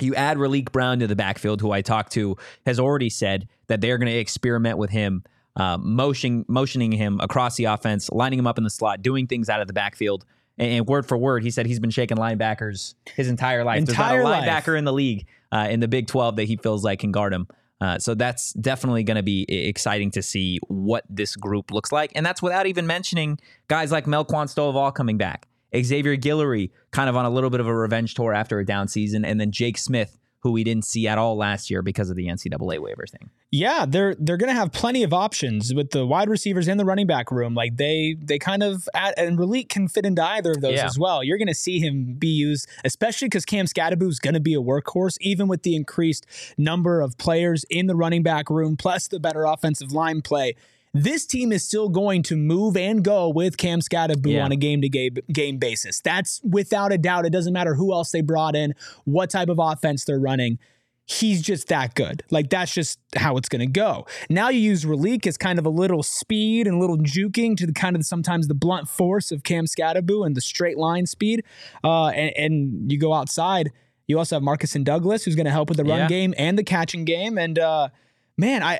You 0.01 0.15
add 0.15 0.37
Raleek 0.37 0.71
Brown 0.71 0.99
to 0.99 1.07
the 1.07 1.15
backfield, 1.15 1.61
who 1.61 1.71
I 1.71 1.81
talked 1.81 2.11
to 2.13 2.37
has 2.65 2.79
already 2.79 3.09
said 3.09 3.47
that 3.67 3.81
they're 3.81 3.97
going 3.97 4.11
to 4.11 4.17
experiment 4.17 4.77
with 4.77 4.89
him, 4.89 5.23
uh, 5.55 5.77
motion, 5.77 6.45
motioning 6.47 6.91
him 6.91 7.19
across 7.21 7.55
the 7.55 7.65
offense, 7.65 8.09
lining 8.11 8.39
him 8.39 8.47
up 8.47 8.57
in 8.57 8.63
the 8.63 8.69
slot, 8.69 9.01
doing 9.01 9.27
things 9.27 9.49
out 9.49 9.61
of 9.61 9.67
the 9.67 9.73
backfield. 9.73 10.25
And, 10.57 10.71
and 10.71 10.87
word 10.87 11.05
for 11.05 11.17
word, 11.17 11.43
he 11.43 11.51
said 11.51 11.65
he's 11.65 11.79
been 11.79 11.91
shaking 11.91 12.17
linebackers 12.17 12.95
his 13.15 13.27
entire 13.27 13.63
life. 13.63 13.79
Entire 13.79 14.13
There's 14.13 14.23
not 14.23 14.43
a 14.43 14.47
life. 14.47 14.65
linebacker 14.65 14.77
in 14.77 14.85
the 14.85 14.93
league 14.93 15.27
uh, 15.51 15.67
in 15.69 15.79
the 15.79 15.87
Big 15.87 16.07
12 16.07 16.37
that 16.37 16.43
he 16.43 16.57
feels 16.57 16.83
like 16.83 16.99
can 16.99 17.11
guard 17.11 17.33
him. 17.33 17.47
Uh, 17.81 17.97
so 17.97 18.13
that's 18.13 18.53
definitely 18.53 19.03
going 19.03 19.15
to 19.15 19.23
be 19.23 19.43
exciting 19.49 20.11
to 20.11 20.21
see 20.21 20.59
what 20.67 21.03
this 21.09 21.35
group 21.35 21.71
looks 21.71 21.91
like. 21.91 22.11
And 22.13 22.23
that's 22.23 22.41
without 22.41 22.67
even 22.67 22.85
mentioning 22.85 23.39
guys 23.67 23.91
like 23.91 24.05
Melquan 24.05 24.53
Stovall 24.53 24.93
coming 24.93 25.17
back. 25.17 25.47
Xavier 25.75 26.17
Guillory 26.17 26.71
kind 26.91 27.09
of 27.09 27.15
on 27.15 27.25
a 27.25 27.29
little 27.29 27.49
bit 27.49 27.59
of 27.59 27.67
a 27.67 27.75
revenge 27.75 28.13
tour 28.15 28.33
after 28.33 28.59
a 28.59 28.65
down 28.65 28.87
season. 28.87 29.23
And 29.25 29.39
then 29.39 29.51
Jake 29.51 29.77
Smith, 29.77 30.17
who 30.39 30.51
we 30.51 30.63
didn't 30.63 30.85
see 30.85 31.07
at 31.07 31.19
all 31.19 31.37
last 31.37 31.69
year 31.69 31.83
because 31.83 32.09
of 32.09 32.15
the 32.15 32.25
NCAA 32.27 32.79
waiver 32.79 33.05
thing. 33.05 33.29
Yeah, 33.51 33.85
they're 33.87 34.15
they're 34.17 34.37
gonna 34.37 34.53
have 34.53 34.71
plenty 34.71 35.03
of 35.03 35.13
options 35.13 35.71
with 35.73 35.91
the 35.91 36.03
wide 36.05 36.29
receivers 36.29 36.67
and 36.67 36.79
the 36.79 36.85
running 36.85 37.05
back 37.05 37.31
room. 37.31 37.53
Like 37.53 37.77
they 37.77 38.15
they 38.19 38.39
kind 38.39 38.63
of 38.63 38.89
and 38.95 39.37
Raleek 39.37 39.69
can 39.69 39.87
fit 39.87 40.03
into 40.03 40.23
either 40.23 40.51
of 40.51 40.61
those 40.61 40.77
Yeah. 40.77 40.85
as 40.85 40.97
well. 40.97 41.23
You're 41.23 41.37
gonna 41.37 41.53
see 41.53 41.79
him 41.79 42.15
be 42.17 42.29
used, 42.29 42.67
especially 42.83 43.27
because 43.27 43.45
Cam 43.45 43.65
Skattebo 43.65 44.09
is 44.09 44.19
gonna 44.19 44.39
be 44.39 44.55
a 44.55 44.61
workhorse, 44.61 45.15
even 45.21 45.47
with 45.47 45.61
the 45.61 45.75
increased 45.75 46.25
number 46.57 47.01
of 47.01 47.17
players 47.19 47.63
in 47.69 47.85
the 47.85 47.95
running 47.95 48.23
back 48.23 48.49
room, 48.49 48.75
plus 48.77 49.07
the 49.07 49.19
better 49.19 49.43
offensive 49.45 49.91
line 49.91 50.21
play. 50.23 50.55
This 50.93 51.25
team 51.25 51.51
is 51.51 51.63
still 51.65 51.87
going 51.89 52.21
to 52.23 52.35
move 52.35 52.75
and 52.75 53.03
go 53.03 53.29
with 53.29 53.57
Cam 53.57 53.79
Skattebo 53.79 54.33
Yeah. 54.33 54.43
on 54.45 54.51
a 54.51 54.57
game 54.57 54.81
to 54.81 54.89
game 54.89 55.15
game 55.31 55.57
basis. 55.57 56.01
That's 56.01 56.41
without 56.43 56.91
a 56.91 56.97
doubt. 56.97 57.25
It 57.25 57.31
doesn't 57.31 57.53
matter 57.53 57.75
who 57.75 57.93
else 57.93 58.11
they 58.11 58.21
brought 58.21 58.55
in, 58.55 58.75
what 59.05 59.29
type 59.29 59.49
of 59.49 59.57
offense 59.59 60.05
they're 60.05 60.19
running 60.19 60.59
he's 61.07 61.41
just 61.41 61.67
that 61.67 61.93
good. 61.93 62.23
Like 62.31 62.49
that's 62.49 62.73
just 62.73 62.97
how 63.17 63.35
it's 63.35 63.49
going 63.49 63.59
to 63.59 63.65
go. 63.65 64.05
Now 64.29 64.47
you 64.47 64.59
use 64.61 64.85
Raleek 64.85 65.27
as 65.27 65.35
kind 65.35 65.59
of 65.59 65.65
a 65.65 65.69
little 65.69 66.03
speed 66.03 66.67
and 66.67 66.77
a 66.77 66.79
little 66.79 66.99
juking 66.99 67.57
to 67.57 67.65
the 67.65 67.73
kind 67.73 67.97
of 67.97 68.05
sometimes 68.05 68.47
the 68.47 68.53
blunt 68.53 68.87
force 68.87 69.29
of 69.29 69.43
Cam 69.43 69.65
Skattebo 69.65 70.25
and 70.25 70.37
the 70.37 70.41
straight 70.41 70.77
line 70.77 71.05
speed. 71.05 71.43
Uh, 71.83 72.09
and, 72.09 72.31
and 72.37 72.91
you 72.91 72.97
go 72.97 73.13
outside. 73.13 73.73
You 74.07 74.19
also 74.19 74.37
have 74.37 74.43
Marcus 74.43 74.73
and 74.73 74.85
Douglas, 74.85 75.25
who's 75.25 75.35
going 75.35 75.47
to 75.47 75.51
help 75.51 75.67
with 75.67 75.79
the 75.79 75.83
run 75.83 75.97
Yeah. 75.99 76.07
game 76.07 76.33
and 76.37 76.57
the 76.57 76.63
catching 76.63 77.03
game. 77.03 77.37
And 77.37 77.59
uh, 77.59 77.89
man, 78.37 78.63
I 78.63 78.79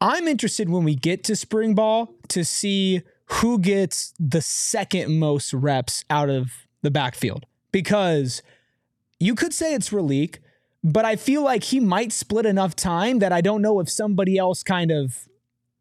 I'm 0.00 0.28
interested 0.28 0.68
when 0.68 0.84
we 0.84 0.94
get 0.94 1.24
to 1.24 1.36
spring 1.36 1.74
ball 1.74 2.14
to 2.28 2.44
see 2.44 3.02
who 3.26 3.58
gets 3.58 4.12
the 4.18 4.42
second 4.42 5.18
most 5.18 5.52
reps 5.54 6.04
out 6.10 6.28
of 6.28 6.50
the 6.82 6.90
backfield 6.90 7.46
because 7.72 8.42
you 9.18 9.34
could 9.34 9.54
say 9.54 9.74
it's 9.74 9.90
Raleek, 9.90 10.38
but 10.82 11.04
I 11.04 11.16
feel 11.16 11.42
like 11.42 11.64
he 11.64 11.80
might 11.80 12.12
split 12.12 12.44
enough 12.44 12.76
time 12.76 13.20
that 13.20 13.32
I 13.32 13.40
don't 13.40 13.62
know 13.62 13.80
if 13.80 13.88
somebody 13.88 14.36
else 14.36 14.62
kind 14.62 14.90
of 14.90 15.26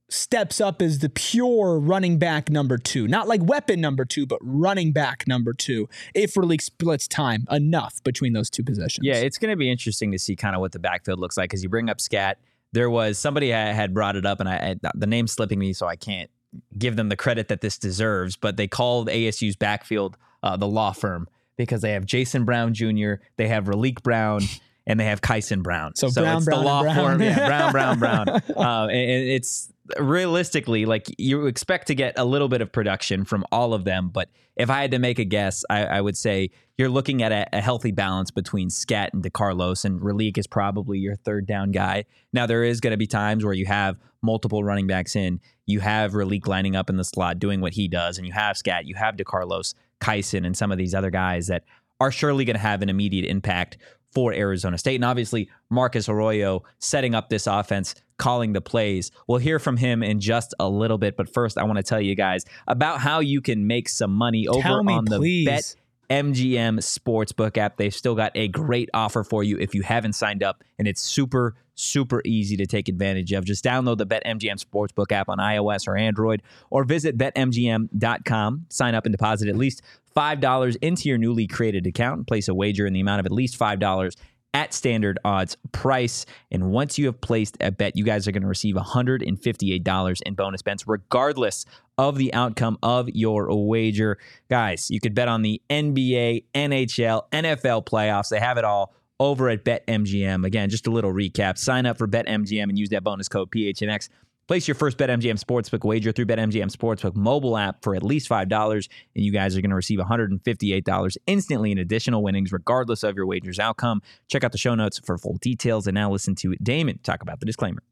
steps 0.09 0.61
up 0.61 0.81
as 0.81 0.99
the 0.99 1.09
pure 1.09 1.79
running 1.79 2.19
back 2.19 2.49
number 2.49 2.77
two. 2.77 3.07
Not 3.07 3.27
like 3.27 3.41
weapon 3.43 3.81
number 3.81 4.05
two, 4.05 4.25
but 4.25 4.39
running 4.41 4.91
back 4.93 5.27
number 5.27 5.53
two. 5.53 5.89
If 6.13 6.35
Raleek 6.35 6.61
splits 6.61 7.07
time 7.07 7.45
enough 7.51 8.01
between 8.03 8.33
those 8.33 8.49
two 8.49 8.63
positions. 8.63 9.05
Yeah, 9.05 9.15
it's 9.15 9.37
going 9.37 9.51
to 9.51 9.57
be 9.57 9.69
interesting 9.69 10.11
to 10.11 10.19
see 10.19 10.35
kind 10.35 10.55
of 10.55 10.61
what 10.61 10.71
the 10.71 10.79
backfield 10.79 11.19
looks 11.19 11.35
like 11.35 11.49
because 11.49 11.63
you 11.63 11.69
bring 11.69 11.89
up 11.89 11.99
Scat. 11.99 12.37
There 12.73 12.89
was 12.89 13.17
somebody 13.17 13.51
ha- 13.51 13.73
had 13.73 13.93
brought 13.93 14.15
it 14.15 14.25
up, 14.25 14.39
and 14.39 14.49
I, 14.49 14.75
I 14.83 14.89
the 14.93 15.07
name's 15.07 15.31
slipping 15.31 15.59
me, 15.59 15.73
so 15.73 15.87
I 15.87 15.95
can't 15.95 16.29
give 16.77 16.95
them 16.95 17.09
the 17.09 17.15
credit 17.15 17.47
that 17.47 17.61
this 17.61 17.77
deserves. 17.77 18.35
But 18.35 18.57
they 18.57 18.67
called 18.67 19.07
ASU's 19.07 19.55
backfield 19.55 20.17
uh, 20.43 20.57
the 20.57 20.67
law 20.67 20.91
firm 20.91 21.27
because 21.55 21.81
they 21.81 21.91
have 21.91 22.05
Jason 22.05 22.45
Brown 22.45 22.73
Jr., 22.73 23.13
they 23.37 23.47
have 23.47 23.65
Raleek 23.65 24.03
Brown, 24.03 24.41
and 24.87 24.99
they 24.99 25.05
have 25.05 25.21
Kyson 25.21 25.61
Brown. 25.61 25.95
So 25.95 26.11
Brown, 26.11 26.37
it's 26.37 26.45
Brown, 26.45 26.59
the 26.59 26.65
law 26.65 26.81
Brown. 26.83 26.95
firm, 26.95 27.21
yeah, 27.21 27.47
Brown, 27.47 27.71
Brown, 27.71 27.99
Brown. 27.99 28.27
Uh, 28.55 28.87
and, 28.87 28.91
and 28.91 29.29
it's 29.29 29.71
realistically 29.97 30.85
like 30.85 31.07
you 31.17 31.47
expect 31.47 31.87
to 31.87 31.95
get 31.95 32.17
a 32.17 32.25
little 32.25 32.47
bit 32.47 32.61
of 32.61 32.71
production 32.71 33.25
from 33.25 33.45
all 33.51 33.73
of 33.73 33.83
them, 33.83 34.09
but 34.09 34.29
if 34.55 34.69
I 34.69 34.81
had 34.81 34.91
to 34.91 34.99
make 34.99 35.19
a 35.19 35.25
guess, 35.25 35.65
I, 35.69 35.85
I 35.85 36.01
would 36.01 36.15
say 36.15 36.51
you're 36.77 36.89
looking 36.89 37.23
at 37.23 37.31
a, 37.31 37.47
a 37.57 37.61
healthy 37.61 37.91
balance 37.91 38.31
between 38.31 38.69
Scat 38.69 39.13
and 39.13 39.23
DeCarlos, 39.23 39.83
and 39.83 39.99
Raleek 39.99 40.37
is 40.37 40.47
probably 40.47 40.99
your 40.99 41.15
third 41.15 41.47
down 41.47 41.71
guy. 41.71 42.05
Now 42.31 42.45
there 42.45 42.63
is 42.63 42.79
going 42.79 42.91
to 42.91 42.97
be 42.97 43.07
times 43.07 43.43
where 43.43 43.53
you 43.53 43.65
have 43.65 43.97
multiple 44.21 44.63
running 44.63 44.87
backs 44.87 45.15
in, 45.15 45.39
you 45.65 45.79
have 45.79 46.13
Raleek 46.13 46.47
lining 46.47 46.75
up 46.75 46.89
in 46.89 46.97
the 46.97 47.03
slot 47.03 47.39
doing 47.39 47.61
what 47.61 47.73
he 47.73 47.87
does, 47.87 48.17
and 48.17 48.27
you 48.27 48.33
have 48.33 48.57
Scat, 48.57 48.85
you 48.85 48.95
have 48.95 49.17
DeCarlos, 49.17 49.73
Kyson, 49.99 50.45
and 50.45 50.55
some 50.55 50.71
of 50.71 50.77
these 50.77 50.93
other 50.93 51.09
guys 51.09 51.47
that 51.47 51.63
are 51.99 52.11
surely 52.11 52.45
going 52.45 52.55
to 52.55 52.61
have 52.61 52.81
an 52.81 52.89
immediate 52.89 53.25
impact 53.25 53.77
for 54.13 54.33
Arizona 54.33 54.77
State. 54.77 54.95
And 54.95 55.05
obviously, 55.05 55.49
Marcus 55.69 56.07
Arroyo 56.07 56.63
setting 56.79 57.15
up 57.15 57.29
this 57.29 57.47
offense, 57.47 57.95
calling 58.17 58.53
the 58.53 58.61
plays. 58.61 59.11
We'll 59.27 59.39
hear 59.39 59.59
from 59.59 59.77
him 59.77 60.03
in 60.03 60.19
just 60.19 60.53
a 60.59 60.69
little 60.69 60.97
bit. 60.97 61.17
But 61.17 61.33
first, 61.33 61.57
I 61.57 61.63
want 61.63 61.77
to 61.77 61.83
tell 61.83 62.01
you 62.01 62.15
guys 62.15 62.45
about 62.67 62.99
how 62.99 63.19
you 63.19 63.41
can 63.41 63.67
make 63.67 63.89
some 63.89 64.11
money 64.11 64.47
over 64.47 64.83
me, 64.83 64.93
on 64.93 65.05
the 65.05 65.17
please. 65.17 65.45
Bet 65.45 65.75
MGM 66.13 66.77
Sportsbook 66.77 67.57
app. 67.57 67.77
They've 67.77 67.93
still 67.93 68.13
got 68.13 68.31
a 68.35 68.47
great 68.47 68.87
offer 68.93 69.23
for 69.23 69.43
you 69.43 69.57
if 69.57 69.73
you 69.73 69.81
haven't 69.81 70.13
signed 70.13 70.43
up, 70.43 70.63
and 70.77 70.87
it's 70.87 71.01
super, 71.01 71.55
super 71.73 72.21
easy 72.23 72.55
to 72.57 72.67
take 72.67 72.87
advantage 72.87 73.31
of. 73.31 73.45
Just 73.45 73.65
download 73.65 73.97
the 73.97 74.05
BetMGM 74.05 74.63
Sportsbook 74.63 75.11
app 75.11 75.27
on 75.27 75.39
iOS 75.39 75.87
or 75.87 75.97
Android, 75.97 76.43
or 76.69 76.83
visit 76.83 77.17
betmgm.com. 77.17 78.67
Sign 78.69 78.93
up 78.93 79.07
and 79.07 79.11
deposit 79.11 79.49
at 79.49 79.55
least 79.55 79.81
$5 80.15 80.77
into 80.83 81.09
your 81.09 81.17
newly 81.17 81.47
created 81.47 81.87
account 81.87 82.17
and 82.19 82.27
place 82.27 82.47
a 82.47 82.53
wager 82.53 82.85
in 82.85 82.93
the 82.93 82.99
amount 82.99 83.19
of 83.19 83.25
at 83.25 83.31
least 83.31 83.57
$5 83.57 84.15
at 84.53 84.73
standard 84.73 85.19
odds 85.25 85.57
price. 85.71 86.25
And 86.51 86.71
once 86.71 86.97
you 86.97 87.05
have 87.07 87.19
placed 87.21 87.57
a 87.59 87.71
bet, 87.71 87.95
you 87.95 88.03
guys 88.03 88.27
are 88.27 88.31
going 88.31 88.43
to 88.43 88.47
receive 88.47 88.75
$158 88.75 90.21
in 90.21 90.33
bonus 90.35 90.61
bets, 90.61 90.87
regardless 90.87 91.65
of 91.97 92.17
the 92.17 92.33
outcome 92.33 92.77
of 92.83 93.09
your 93.09 93.47
wager. 93.55 94.17
Guys, 94.49 94.89
you 94.89 94.99
could 94.99 95.15
bet 95.15 95.27
on 95.27 95.41
the 95.41 95.61
NBA, 95.69 96.45
NHL, 96.53 97.29
NFL 97.31 97.85
playoffs. 97.85 98.29
They 98.29 98.39
have 98.39 98.57
it 98.57 98.63
all 98.63 98.93
over 99.19 99.49
at 99.49 99.63
BetMGM. 99.63 100.45
Again, 100.45 100.69
just 100.69 100.87
a 100.87 100.91
little 100.91 101.13
recap. 101.13 101.57
Sign 101.57 101.85
up 101.85 101.97
for 101.97 102.07
BetMGM 102.07 102.63
and 102.63 102.77
use 102.77 102.89
that 102.89 103.03
bonus 103.03 103.29
code 103.29 103.51
PHNX. 103.51 104.09
Place 104.45 104.67
your 104.67 104.75
first 104.75 104.97
BetMGM 104.97 105.41
Sportsbook 105.41 105.85
wager 105.85 106.11
through 106.11 106.25
BetMGM 106.25 106.69
Sportsbook 106.69 107.15
mobile 107.15 107.55
app 107.55 107.81
for 107.81 107.95
at 107.95 108.03
least 108.03 108.29
$5, 108.29 108.73
and 109.15 109.23
you 109.23 109.31
guys 109.31 109.55
are 109.55 109.61
going 109.61 109.69
to 109.69 109.75
receive 109.75 109.99
$158 109.99 111.17
instantly 111.27 111.71
in 111.71 111.77
additional 111.77 112.21
winnings, 112.21 112.51
regardless 112.51 113.03
of 113.03 113.15
your 113.15 113.25
wager's 113.25 113.57
outcome. 113.57 114.01
Check 114.27 114.43
out 114.43 114.51
the 114.51 114.57
show 114.57 114.75
notes 114.75 114.99
for 114.99 115.17
full 115.17 115.37
details, 115.37 115.87
and 115.87 115.95
now 115.95 116.11
listen 116.11 116.35
to 116.35 116.55
Damon 116.61 116.99
talk 117.03 117.21
about 117.21 117.39
the 117.39 117.45
disclaimer. 117.45 117.83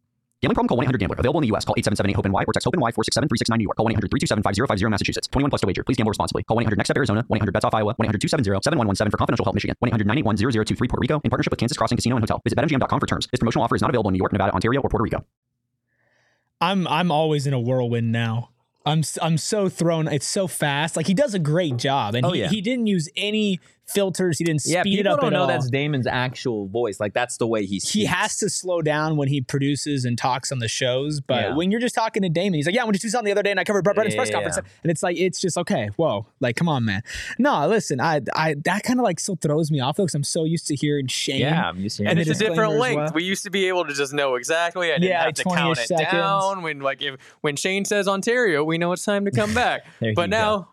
Gambling 0.41 0.55
problem? 0.55 0.67
Call 0.67 0.91
1-800-GAMBLER. 0.91 1.15
Available 1.19 1.39
in 1.39 1.43
the 1.43 1.47
U.S. 1.49 1.63
Call 1.63 1.75
877-8-HOPE-NY 1.75 2.43
or 2.45 2.51
text 2.51 2.65
HOPE-NY 2.65 2.91
467-369 2.91 3.57
New 3.57 3.63
York. 3.63 3.77
Call 3.77 3.85
1-800-327-5050 3.87 4.89
Massachusetts. 4.89 5.27
21 5.27 5.49
plus 5.51 5.61
to 5.61 5.67
wager. 5.67 5.83
Please 5.85 5.95
gamble 5.95 6.09
responsibly. 6.09 6.43
Call 6.43 6.57
1-800-NEXT-STEP 6.57 6.97
Arizona. 6.97 7.23
1-800-BETS-OFF 7.29 7.73
Iowa. 7.75 7.95
1-800-270-7117 7.95 9.11
for 9.11 9.17
confidential 9.17 9.45
help 9.45 9.53
Michigan. 9.53 9.75
1-800-981-0023 9.85 10.77
Puerto 10.77 10.97
Rico 10.99 11.21
in 11.23 11.29
partnership 11.29 11.51
with 11.51 11.59
Kansas 11.59 11.77
Crossing 11.77 11.95
Casino 11.95 12.17
and 12.17 12.23
Hotel. 12.23 12.41
Visit 12.43 12.57
BetMGM.com 12.57 12.99
for 12.99 13.05
terms. 13.07 13.27
This 13.31 13.39
promotional 13.39 13.63
offer 13.63 13.75
is 13.75 13.81
not 13.81 13.91
available 13.91 14.09
in 14.09 14.13
New 14.13 14.19
York, 14.19 14.33
Nevada, 14.33 14.51
Ontario, 14.53 14.81
or 14.81 14.89
Puerto 14.89 15.03
Rico. 15.03 15.23
I'm 16.61 16.87
I'm 16.87 17.11
always 17.11 17.47
in 17.47 17.53
a 17.53 17.59
whirlwind 17.59 18.11
now. 18.11 18.49
I'm 18.85 19.03
I'm 19.21 19.37
so 19.37 19.67
thrown. 19.69 20.07
It's 20.07 20.27
so 20.27 20.47
fast. 20.47 20.95
Like 20.95 21.07
he 21.07 21.13
does 21.13 21.33
a 21.33 21.39
great 21.39 21.77
job, 21.77 22.15
and 22.15 22.25
Oh, 22.25 22.31
he, 22.31 22.39
yeah. 22.41 22.49
he 22.49 22.61
didn't 22.61 22.87
use 22.87 23.09
any 23.15 23.59
filters. 23.93 24.37
He 24.37 24.43
didn't 24.43 24.61
speed 24.61 24.73
Yeah, 24.73 24.79
it 24.81 24.83
people 24.85 25.13
up 25.13 25.19
don't 25.21 25.27
at 25.27 25.33
know 25.33 25.41
all. 25.41 25.47
that's 25.47 25.69
Damon's 25.69 26.07
actual 26.07 26.67
voice. 26.67 26.99
Like 26.99 27.13
that's 27.13 27.37
the 27.37 27.47
way 27.47 27.65
he 27.65 27.79
speaks. 27.79 27.93
he 27.93 28.05
has 28.05 28.37
to 28.37 28.49
slow 28.49 28.81
down 28.81 29.17
when 29.17 29.27
he 29.27 29.41
produces 29.41 30.05
and 30.05 30.17
talks 30.17 30.51
on 30.51 30.59
the 30.59 30.67
shows. 30.67 31.19
But 31.21 31.41
Yeah. 31.41 31.55
when 31.55 31.71
you're 31.71 31.79
just 31.81 31.95
talking 31.95 32.21
to 32.23 32.29
Damon, 32.29 32.53
he's 32.55 32.65
like, 32.65 32.75
"Yeah, 32.75 32.81
I 32.81 32.85
went 32.85 32.95
to 32.95 33.01
Tucson 33.01 33.23
the 33.25 33.31
other 33.31 33.43
day 33.43 33.51
and 33.51 33.59
I 33.59 33.63
covered 33.63 33.83
Brent 33.83 33.95
Brennan's 33.95 34.15
press 34.15 34.29
Yeah, 34.29 34.33
conference," 34.35 34.57
yeah. 34.57 34.71
and 34.83 34.91
it's 34.91 35.03
like 35.03 35.17
it's 35.17 35.39
just 35.41 35.57
okay. 35.57 35.89
Whoa, 35.95 36.25
like 36.39 36.55
come 36.55 36.67
on, 36.69 36.85
man. 36.85 37.01
No, 37.39 37.67
listen, 37.67 37.99
I 37.99 38.21
I 38.35 38.55
that 38.65 38.83
kind 38.83 38.99
of 38.99 39.03
like 39.03 39.19
still 39.19 39.35
throws 39.35 39.71
me 39.71 39.79
off 39.79 39.97
because 39.97 40.13
I'm 40.15 40.23
so 40.23 40.43
used 40.45 40.67
to 40.67 40.75
hearing 40.75 41.07
Shane. 41.07 41.41
Yeah, 41.41 41.69
I'm 41.69 41.79
used 41.79 41.97
to 41.97 42.03
And 42.03 42.09
And 42.11 42.17
hearing 42.19 42.25
the 42.27 42.31
it's 42.31 42.41
a 42.41 42.49
different 42.49 42.79
length. 42.79 42.97
well. 42.97 43.11
We 43.13 43.23
used 43.23 43.43
to 43.43 43.49
be 43.49 43.67
able 43.67 43.85
to 43.85 43.93
just 43.93 44.13
know 44.13 44.35
exactly. 44.35 44.89
I 44.91 44.95
didn't 44.95 45.09
Yeah, 45.09 45.23
have 45.25 45.33
to 45.35 45.43
20-ish 45.43 45.57
count 45.57 45.77
it 45.79 45.87
seconds. 45.87 46.11
down. 46.11 46.61
When 46.61 46.79
like 46.79 47.01
if 47.01 47.15
when 47.41 47.55
Shane 47.55 47.85
says 47.85 48.07
Ontario, 48.07 48.63
we 48.63 48.77
know 48.77 48.91
it's 48.91 49.05
time 49.05 49.25
to 49.25 49.31
come 49.31 49.53
back. 49.53 49.85
But 50.15 50.29
now. 50.29 50.57
go. 50.57 50.67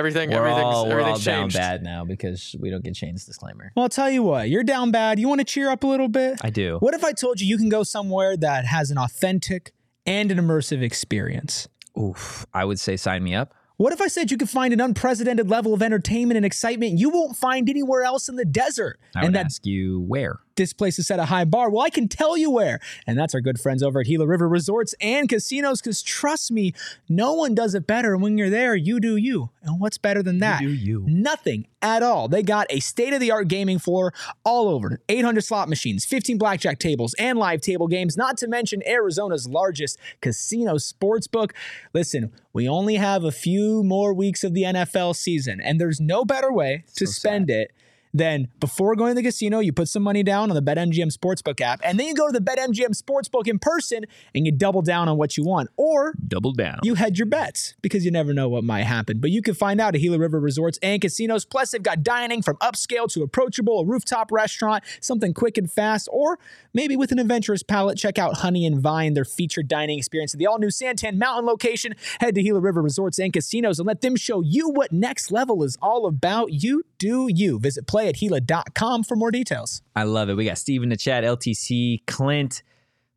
Now 0.00 0.08
everything 0.08 0.30
We're 0.30 0.46
everything's 0.46 0.74
all, 0.74 0.86
we're 0.86 0.94
all 0.94 1.00
everything's 1.00 1.24
down 1.24 1.42
changed. 1.42 1.56
bad 1.56 1.82
now 1.82 2.04
because 2.04 2.56
we 2.58 2.70
don't 2.70 2.82
get 2.82 2.96
Shane's 2.96 3.24
disclaimer. 3.24 3.72
Well, 3.76 3.84
I'll 3.84 3.88
tell 3.88 4.10
you 4.10 4.22
what, 4.22 4.48
you're 4.48 4.64
down 4.64 4.90
bad. 4.90 5.18
You 5.18 5.28
want 5.28 5.40
to 5.40 5.44
cheer 5.44 5.70
up 5.70 5.84
a 5.84 5.86
little 5.86 6.08
bit? 6.08 6.38
I 6.42 6.50
do. 6.50 6.78
What 6.80 6.94
if 6.94 7.04
I 7.04 7.12
told 7.12 7.40
you 7.40 7.46
you 7.46 7.58
can 7.58 7.68
go 7.68 7.82
somewhere 7.82 8.36
that 8.36 8.64
has 8.66 8.90
an 8.90 8.98
authentic 8.98 9.72
and 10.06 10.30
an 10.30 10.38
immersive 10.38 10.82
experience? 10.82 11.68
Oof, 11.98 12.46
I 12.54 12.64
would 12.64 12.80
say 12.80 12.96
sign 12.96 13.22
me 13.22 13.34
up. 13.34 13.54
What 13.76 13.94
if 13.94 14.00
I 14.02 14.08
said 14.08 14.30
you 14.30 14.36
could 14.36 14.50
find 14.50 14.74
an 14.74 14.80
unprecedented 14.80 15.48
level 15.48 15.72
of 15.72 15.82
entertainment 15.82 16.36
and 16.36 16.44
excitement 16.44 16.98
you 16.98 17.08
won't 17.08 17.36
find 17.36 17.68
anywhere 17.68 18.02
else 18.02 18.28
in 18.28 18.36
the 18.36 18.44
desert? 18.44 19.00
I 19.16 19.20
and 19.20 19.28
would 19.28 19.34
that 19.36 19.46
ask 19.46 19.64
you 19.64 20.00
where. 20.02 20.40
This 20.60 20.72
place 20.74 20.98
is 20.98 21.06
set 21.06 21.18
a 21.18 21.24
high 21.24 21.46
bar. 21.46 21.70
Well, 21.70 21.82
I 21.82 21.88
can 21.88 22.06
tell 22.06 22.36
you 22.36 22.50
where. 22.50 22.80
And 23.06 23.18
that's 23.18 23.34
our 23.34 23.40
good 23.40 23.58
friends 23.58 23.82
over 23.82 24.00
at 24.00 24.06
Gila 24.06 24.26
River 24.26 24.46
Resorts 24.46 24.94
and 25.00 25.26
Casinos. 25.26 25.80
Because 25.80 26.02
trust 26.02 26.52
me, 26.52 26.74
no 27.08 27.32
one 27.32 27.54
does 27.54 27.74
it 27.74 27.86
better. 27.86 28.12
And 28.12 28.22
when 28.22 28.36
you're 28.36 28.50
there, 28.50 28.76
you 28.76 29.00
do 29.00 29.16
you. 29.16 29.48
And 29.62 29.80
what's 29.80 29.96
better 29.96 30.22
than 30.22 30.38
that? 30.40 30.60
you. 30.60 30.68
do 30.68 30.74
you. 30.74 31.04
Nothing 31.08 31.66
at 31.80 32.02
all. 32.02 32.28
They 32.28 32.42
got 32.42 32.66
a 32.68 32.80
state 32.80 33.14
of 33.14 33.20
the 33.20 33.30
art 33.30 33.48
gaming 33.48 33.78
floor 33.78 34.12
all 34.44 34.68
over 34.68 35.00
800 35.08 35.40
slot 35.42 35.70
machines, 35.70 36.04
15 36.04 36.36
blackjack 36.36 36.78
tables, 36.78 37.14
and 37.18 37.38
live 37.38 37.62
table 37.62 37.88
games, 37.88 38.18
not 38.18 38.36
to 38.38 38.46
mention 38.46 38.82
Arizona's 38.86 39.48
largest 39.48 39.98
casino 40.20 40.76
sports 40.76 41.26
book. 41.26 41.54
Listen, 41.94 42.32
we 42.52 42.68
only 42.68 42.96
have 42.96 43.24
a 43.24 43.32
few 43.32 43.82
more 43.82 44.12
weeks 44.12 44.44
of 44.44 44.52
the 44.52 44.64
NFL 44.64 45.16
season, 45.16 45.58
and 45.58 45.80
there's 45.80 46.00
no 46.00 46.26
better 46.26 46.52
way 46.52 46.84
to 46.96 47.06
spend 47.06 47.48
it. 47.48 47.72
Than 48.12 48.48
before 48.58 48.96
going 48.96 49.12
to 49.12 49.14
the 49.14 49.22
casino, 49.22 49.60
you 49.60 49.72
put 49.72 49.88
some 49.88 50.02
money 50.02 50.24
down 50.24 50.50
on 50.50 50.56
the 50.56 50.62
BetMGM 50.62 51.16
Sportsbook 51.16 51.60
app, 51.60 51.80
and 51.84 51.98
then 51.98 52.08
you 52.08 52.14
go 52.14 52.26
to 52.26 52.32
the 52.32 52.40
BetMGM 52.44 53.00
Sportsbook 53.00 53.46
in 53.46 53.60
person 53.60 54.04
and 54.34 54.44
you 54.44 54.50
double 54.50 54.82
down 54.82 55.08
on 55.08 55.16
what 55.16 55.36
you 55.36 55.44
want. 55.44 55.70
Or 55.76 56.14
Double 56.26 56.52
down. 56.52 56.80
you 56.82 56.94
hedge 56.94 57.18
your 57.20 57.26
bets 57.26 57.74
because 57.82 58.04
you 58.04 58.10
never 58.10 58.32
know 58.32 58.48
what 58.48 58.64
might 58.64 58.82
happen. 58.82 59.20
But 59.20 59.30
you 59.30 59.42
can 59.42 59.54
find 59.54 59.80
out 59.80 59.94
at 59.94 60.00
Gila 60.00 60.18
River 60.18 60.40
Resorts 60.40 60.76
and 60.82 61.00
Casinos. 61.00 61.44
Plus, 61.44 61.70
they've 61.70 61.82
got 61.82 62.02
dining 62.02 62.42
from 62.42 62.56
upscale 62.56 63.08
to 63.12 63.22
approachable, 63.22 63.80
a 63.80 63.84
rooftop 63.84 64.32
restaurant, 64.32 64.82
something 65.00 65.32
quick 65.32 65.56
and 65.56 65.70
fast, 65.70 66.08
or 66.10 66.38
maybe 66.74 66.96
with 66.96 67.12
an 67.12 67.20
adventurous 67.20 67.62
palate. 67.62 67.96
Check 67.96 68.18
out 68.18 68.38
Honey 68.38 68.66
and 68.66 68.80
Vine, 68.80 69.14
their 69.14 69.24
featured 69.24 69.68
dining 69.68 69.98
experience 69.98 70.34
at 70.34 70.38
the 70.38 70.46
all 70.48 70.58
new 70.58 70.68
Santan 70.68 71.16
Mountain 71.16 71.46
location. 71.46 71.94
Head 72.18 72.34
to 72.34 72.42
Gila 72.42 72.60
River 72.60 72.82
Resorts 72.82 73.20
and 73.20 73.32
Casinos 73.32 73.78
and 73.78 73.86
let 73.86 74.00
them 74.00 74.16
show 74.16 74.40
you 74.40 74.68
what 74.68 74.90
next 74.90 75.30
level 75.30 75.62
is 75.62 75.78
all 75.80 76.06
about. 76.06 76.52
You 76.52 76.82
do 76.98 77.28
you. 77.32 77.58
Visit 77.60 77.86
playatgila.com 78.00 79.04
for 79.04 79.16
more 79.16 79.30
details. 79.30 79.82
I 79.94 80.04
love 80.04 80.28
it. 80.28 80.34
We 80.34 80.44
got 80.44 80.58
Steve 80.58 80.82
in 80.82 80.88
the 80.88 80.96
chat, 80.96 81.24
LTC, 81.24 82.06
Clint, 82.06 82.62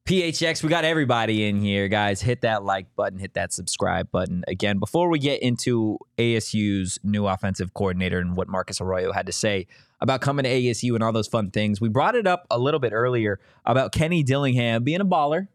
PHX. 0.05 0.63
We 0.63 0.69
got 0.69 0.83
everybody 0.83 1.47
in 1.47 1.61
here, 1.61 1.87
guys. 1.87 2.21
Hit 2.21 2.41
that 2.41 2.63
like 2.63 2.93
button, 2.95 3.19
hit 3.19 3.33
that 3.35 3.53
subscribe 3.53 4.11
button. 4.11 4.43
Again, 4.47 4.79
before 4.79 5.09
we 5.09 5.19
get 5.19 5.41
into 5.41 5.97
ASU's 6.17 6.99
new 7.03 7.27
offensive 7.27 7.73
coordinator 7.73 8.19
and 8.19 8.35
what 8.35 8.47
Marcus 8.47 8.81
Arroyo 8.81 9.13
had 9.13 9.25
to 9.27 9.31
say 9.31 9.67
about 10.01 10.19
coming 10.19 10.43
to 10.43 10.49
ASU 10.49 10.93
and 10.93 11.03
all 11.03 11.13
those 11.13 11.27
fun 11.27 11.51
things, 11.51 11.79
we 11.79 11.87
brought 11.87 12.15
it 12.15 12.27
up 12.27 12.45
a 12.51 12.59
little 12.59 12.79
bit 12.79 12.91
earlier 12.91 13.39
about 13.65 13.93
Kenny 13.93 14.23
Dillingham 14.23 14.83
being 14.83 15.01
a 15.01 15.05
baller. 15.05 15.47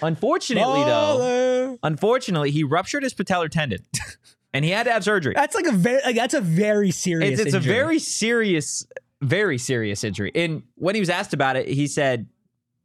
Unfortunately, 0.00 0.84
though, 0.84 1.78
unfortunately, 1.82 2.50
he 2.50 2.64
ruptured 2.64 3.02
his 3.02 3.12
patellar 3.12 3.48
tendon 3.50 3.84
and 4.52 4.64
he 4.64 4.70
had 4.70 4.84
to 4.84 4.92
have 4.92 5.04
surgery. 5.04 5.34
That's 5.34 5.54
like 5.54 5.66
a 5.66 5.72
very 5.72 6.00
like 6.04 6.16
that's 6.16 6.34
a 6.34 6.40
very 6.40 6.90
serious. 6.90 7.40
It's, 7.40 7.48
it's 7.48 7.54
a 7.54 7.60
very 7.60 7.98
serious, 7.98 8.86
very 9.20 9.58
serious 9.58 10.04
injury. 10.04 10.32
And 10.34 10.62
when 10.76 10.94
he 10.94 11.00
was 11.00 11.10
asked 11.10 11.32
about 11.32 11.56
it, 11.56 11.68
he 11.68 11.86
said, 11.86 12.26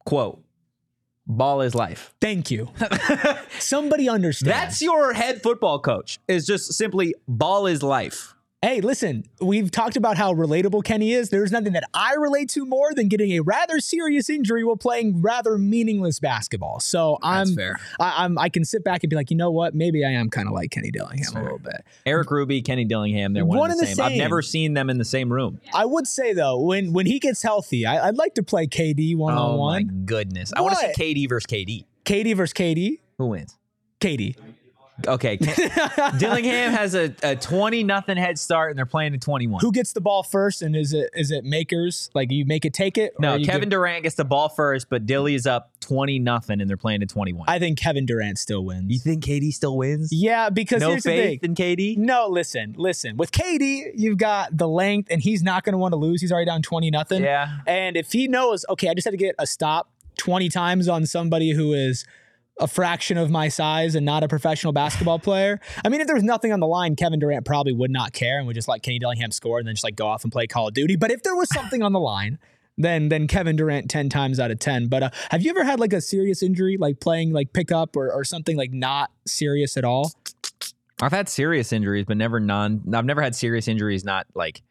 "quote 0.06 0.44
Ball 1.26 1.62
is 1.62 1.76
life." 1.76 2.14
Thank 2.22 2.52
you. 2.52 2.70
Somebody 3.60 4.08
understands. 4.08 4.54
That's 4.54 4.82
your 4.82 5.14
head 5.14 5.42
football 5.42 5.80
coach. 5.80 6.20
Is 6.28 6.46
just 6.46 6.74
simply 6.74 7.16
ball 7.28 7.68
is 7.68 7.84
life. 7.84 8.34
Hey, 8.64 8.82
listen, 8.82 9.24
we've 9.40 9.70
talked 9.70 9.98
about 9.98 10.18
how 10.18 10.34
relatable 10.34 10.84
Kenny 10.84 11.12
is. 11.14 11.30
There's 11.30 11.52
nothing 11.52 11.74
that 11.74 11.84
I 11.94 12.16
relate 12.16 12.50
to 12.50 12.66
more 12.66 12.92
than 12.92 13.08
getting 13.08 13.32
a 13.34 13.42
rather 13.42 13.80
serious 13.80 14.32
injury 14.32 14.64
while 14.64 14.76
playing 14.76 15.22
rather 15.22 15.60
meaningless 15.60 16.20
basketball. 16.20 16.80
So 16.80 17.20
I'm, 17.22 17.54
fair. 17.56 17.78
I, 18.00 18.24
I'm, 18.26 18.36
I 18.40 18.50
can 18.50 18.66
sit 18.66 18.84
back 18.84 19.04
and 19.04 19.12
be 19.12 19.16
like, 19.16 19.30
you 19.30 19.38
know 19.38 19.52
what? 19.52 19.76
Maybe 19.76 20.04
I 20.04 20.10
am 20.10 20.32
kind 20.32 20.48
of 20.48 20.56
like 20.56 20.72
Kenny 20.72 20.90
Dillingham 20.90 21.36
a 21.36 21.44
little 21.44 21.60
bit. 21.60 21.86
Erik 22.08 22.32
Ruby, 22.32 22.64
Kenny 22.64 22.84
Dillingham, 22.84 23.34
they're 23.34 23.46
one, 23.46 23.60
One 23.60 23.70
and 23.70 23.80
the 23.80 23.84
and 23.84 23.92
the 23.92 23.96
same. 23.96 24.06
I've 24.14 24.18
never 24.18 24.42
seen 24.42 24.74
them 24.74 24.90
in 24.90 24.98
the 24.98 25.06
same 25.06 25.32
room. 25.32 25.62
I 25.72 25.86
would 25.86 26.08
say 26.08 26.34
though, 26.34 26.60
when 26.60 26.94
when 26.94 27.06
he 27.06 27.20
gets 27.20 27.44
healthy, 27.44 27.86
I, 27.86 28.08
I'd 28.08 28.18
like 28.18 28.34
to 28.36 28.44
play 28.44 28.66
KD 28.66 29.16
one 29.16 29.36
on 29.36 29.40
Oh 29.40 29.52
my 29.52 29.58
one. 29.58 30.02
goodness! 30.06 30.52
I 30.56 30.62
want 30.62 30.80
to 30.80 30.88
What? 30.88 30.96
see 30.96 31.14
KD 31.14 31.30
versus 31.30 31.46
KD. 31.46 31.86
KD 32.06 32.36
versus 32.36 32.54
KD. 32.56 33.02
Who 33.20 33.28
wins? 33.28 33.56
KD. 34.02 34.36
Okay, 35.08 35.38
Dillingham 36.18 36.72
has 36.74 36.96
a, 36.96 37.14
a 37.24 37.36
twenty 37.36 37.84
nothing 37.84 38.18
head 38.18 38.40
start, 38.40 38.72
and 38.72 38.78
they're 38.78 38.86
playing 38.86 39.12
to 39.12 39.18
twenty 39.18 39.46
one. 39.48 39.62
Who 39.62 39.72
gets 39.72 39.94
the 39.94 40.02
ball 40.02 40.24
first? 40.24 40.62
And 40.62 40.76
is 40.76 40.94
it 40.94 41.10
is 41.14 41.32
it 41.32 41.44
makers? 41.44 42.10
Like 42.14 42.32
you 42.32 42.46
make 42.46 42.66
it 42.66 42.74
take 42.74 42.98
it? 42.98 43.14
No, 43.20 43.38
Kevin 43.40 43.62
give- 43.62 43.70
Durant 43.70 44.04
gets 44.04 44.16
the 44.16 44.26
ball 44.26 44.50
first, 44.50 44.90
but 44.90 45.06
Dilly 45.06 45.36
is 45.36 45.46
up 45.46 45.72
twenty 45.80 46.20
nothing, 46.20 46.62
and 46.62 46.70
they're 46.70 46.78
playing 46.78 47.02
to 47.02 47.06
twenty 47.06 47.34
one. 47.34 47.46
I 47.48 47.60
think 47.60 47.78
Kevin 47.78 48.06
Durant 48.06 48.38
still 48.40 48.66
wins. 48.66 48.92
You 48.92 49.00
think 49.00 49.24
KD 49.24 49.52
still 49.54 49.78
wins? 49.78 50.10
yeah, 50.12 50.50
because 50.50 50.82
no 50.82 50.92
here's 50.92 51.04
the 51.04 51.10
thing. 51.12 51.22
faith 51.40 51.44
in 51.44 51.56
KD. 51.56 51.98
No, 51.98 52.28
listen, 52.28 52.74
listen. 52.78 53.18
With 53.18 53.32
KD, 53.32 53.92
you've 53.96 54.18
got 54.18 54.58
the 54.58 54.68
length, 54.68 55.10
and 55.12 55.22
he's 55.22 55.44
not 55.44 55.64
going 55.64 55.74
to 55.74 55.80
want 55.80 55.92
to 55.92 55.98
lose. 55.98 56.22
He's 56.22 56.32
already 56.32 56.48
down 56.48 56.62
twenty 56.62 56.90
nothing. 56.90 57.24
Yeah. 57.24 57.60
And 57.68 57.96
if 57.98 58.12
he 58.12 58.28
knows, 58.28 58.66
okay, 58.70 58.90
I 58.90 58.94
just 58.94 59.06
had 59.06 59.12
to 59.12 59.18
get 59.18 59.36
a 59.38 59.46
stop 59.48 59.90
twenty 60.18 60.50
times 60.50 60.88
on 60.88 61.06
somebody 61.06 61.52
who 61.52 61.74
is 61.74 62.06
a 62.60 62.68
fraction 62.68 63.18
of 63.18 63.30
my 63.30 63.48
size 63.48 63.96
and 63.96 64.06
not 64.06 64.24
a 64.24 64.28
professional 64.28 64.74
basketball 64.74 65.20
player. 65.20 65.60
I 65.86 65.90
mean, 65.90 66.02
if 66.02 66.08
there 66.08 66.16
was 66.16 66.24
nothing 66.24 66.52
on 66.52 66.60
the 66.60 66.68
line, 66.68 66.96
Kevin 66.96 67.20
Durant 67.20 67.46
probably 67.46 67.74
would 67.74 67.92
not 67.92 68.14
care 68.14 68.38
and 68.38 68.48
would 68.48 68.56
just 68.56 68.68
let 68.68 68.82
Kenny 68.82 69.00
Dillingham 69.00 69.32
score 69.32 69.60
and 69.60 69.68
then 69.68 69.76
just 69.76 69.84
like 69.84 69.96
go 69.96 70.08
off 70.08 70.24
and 70.24 70.32
play 70.32 70.48
Call 70.48 70.68
of 70.68 70.74
Duty. 70.74 70.96
But 70.96 71.12
if 71.12 71.24
there 71.24 71.36
was 71.36 71.50
something 71.50 71.82
on 71.84 71.94
the 71.94 72.00
line. 72.00 72.40
Then, 72.80 73.10
then 73.10 73.26
Kevin 73.26 73.56
Durant 73.56 73.90
ten 73.90 74.08
times 74.08 74.40
out 74.40 74.52
of 74.52 74.60
ten. 74.60 74.88
But 74.88 75.02
uh, 75.02 75.10
have 75.32 75.42
you 75.42 75.50
ever 75.50 75.64
had 75.64 75.80
like 75.80 75.94
a 75.94 76.00
serious 76.00 76.44
injury, 76.44 76.78
like 76.78 77.00
playing 77.00 77.34
like 77.34 77.52
pickup 77.52 77.96
or, 77.96 78.14
or 78.14 78.24
something 78.24 78.56
like 78.56 78.72
not 78.72 79.10
serious 79.26 79.78
at 79.78 79.84
all? 79.84 80.12
I've 81.02 81.12
had 81.12 81.28
serious 81.28 81.74
injuries, 81.74 82.06
but 82.08 82.18
never 82.18 82.40
non. 82.40 82.84
I've 82.94 83.06
never 83.06 83.24
had 83.24 83.34
serious 83.36 83.68
injuries, 83.68 84.06
not 84.06 84.28
like 84.36 84.62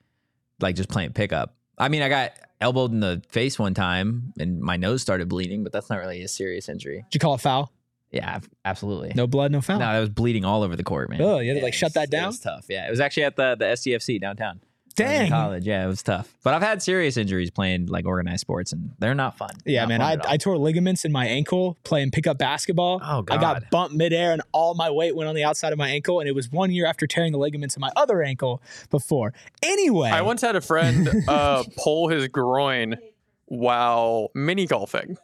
like 0.61 0.77
just 0.77 0.89
playing 0.89 1.15
pickup. 1.15 1.57
I 1.79 1.89
mean, 1.89 2.03
I 2.03 2.09
got 2.09 2.33
elbowed 2.61 2.93
in 2.93 3.01
the 3.01 3.23
face 3.29 3.59
one 3.59 3.75
time, 3.75 4.33
and 4.39 4.61
my 4.61 4.77
nose 4.77 5.03
started 5.03 5.29
bleeding, 5.29 5.65
but 5.65 5.73
that's 5.73 5.91
not 5.91 5.99
really 5.99 6.23
a 6.23 6.29
serious 6.29 6.69
injury. 6.69 7.05
Did 7.11 7.15
you 7.15 7.19
call 7.21 7.35
it 7.35 7.41
foul? 7.41 7.73
Yeah, 8.13 8.39
absolutely. 8.65 9.13
No 9.15 9.27
blood, 9.27 9.51
no 9.53 9.61
foul. 9.61 9.79
No, 9.81 9.93
that 9.93 10.01
was 10.01 10.09
bleeding 10.11 10.45
all 10.45 10.63
over 10.63 10.77
the 10.77 10.85
court, 10.85 11.11
man. 11.11 11.21
Oh, 11.21 11.39
you 11.41 11.51
had 11.53 11.59
to, 11.61 11.65
like, 11.65 11.75
shut 11.75 11.89
was- 11.89 11.95
that 11.95 12.05
It 12.05 12.11
down? 12.11 12.27
was 12.29 12.41
tough. 12.41 12.67
Yeah, 12.69 12.87
it 12.87 12.91
was 12.91 13.01
actually 13.01 13.25
at 13.25 13.37
the 13.37 13.57
the 13.59 13.65
SCFC 13.67 14.21
downtown. 14.21 14.61
I 14.99 15.03
in 15.03 15.09
Dang. 15.11 15.31
college. 15.31 15.67
Yeah, 15.67 15.85
it 15.85 15.89
was 15.89 16.03
tough. 16.03 16.33
But 16.43 16.55
I've 16.55 16.63
had 16.63 16.83
serious 16.83 17.19
injuries 17.19 17.51
playing 17.51 17.85
like 17.89 18.07
organized 18.07 18.41
sports, 18.41 18.73
and 18.73 18.93
they're 18.99 19.15
not 19.15 19.37
fun. 19.37 19.51
Yeah, 19.67 19.81
Not 19.81 19.89
man. 19.91 20.01
fun 20.01 20.21
I. 20.27 20.33
I 20.33 20.37
tore 20.39 20.57
ligaments 20.57 21.05
in 21.05 21.13
my 21.13 21.27
ankle 21.27 21.77
playing 21.85 22.13
pickup 22.13 22.39
basketball. 22.39 23.03
Oh, 23.05 23.21
god, 23.21 23.37
I 23.37 23.41
got 23.41 23.71
bumped 23.71 23.95
midair 23.95 24.33
and 24.33 24.41
all 24.53 24.75
my 24.75 24.89
weight 24.91 25.15
went 25.15 25.29
on 25.29 25.35
the 25.35 25.45
outside 25.45 25.73
of 25.75 25.79
my 25.79 25.91
ankle. 25.91 26.21
And 26.21 26.27
it 26.31 26.35
was 26.35 26.51
one 26.51 26.71
year 26.71 26.87
after 26.87 27.07
tearing 27.07 27.33
the 27.33 27.39
ligaments 27.39 27.77
in 27.77 27.81
my 27.81 27.91
other 27.95 28.23
ankle 28.23 28.63
before. 28.89 29.35
Anyway, 29.63 30.09
I 30.09 30.23
once 30.23 30.41
had 30.41 30.57
a 30.57 30.63
friend 30.63 31.11
uh, 31.29 31.65
pull 31.77 32.09
his 32.09 32.29
groin 32.29 32.97
while 33.47 34.31
mini 34.35 34.67
golfing. 34.67 35.19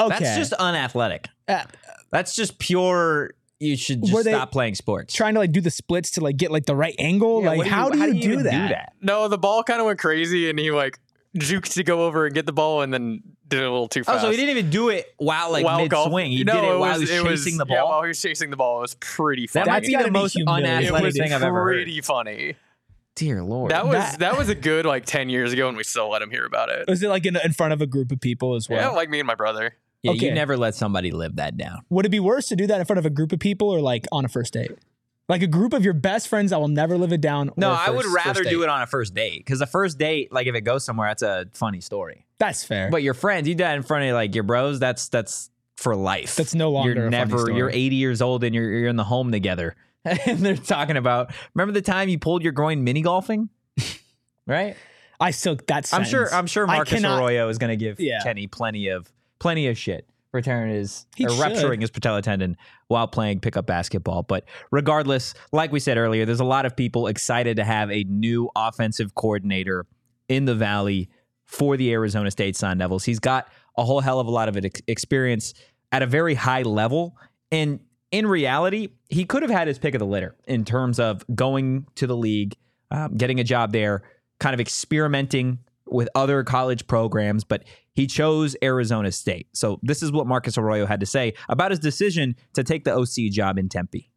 okay. 0.00 0.18
That's 0.18 0.36
just 0.36 0.52
unathletic. 0.54 1.28
Uh, 1.46 1.62
That's 2.10 2.34
just 2.34 2.58
pure. 2.58 3.32
You 3.60 3.76
should 3.76 4.04
just 4.04 4.24
they 4.24 4.30
stop 4.30 4.52
playing 4.52 4.76
sports. 4.76 5.12
trying 5.14 5.34
to 5.34 5.40
like 5.40 5.50
do 5.50 5.60
the 5.60 5.70
splits 5.70 6.12
to 6.12 6.20
like 6.20 6.36
get 6.36 6.50
like 6.52 6.66
the 6.66 6.76
right 6.76 6.94
angle. 6.98 7.42
Yeah, 7.42 7.48
like, 7.48 7.58
what 7.58 7.66
how 7.66 7.88
do 7.90 7.98
you, 7.98 8.14
do, 8.22 8.32
even 8.34 8.44
that? 8.44 8.92
No, 9.00 9.26
the 9.26 9.38
ball 9.38 9.64
kind 9.64 9.80
of 9.80 9.86
went 9.86 9.98
crazy, 9.98 10.48
and 10.48 10.58
he 10.58 10.70
like 10.70 10.98
juked 11.36 11.72
to 11.74 11.82
go 11.82 12.06
over 12.06 12.24
and 12.26 12.34
get 12.34 12.46
the 12.46 12.52
ball, 12.52 12.82
and 12.82 12.94
then 12.94 13.20
did 13.48 13.58
it 13.60 13.64
a 13.66 13.70
little 13.70 13.88
too 13.88 14.04
fast. 14.04 14.18
Oh, 14.24 14.26
so 14.26 14.30
he 14.30 14.36
didn't 14.36 14.56
even 14.56 14.70
do 14.70 14.90
it 14.90 15.12
while 15.16 15.50
like 15.50 15.64
While 15.64 15.80
mid 15.80 15.92
swing. 15.92 16.30
He 16.30 16.44
no, 16.44 16.52
did 16.54 16.64
it, 16.64 16.66
it 16.74 16.78
while 16.78 17.00
was, 17.00 17.10
he 17.10 17.18
was 17.20 17.30
chasing 17.44 17.58
was- 17.58 17.66
the 17.66 17.72
Yeah, 17.74 17.80
ball. 17.80 17.88
while 17.90 18.02
he 18.02 18.08
was 18.08 18.22
chasing 18.22 18.50
the 18.50 18.56
ball, 18.56 18.78
it 18.78 18.82
was 18.82 18.94
pretty 18.94 19.46
funny. 19.48 19.64
that 19.64 19.70
funny. 19.70 19.80
might 19.80 19.86
be 19.86 19.92
gotta 19.92 20.04
the 20.04 20.10
most 20.12 20.32
humiliating. 20.34 20.70
unathletic 20.88 21.14
thing 21.14 21.32
I've 21.32 21.42
ever 21.42 21.64
heard. 21.64 21.74
pretty 21.84 22.00
funny. 22.00 22.54
Dear 23.16 23.42
Lord. 23.42 23.72
That 23.72 23.86
was 23.86 23.94
That- 23.94 24.18
that, 24.20 24.38
was 24.38 24.48
a 24.48 24.54
good 24.54 24.86
like 24.86 25.04
ten 25.04 25.28
years 25.28 25.52
ago, 25.52 25.66
and 25.66 25.76
we 25.76 25.82
still 25.82 26.08
let 26.10 26.22
him 26.22 26.30
hear 26.30 26.44
about 26.46 26.68
it. 26.68 26.84
Was 26.86 27.02
it 27.02 27.08
like 27.08 27.26
in, 27.26 27.36
in 27.42 27.52
front 27.52 27.72
of 27.72 27.80
a 27.82 27.86
group 27.86 28.12
of 28.12 28.20
people 28.20 28.54
as 28.54 28.68
well? 28.68 28.78
yeah, 28.80 28.88
like 28.90 29.10
me 29.10 29.18
and 29.18 29.26
my 29.26 29.34
brother. 29.34 29.74
Yeah, 30.02 30.12
Okay. 30.12 30.26
you 30.26 30.34
never 30.34 30.56
let 30.56 30.74
somebody 30.74 31.10
live 31.10 31.36
that 31.36 31.56
down. 31.56 31.80
Would 31.90 32.06
it 32.06 32.10
be 32.10 32.20
worse 32.20 32.46
to 32.48 32.56
do 32.56 32.66
that 32.68 32.78
in 32.78 32.86
front 32.86 32.98
of 32.98 33.06
a 33.06 33.10
group 33.10 33.32
of 33.32 33.40
people 33.40 33.68
or 33.70 33.80
like 33.80 34.06
on 34.12 34.24
a 34.24 34.28
first 34.28 34.52
date? 34.52 34.70
Like 35.28 35.42
a 35.42 35.46
group 35.46 35.72
of 35.74 35.84
your 35.84 35.92
best 35.92 36.28
friends 36.28 36.50
that 36.52 36.60
will 36.60 36.68
never 36.68 36.96
live 36.96 37.12
it 37.12 37.20
down. 37.20 37.50
No, 37.56 37.70
or 37.72 37.74
I 37.76 37.90
would 37.90 38.06
rather 38.06 38.42
do 38.44 38.62
it 38.62 38.68
on 38.70 38.80
a 38.80 38.86
first 38.86 39.12
date 39.14 39.38
because 39.44 39.58
the 39.58 39.66
first 39.66 39.98
date, 39.98 40.32
like 40.32 40.46
if 40.46 40.54
it 40.54 40.62
goes 40.62 40.84
somewhere, 40.84 41.08
that's 41.10 41.22
a 41.22 41.46
funny 41.52 41.80
story. 41.80 42.24
That's 42.38 42.64
fair. 42.64 42.90
But 42.90 43.02
your 43.02 43.12
friends, 43.14 43.46
you 43.48 43.54
do 43.54 43.64
that 43.64 43.76
in 43.76 43.82
front 43.82 44.04
of 44.06 44.14
like 44.14 44.34
your 44.34 44.44
bros. 44.44 44.78
That's 44.78 45.08
that's 45.08 45.50
for 45.76 45.94
life. 45.94 46.36
That's 46.36 46.54
no 46.54 46.70
longer 46.70 46.94
You're 46.94 47.10
never. 47.10 47.50
You're 47.50 47.68
80 47.68 47.96
years 47.96 48.22
old 48.22 48.42
and 48.44 48.54
you're 48.54 48.70
you're 48.70 48.88
in 48.88 48.96
the 48.96 49.04
home 49.04 49.30
together, 49.30 49.76
and 50.04 50.38
they're 50.38 50.56
talking 50.56 50.96
about. 50.96 51.30
Remember 51.54 51.72
the 51.72 51.82
time 51.82 52.08
you 52.08 52.18
pulled 52.18 52.42
your 52.42 52.52
groin 52.52 52.82
mini 52.82 53.02
golfing, 53.02 53.50
right? 54.46 54.76
I 55.20 55.32
still 55.32 55.58
that's 55.66 55.92
I'm 55.92 56.04
sure. 56.04 56.32
I'm 56.32 56.46
sure 56.46 56.66
Marcus 56.66 56.94
cannot- 56.94 57.18
Arroyo 57.20 57.48
is 57.48 57.58
going 57.58 57.70
to 57.70 57.76
give 57.76 57.98
Yeah. 58.00 58.20
Kenny 58.22 58.46
plenty 58.46 58.88
of 58.88 59.10
plenty 59.38 59.68
of 59.68 59.78
shit 59.78 60.08
for 60.30 60.42
tearing 60.42 60.70
his 60.70 61.06
He 61.16 61.26
or 61.26 61.30
should. 61.30 61.40
rupturing 61.40 61.80
his 61.80 61.90
patella 61.90 62.22
tendon 62.22 62.56
while 62.88 63.08
playing 63.08 63.40
pickup 63.40 63.66
basketball. 63.66 64.22
But 64.22 64.44
regardless, 64.70 65.34
like 65.52 65.72
we 65.72 65.80
said 65.80 65.96
earlier, 65.96 66.26
there's 66.26 66.40
a 66.40 66.44
lot 66.44 66.66
of 66.66 66.76
people 66.76 67.06
excited 67.06 67.56
to 67.56 67.64
have 67.64 67.90
a 67.90 68.04
new 68.04 68.50
offensive 68.54 69.14
coordinator 69.14 69.86
in 70.28 70.44
the 70.44 70.54
Valley 70.54 71.08
for 71.46 71.76
the 71.78 71.90
Arizona 71.92 72.30
State 72.30 72.56
Sun 72.56 72.78
Devils. 72.78 73.04
He's 73.04 73.20
got 73.20 73.48
a 73.78 73.84
whole 73.84 74.00
hell 74.00 74.20
of 74.20 74.26
a 74.26 74.30
lot 74.30 74.48
of 74.48 74.56
experience 74.86 75.54
at 75.92 76.02
a 76.02 76.06
very 76.06 76.34
high 76.34 76.62
level, 76.62 77.16
and 77.50 77.80
in 78.10 78.26
reality, 78.26 78.88
he 79.08 79.24
could 79.24 79.42
have 79.42 79.50
had 79.50 79.68
his 79.68 79.78
pick 79.78 79.94
of 79.94 80.00
the 80.00 80.06
litter 80.06 80.34
in 80.46 80.64
terms 80.64 81.00
of 81.00 81.24
going 81.34 81.86
to 81.94 82.06
the 82.06 82.16
league, 82.16 82.54
um, 82.90 83.16
getting 83.16 83.40
a 83.40 83.44
job 83.44 83.72
there, 83.72 84.02
kind 84.40 84.52
of 84.52 84.60
experimenting 84.60 85.58
with 85.90 86.08
other 86.14 86.44
college 86.44 86.86
programs, 86.86 87.44
but 87.44 87.64
he 87.92 88.06
chose 88.06 88.56
Arizona 88.62 89.10
State. 89.10 89.48
So 89.54 89.80
this 89.82 90.02
is 90.02 90.12
what 90.12 90.26
Marcus 90.26 90.56
Arroyo 90.56 90.86
had 90.86 91.00
to 91.00 91.06
say 91.06 91.34
about 91.48 91.70
his 91.70 91.80
decision 91.80 92.36
to 92.54 92.62
take 92.62 92.84
the 92.84 92.94
OC 92.94 93.32
job 93.32 93.58
in 93.58 93.68
Tempe. 93.68 94.10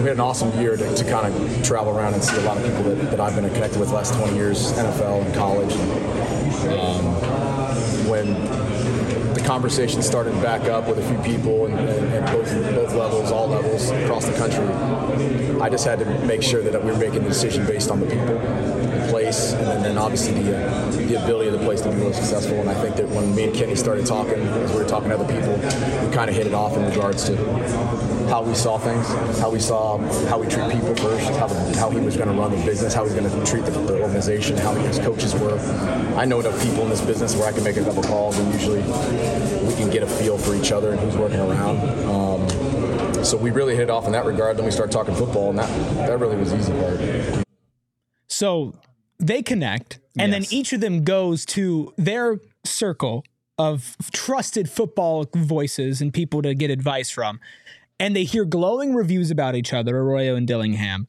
We 0.00 0.06
had 0.06 0.14
an 0.14 0.20
awesome 0.20 0.56
year 0.60 0.76
to, 0.76 0.94
to 0.94 1.10
kind 1.10 1.26
of 1.26 1.64
travel 1.64 1.96
around 1.96 2.14
and 2.14 2.22
see 2.22 2.36
a 2.36 2.42
lot 2.42 2.56
of 2.56 2.62
people 2.62 2.84
that, 2.84 3.10
that 3.10 3.20
I've 3.20 3.34
been 3.34 3.52
connected 3.52 3.80
with 3.80 3.88
the 3.88 3.96
last 3.96 4.14
20 4.14 4.36
years, 4.36 4.72
NFL 4.74 5.24
and 5.24 5.34
college. 5.34 5.72
Um, 6.68 7.04
when 8.08 8.34
the 9.34 9.42
conversation 9.44 10.00
started 10.02 10.40
back 10.40 10.68
up 10.68 10.88
with 10.88 10.98
a 10.98 11.08
few 11.08 11.18
people 11.18 11.66
and, 11.66 12.26
both, 12.26 12.48
both 12.74 12.94
levels, 12.94 13.32
all 13.32 13.48
levels 13.48 13.90
across 13.90 14.24
the 14.24 14.36
country, 14.36 14.64
I 15.60 15.68
just 15.68 15.84
had 15.84 15.98
to 15.98 16.04
make 16.26 16.42
sure 16.42 16.62
that 16.62 16.80
we 16.80 16.92
were 16.92 16.96
making 16.96 17.24
the 17.24 17.28
decision 17.28 17.66
based 17.66 17.90
on 17.90 17.98
the 17.98 18.06
people, 18.06 18.38
and 19.28 19.84
then, 19.84 19.98
obviously 19.98 20.32
the, 20.42 20.52
the 21.06 21.22
ability 21.22 21.50
of 21.50 21.58
the 21.58 21.64
place 21.64 21.80
to 21.82 21.90
be 21.90 21.96
really 21.96 22.12
successful. 22.12 22.60
And 22.60 22.70
I 22.70 22.74
think 22.74 22.96
that 22.96 23.08
when 23.08 23.34
me 23.34 23.44
and 23.44 23.54
Kenny 23.54 23.74
started 23.74 24.06
talking, 24.06 24.40
as 24.40 24.72
we 24.72 24.78
were 24.78 24.88
talking 24.88 25.10
to 25.10 25.18
other 25.18 25.32
people, 25.32 25.54
we 25.54 26.14
kind 26.14 26.30
of 26.30 26.36
hit 26.36 26.46
it 26.46 26.54
off 26.54 26.76
in 26.76 26.84
regards 26.84 27.24
to 27.26 27.36
how 28.28 28.42
we 28.42 28.54
saw 28.54 28.78
things, 28.78 29.06
how 29.38 29.50
we 29.50 29.58
saw 29.58 29.98
how 30.28 30.38
we 30.38 30.46
treat 30.46 30.70
people 30.72 30.94
first, 30.96 31.28
how, 31.38 31.48
how 31.74 31.90
he 31.90 32.00
was 32.00 32.16
going 32.16 32.28
to 32.28 32.34
run 32.34 32.50
the 32.50 32.64
business, 32.64 32.94
how 32.94 33.04
he 33.04 33.12
was 33.12 33.20
going 33.20 33.30
to 33.30 33.50
treat 33.50 33.64
the, 33.64 33.70
the 33.70 34.00
organization, 34.02 34.56
how 34.56 34.72
his 34.74 34.98
coaches 34.98 35.34
were. 35.34 35.58
I 36.16 36.24
know 36.24 36.40
enough 36.40 36.60
people 36.62 36.82
in 36.84 36.88
this 36.88 37.00
business 37.00 37.36
where 37.36 37.48
I 37.48 37.52
can 37.52 37.64
make 37.64 37.76
a 37.76 37.84
couple 37.84 38.02
calls 38.04 38.38
and 38.38 38.52
usually 38.52 38.80
we 38.80 39.74
can 39.74 39.90
get 39.90 40.02
a 40.02 40.06
feel 40.06 40.38
for 40.38 40.54
each 40.54 40.72
other 40.72 40.92
and 40.92 41.00
who's 41.00 41.16
working 41.16 41.40
around. 41.40 41.78
Um, 42.08 43.24
so 43.24 43.36
we 43.36 43.50
really 43.50 43.74
hit 43.74 43.84
it 43.84 43.90
off 43.90 44.06
in 44.06 44.12
that 44.12 44.24
regard. 44.24 44.56
Then 44.56 44.64
we 44.64 44.70
started 44.70 44.92
talking 44.92 45.14
football, 45.14 45.50
and 45.50 45.58
that 45.58 45.68
that 46.06 46.18
really 46.18 46.36
was 46.36 46.54
easy 46.54 46.72
part. 46.72 47.44
So 48.28 48.74
they 49.18 49.42
connect, 49.42 49.98
and 50.18 50.32
Yes. 50.32 50.48
then 50.50 50.58
each 50.58 50.72
of 50.72 50.80
them 50.80 51.04
goes 51.04 51.44
to 51.46 51.92
their 51.96 52.38
circle 52.64 53.24
of 53.58 53.96
trusted 54.12 54.70
football 54.70 55.26
voices 55.34 56.00
and 56.00 56.14
people 56.14 56.42
to 56.42 56.54
get 56.54 56.70
advice 56.70 57.10
from. 57.10 57.40
And 57.98 58.14
they 58.14 58.22
hear 58.24 58.44
glowing 58.44 58.94
reviews 58.94 59.30
about 59.32 59.56
each 59.56 59.72
other, 59.72 59.98
Arroyo 59.98 60.36
and 60.36 60.46
Dillingham. 60.46 61.08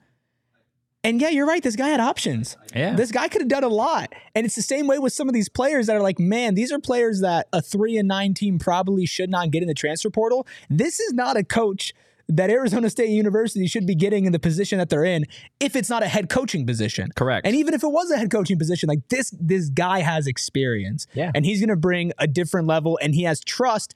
And 1.04 1.22
yeah, 1.22 1.30
you're 1.30 1.46
right. 1.46 1.62
This 1.64 1.76
guy 1.76 1.90
had 1.90 2.00
options. 2.00 2.58
Yeah. 2.76 2.96
This 2.96 3.12
guy 3.12 3.30
could 3.30 3.42
have 3.42 3.48
done 3.48 3.64
a 3.64 3.70
lot. 3.70 4.12
And 4.36 4.46
it's 4.46 4.56
the 4.56 4.62
same 4.62 4.86
way 4.88 5.00
with 5.00 5.14
some 5.14 5.30
of 5.30 5.34
these 5.34 5.48
players 5.48 5.88
that 5.88 5.96
are 5.96 6.02
like, 6.02 6.20
man, 6.20 6.56
these 6.56 6.72
are 6.74 6.80
players 6.80 7.22
that 7.22 7.48
a 7.54 7.62
three 7.62 7.96
and 7.98 8.08
nine 8.08 8.34
team 8.34 8.60
probably 8.60 9.06
should 9.06 9.30
not 9.30 9.52
get 9.52 9.62
in 9.62 9.68
the 9.68 9.74
transfer 9.74 10.10
portal. 10.10 10.46
This 10.70 11.00
is 11.00 11.14
not 11.14 11.38
a 11.38 11.44
coach 11.44 11.94
that 12.30 12.50
Arizona 12.52 12.90
State 12.90 13.10
University 13.10 13.66
should 13.68 13.86
be 13.88 13.96
getting 13.96 14.26
in 14.26 14.32
the 14.32 14.40
position 14.40 14.78
that 14.78 14.90
they're 14.90 15.04
in 15.04 15.26
if 15.60 15.76
it's 15.76 15.90
not 15.90 16.04
a 16.04 16.08
head 16.08 16.30
coaching 16.30 16.66
position. 16.66 17.10
Correct. 17.16 17.46
And 17.46 17.56
even 17.56 17.74
if 17.74 17.84
it 17.84 17.92
was 17.92 18.12
a 18.12 18.18
head 18.18 18.32
coaching 18.32 18.58
position, 18.58 18.88
like 18.88 19.08
this, 19.10 19.34
this 19.40 19.70
guy 19.70 20.00
has 20.02 20.28
experience. 20.28 21.08
Yeah. 21.14 21.32
And 21.34 21.46
he's 21.46 21.60
gonna 21.60 21.76
bring 21.76 22.14
a 22.20 22.28
different 22.28 22.68
level 22.68 23.00
and 23.02 23.16
he 23.16 23.24
has 23.24 23.40
trust. 23.42 23.96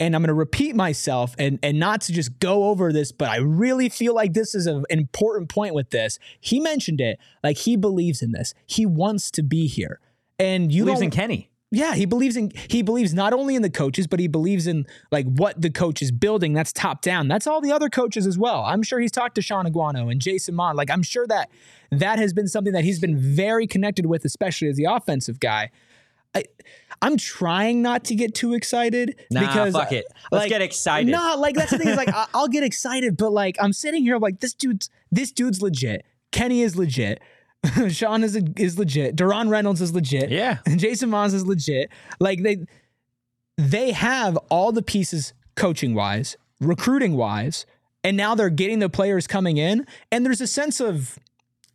And 0.00 0.16
I'm 0.16 0.22
gonna 0.22 0.34
repeat 0.34 0.74
myself 0.74 1.34
and 1.38 1.58
and 1.62 1.78
not 1.78 2.00
to 2.02 2.12
just 2.12 2.38
go 2.40 2.64
over 2.64 2.92
this, 2.92 3.12
but 3.12 3.28
I 3.28 3.36
really 3.36 3.88
feel 3.88 4.14
like 4.14 4.32
this 4.32 4.54
is 4.54 4.66
a- 4.66 4.82
an 4.90 4.98
important 4.98 5.48
point 5.48 5.74
with 5.74 5.90
this. 5.90 6.18
He 6.40 6.58
mentioned 6.58 7.00
it, 7.00 7.18
like 7.44 7.58
he 7.58 7.76
believes 7.76 8.20
in 8.20 8.32
this. 8.32 8.52
He 8.66 8.84
wants 8.84 9.30
to 9.32 9.42
be 9.42 9.66
here. 9.68 10.00
And 10.38 10.72
you 10.72 10.84
Believes 10.86 11.02
in 11.02 11.10
Kenny. 11.10 11.49
Yeah, 11.72 11.94
he 11.94 12.04
believes 12.04 12.36
in 12.36 12.50
he 12.68 12.82
believes 12.82 13.14
not 13.14 13.32
only 13.32 13.54
in 13.54 13.62
the 13.62 13.70
coaches, 13.70 14.08
but 14.08 14.18
he 14.18 14.26
believes 14.26 14.66
in 14.66 14.86
like 15.12 15.26
what 15.26 15.60
the 15.60 15.70
coach 15.70 16.02
is 16.02 16.10
building. 16.10 16.52
That's 16.52 16.72
top 16.72 17.00
down. 17.00 17.28
That's 17.28 17.46
all 17.46 17.60
the 17.60 17.70
other 17.70 17.88
coaches 17.88 18.26
as 18.26 18.36
well. 18.36 18.64
I'm 18.64 18.82
sure 18.82 18.98
he's 18.98 19.12
talked 19.12 19.36
to 19.36 19.42
Shaun 19.42 19.66
Aguano 19.66 20.10
and 20.10 20.20
Jason 20.20 20.56
Mohns. 20.56 20.74
Like 20.74 20.90
I'm 20.90 21.04
sure 21.04 21.28
that 21.28 21.48
that 21.92 22.18
has 22.18 22.32
been 22.32 22.48
something 22.48 22.72
that 22.72 22.82
he's 22.82 22.98
been 22.98 23.16
very 23.16 23.68
connected 23.68 24.06
with, 24.06 24.24
especially 24.24 24.66
as 24.68 24.76
the 24.76 24.84
offensive 24.84 25.38
guy. 25.38 25.70
I, 26.34 26.44
I'm 27.02 27.16
trying 27.16 27.82
not 27.82 28.04
to 28.04 28.14
get 28.14 28.34
too 28.34 28.54
excited 28.54 29.16
Nah, 29.30 29.40
because 29.40 29.72
fuck 29.72 29.92
it. 29.92 30.06
Let's 30.30 30.48
get 30.48 30.62
excited. 30.62 31.10
No, 31.10 31.36
like 31.38 31.54
that's 31.54 31.70
the 31.70 31.78
thing 31.78 31.88
is 31.88 31.96
like 31.96 32.08
I, 32.14 32.26
I'll 32.34 32.48
get 32.48 32.64
excited, 32.64 33.16
but 33.16 33.30
like 33.32 33.56
I'm 33.60 33.72
sitting 33.72 34.02
here 34.02 34.16
I'm 34.16 34.22
like 34.22 34.40
this 34.40 34.54
dude's 34.54 34.90
this 35.12 35.30
dude's 35.30 35.62
legit. 35.62 36.04
Kenny 36.32 36.62
is 36.62 36.76
legit. 36.76 37.20
Shaun 37.88 38.24
is 38.24 38.36
is 38.56 38.78
legit. 38.78 39.16
Duron 39.16 39.50
Reynolds 39.50 39.80
is 39.80 39.94
legit. 39.94 40.30
Yeah. 40.30 40.58
And 40.66 40.80
Jason 40.80 41.10
Mohns 41.10 41.34
is 41.34 41.46
legit. 41.46 41.90
Like 42.18 42.42
they 42.42 42.64
they 43.58 43.92
have 43.92 44.36
all 44.48 44.72
the 44.72 44.82
pieces 44.82 45.34
coaching 45.56 45.94
wise, 45.94 46.36
recruiting 46.60 47.16
wise, 47.16 47.66
and 48.02 48.16
now 48.16 48.34
they're 48.34 48.50
getting 48.50 48.78
the 48.78 48.88
players 48.88 49.26
coming 49.26 49.58
in 49.58 49.86
and 50.10 50.24
there's 50.24 50.40
a 50.40 50.46
sense 50.46 50.80
of 50.80 51.18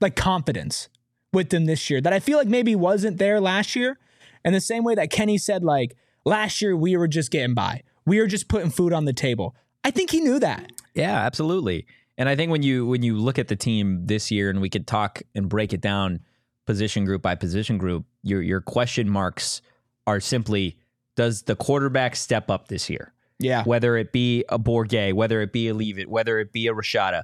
like 0.01 0.15
confidence 0.15 0.89
with 1.33 1.49
them 1.49 1.65
this 1.65 1.89
year 1.89 2.01
that 2.01 2.13
I 2.13 2.19
feel 2.19 2.37
like 2.37 2.47
maybe 2.47 2.75
wasn't 2.75 3.17
there 3.17 3.39
last 3.39 3.75
year. 3.75 3.99
And 4.43 4.55
the 4.55 4.61
same 4.61 4.83
way 4.83 4.95
that 4.95 5.11
Kenny 5.11 5.37
said 5.37 5.63
like 5.63 5.95
last 6.23 6.61
year 6.61 6.75
we 6.75 6.97
were 6.97 7.07
just 7.07 7.31
getting 7.31 7.53
by. 7.53 7.81
We 8.05 8.19
were 8.19 8.27
just 8.27 8.47
putting 8.47 8.69
food 8.69 8.93
on 8.93 9.05
the 9.05 9.13
table. 9.13 9.55
I 9.83 9.91
think 9.91 10.09
he 10.11 10.21
knew 10.21 10.39
that. 10.39 10.71
Yeah, 10.95 11.19
absolutely. 11.19 11.85
And 12.17 12.29
I 12.29 12.35
think 12.35 12.51
when 12.51 12.63
you 12.63 12.85
when 12.85 13.03
you 13.03 13.17
look 13.17 13.37
at 13.39 13.47
the 13.47 13.55
team 13.55 14.05
this 14.05 14.31
year, 14.31 14.49
and 14.49 14.61
we 14.61 14.69
could 14.69 14.87
talk 14.87 15.21
and 15.33 15.49
break 15.49 15.73
it 15.73 15.81
down 15.81 16.21
position 16.65 17.05
group 17.05 17.21
by 17.21 17.35
position 17.35 17.77
group, 17.77 18.05
your 18.23 18.41
your 18.41 18.61
question 18.61 19.09
marks 19.09 19.61
are 20.07 20.19
simply: 20.19 20.77
Does 21.15 21.43
the 21.43 21.55
quarterback 21.55 22.15
step 22.15 22.49
up 22.49 22.67
this 22.67 22.89
year? 22.89 23.13
Yeah. 23.39 23.63
Whether 23.63 23.97
it 23.97 24.11
be 24.11 24.45
a 24.49 24.57
Bourguet, 24.57 25.13
whether 25.13 25.41
it 25.41 25.51
be 25.51 25.67
a 25.67 25.73
Leavitt, 25.73 26.09
whether 26.09 26.39
it 26.39 26.53
be 26.53 26.67
a 26.67 26.73
Rashada, 26.73 27.23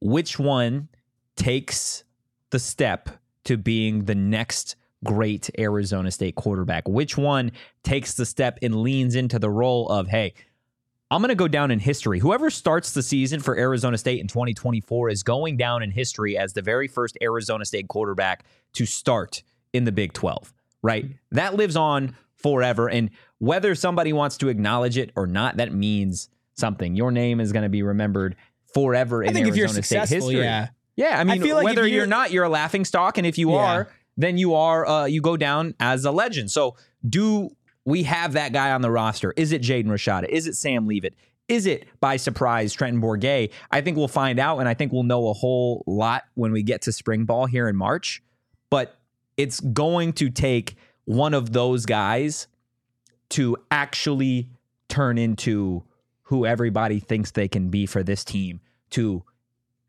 which 0.00 0.38
one 0.38 0.88
takes 1.36 2.04
the 2.50 2.58
step 2.58 3.08
to 3.44 3.56
being 3.56 4.04
the 4.04 4.14
next 4.14 4.76
great 5.04 5.50
Arizona 5.58 6.10
State 6.10 6.34
quarterback? 6.34 6.88
Which 6.88 7.16
one 7.16 7.52
takes 7.84 8.14
the 8.14 8.26
step 8.26 8.58
and 8.62 8.74
leans 8.82 9.14
into 9.14 9.38
the 9.38 9.50
role 9.50 9.88
of, 9.88 10.08
hey, 10.08 10.34
I'm 11.14 11.20
going 11.20 11.28
to 11.28 11.36
go 11.36 11.46
down 11.46 11.70
in 11.70 11.78
history. 11.78 12.18
Whoever 12.18 12.50
starts 12.50 12.90
the 12.90 13.02
season 13.02 13.38
for 13.38 13.56
Arizona 13.56 13.96
State 13.96 14.20
in 14.20 14.26
2024 14.26 15.10
is 15.10 15.22
going 15.22 15.56
down 15.56 15.82
in 15.84 15.92
history 15.92 16.36
as 16.36 16.54
the 16.54 16.62
very 16.62 16.88
first 16.88 17.16
Arizona 17.22 17.64
State 17.64 17.86
quarterback 17.86 18.44
to 18.72 18.84
start 18.84 19.44
in 19.72 19.84
the 19.84 19.92
Big 19.92 20.12
12, 20.12 20.52
right? 20.82 21.06
That 21.30 21.54
lives 21.54 21.76
on 21.76 22.16
forever. 22.34 22.88
And 22.90 23.10
whether 23.38 23.76
somebody 23.76 24.12
wants 24.12 24.36
to 24.38 24.48
acknowledge 24.48 24.98
it 24.98 25.12
or 25.14 25.28
not, 25.28 25.58
that 25.58 25.72
means 25.72 26.30
something. 26.54 26.96
Your 26.96 27.12
name 27.12 27.38
is 27.38 27.52
going 27.52 27.62
to 27.62 27.68
be 27.68 27.84
remembered 27.84 28.34
forever 28.72 29.22
in 29.22 29.30
I 29.30 29.32
think 29.32 29.46
if 29.46 29.56
Arizona 29.56 29.76
you're 29.76 29.82
State 29.84 30.08
history. 30.08 30.40
yeah. 30.40 30.68
Yeah, 30.96 31.18
I 31.20 31.22
mean, 31.22 31.40
feel 31.40 31.54
like 31.56 31.64
whether 31.64 31.82
you're- 31.82 31.92
you're 31.92 32.06
not, 32.06 32.32
you're 32.32 32.44
a 32.44 32.48
laughing 32.48 32.84
stock, 32.84 33.18
and 33.18 33.26
if 33.26 33.38
you 33.38 33.50
Yeah. 33.52 33.56
are, 33.58 33.88
then 34.16 34.36
you 34.36 34.54
are 34.54 34.84
uh, 34.86 35.04
you 35.06 35.20
go 35.20 35.36
down 35.36 35.74
as 35.78 36.04
a 36.04 36.10
legend. 36.10 36.50
So, 36.50 36.76
do 37.08 37.50
we 37.84 38.04
have 38.04 38.32
that 38.32 38.52
guy 38.52 38.72
on 38.72 38.82
the 38.82 38.90
roster? 38.90 39.32
Is 39.36 39.52
it 39.52 39.62
Jaden 39.62 39.86
Rashada? 39.86 40.28
Is 40.28 40.46
it 40.46 40.56
Sam 40.56 40.86
Leavitt? 40.86 41.14
Is 41.48 41.66
it 41.66 41.86
by 42.00 42.16
surprise 42.16 42.72
Trenton 42.72 43.02
Bourguet? 43.02 43.50
I 43.70 43.80
think 43.82 43.96
we'll 43.96 44.08
find 44.08 44.38
out, 44.38 44.58
and 44.58 44.68
I 44.68 44.74
think 44.74 44.92
we'll 44.92 45.02
know 45.02 45.28
a 45.28 45.34
whole 45.34 45.84
lot 45.86 46.24
when 46.34 46.52
we 46.52 46.62
get 46.62 46.82
to 46.82 46.92
spring 46.92 47.24
ball 47.24 47.46
here 47.46 47.68
in 47.68 47.76
March. 47.76 48.22
But 48.70 48.98
it's 49.36 49.60
going 49.60 50.14
to 50.14 50.30
take 50.30 50.76
one 51.04 51.34
of 51.34 51.52
those 51.52 51.84
guys 51.84 52.46
to 53.30 53.56
actually 53.70 54.48
turn 54.88 55.18
into 55.18 55.82
who 56.22 56.46
everybody 56.46 56.98
thinks 56.98 57.30
they 57.30 57.48
can 57.48 57.68
be 57.68 57.84
for 57.84 58.02
this 58.02 58.24
team 58.24 58.60
to 58.90 59.22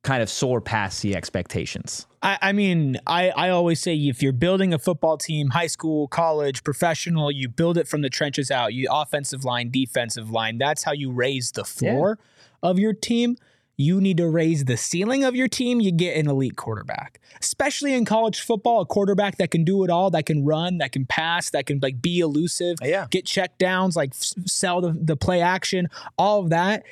kind 0.03 0.21
of 0.21 0.29
soar 0.29 0.59
past 0.61 1.01
the 1.01 1.15
expectations? 1.15 2.05
I, 2.25 2.39
I 2.41 2.51
mean, 2.53 2.97
I, 3.05 3.29
I 3.29 3.49
always 3.49 3.79
say 3.79 3.95
if 3.95 4.23
you're 4.23 4.33
building 4.33 4.73
a 4.73 4.79
football 4.79 5.15
team, 5.17 5.49
high 5.49 5.67
school, 5.67 6.07
college, 6.07 6.63
professional, 6.63 7.31
you 7.31 7.47
build 7.47 7.77
it 7.77 7.87
from 7.87 8.01
the 8.01 8.09
trenches 8.09 8.49
out. 8.49 8.73
You 8.73 8.87
offensive 8.91 9.45
line, 9.45 9.69
defensive 9.69 10.31
line. 10.31 10.57
That's 10.57 10.83
how 10.83 10.91
you 10.93 11.11
raise 11.11 11.51
the 11.51 11.63
floor 11.63 12.17
of 12.63 12.79
your 12.79 12.93
team. 12.93 13.37
You 13.77 14.01
need 14.01 14.17
to 14.17 14.27
raise 14.27 14.65
the 14.65 14.77
ceiling 14.77 15.23
of 15.23 15.35
your 15.35 15.47
team. 15.49 15.81
You 15.81 15.91
get 15.91 16.17
an 16.17 16.27
elite 16.29 16.55
quarterback, 16.55 17.19
especially 17.41 17.93
in 17.93 18.05
college 18.05 18.39
football. 18.39 18.81
A 18.81 18.85
quarterback 18.85 19.37
that 19.37 19.51
can 19.51 19.63
do 19.63 19.83
it 19.83 19.89
all, 19.91 20.09
that 20.11 20.25
can 20.25 20.45
run, 20.45 20.77
that 20.79 20.93
can 20.93 21.05
pass, 21.05 21.51
that 21.51 21.65
can 21.67 21.79
like 21.81 22.01
be 22.01 22.19
elusive, 22.21 22.77
Yeah. 22.81 23.05
get 23.11 23.25
check 23.25 23.57
downs, 23.59 23.95
like 23.95 24.13
sell 24.15 24.81
the, 24.81 24.97
the 24.99 25.17
play 25.17 25.41
action, 25.41 25.89
all 26.17 26.39
of 26.39 26.49
that 26.49 26.83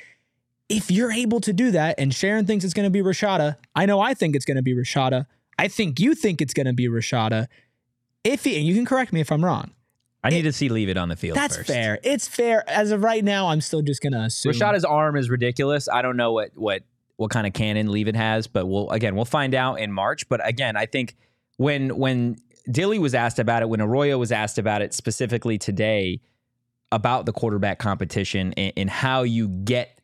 if 0.68 0.90
you're 0.90 1.12
able 1.12 1.40
to 1.40 1.52
do 1.52 1.70
that, 1.72 1.96
and 1.98 2.14
Sharon 2.14 2.46
thinks 2.46 2.64
it's 2.64 2.74
going 2.74 2.84
to 2.84 2.90
be 2.90 3.02
Rashada, 3.02 3.56
I 3.74 3.86
know 3.86 4.00
I 4.00 4.14
think 4.14 4.34
it's 4.34 4.44
going 4.44 4.56
to 4.56 4.62
be 4.62 4.74
Rashada. 4.74 5.26
I 5.58 5.68
think 5.68 6.00
you 6.00 6.14
think 6.14 6.40
it's 6.40 6.54
going 6.54 6.66
to 6.66 6.72
be 6.72 6.88
Rashada. 6.88 7.48
If 8.24 8.44
he, 8.44 8.56
and 8.56 8.66
you 8.66 8.74
can 8.74 8.86
correct 8.86 9.12
me 9.12 9.20
if 9.20 9.30
I'm 9.30 9.44
wrong. 9.44 9.72
I 10.24 10.30
need 10.30 10.42
to 10.42 10.52
see 10.52 10.70
Leavitt 10.70 10.96
on 10.96 11.10
the 11.10 11.16
field. 11.16 11.36
That's 11.36 11.58
first. 11.58 11.68
fair. 11.68 11.98
It's 12.02 12.26
fair. 12.26 12.68
As 12.68 12.90
of 12.90 13.02
right 13.02 13.22
now, 13.22 13.48
I'm 13.48 13.60
still 13.60 13.82
just 13.82 14.00
going 14.00 14.14
to 14.14 14.20
assume. 14.20 14.52
Rashada's 14.52 14.84
arm 14.84 15.16
is 15.16 15.28
ridiculous. 15.28 15.86
I 15.86 16.00
don't 16.00 16.16
know 16.16 16.32
what 16.32 16.52
what 16.54 16.82
what 17.16 17.30
kind 17.30 17.46
of 17.46 17.52
cannon 17.52 17.92
Leavitt 17.92 18.16
has, 18.16 18.46
but 18.46 18.66
we'll 18.66 18.88
again 18.88 19.16
we'll 19.16 19.26
find 19.26 19.54
out 19.54 19.80
in 19.80 19.92
March. 19.92 20.26
But 20.30 20.46
again, 20.48 20.78
I 20.78 20.86
think 20.86 21.14
when 21.58 21.98
when 21.98 22.38
Dilly 22.70 22.98
was 22.98 23.14
asked 23.14 23.38
about 23.38 23.60
it, 23.60 23.68
when 23.68 23.82
Arroyo 23.82 24.16
was 24.16 24.32
asked 24.32 24.56
about 24.56 24.80
it 24.80 24.94
specifically 24.94 25.58
today 25.58 26.22
about 26.90 27.26
the 27.26 27.32
quarterback 27.32 27.78
competition 27.78 28.54
and, 28.56 28.72
and 28.78 28.90
how 28.90 29.24
you 29.24 29.48
get 29.48 30.00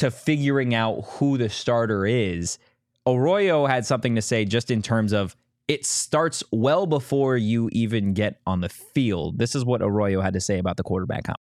to 0.00 0.10
figuring 0.10 0.74
out 0.74 1.02
who 1.04 1.36
the 1.36 1.50
starter 1.50 2.06
is, 2.06 2.58
Arroyo 3.06 3.66
had 3.66 3.84
something 3.84 4.14
to 4.14 4.22
say 4.22 4.46
just 4.46 4.70
in 4.70 4.80
terms 4.80 5.12
of 5.12 5.36
it 5.68 5.84
starts 5.84 6.42
well 6.50 6.86
before 6.86 7.36
you 7.36 7.68
even 7.72 8.14
get 8.14 8.40
on 8.46 8.62
the 8.62 8.70
field. 8.70 9.38
This 9.38 9.54
is 9.54 9.62
what 9.62 9.82
Arroyo 9.82 10.22
had 10.22 10.32
to 10.32 10.40
say 10.40 10.58
about 10.58 10.78
the 10.78 10.82
quarterback 10.82 11.24
competition. 11.24 11.46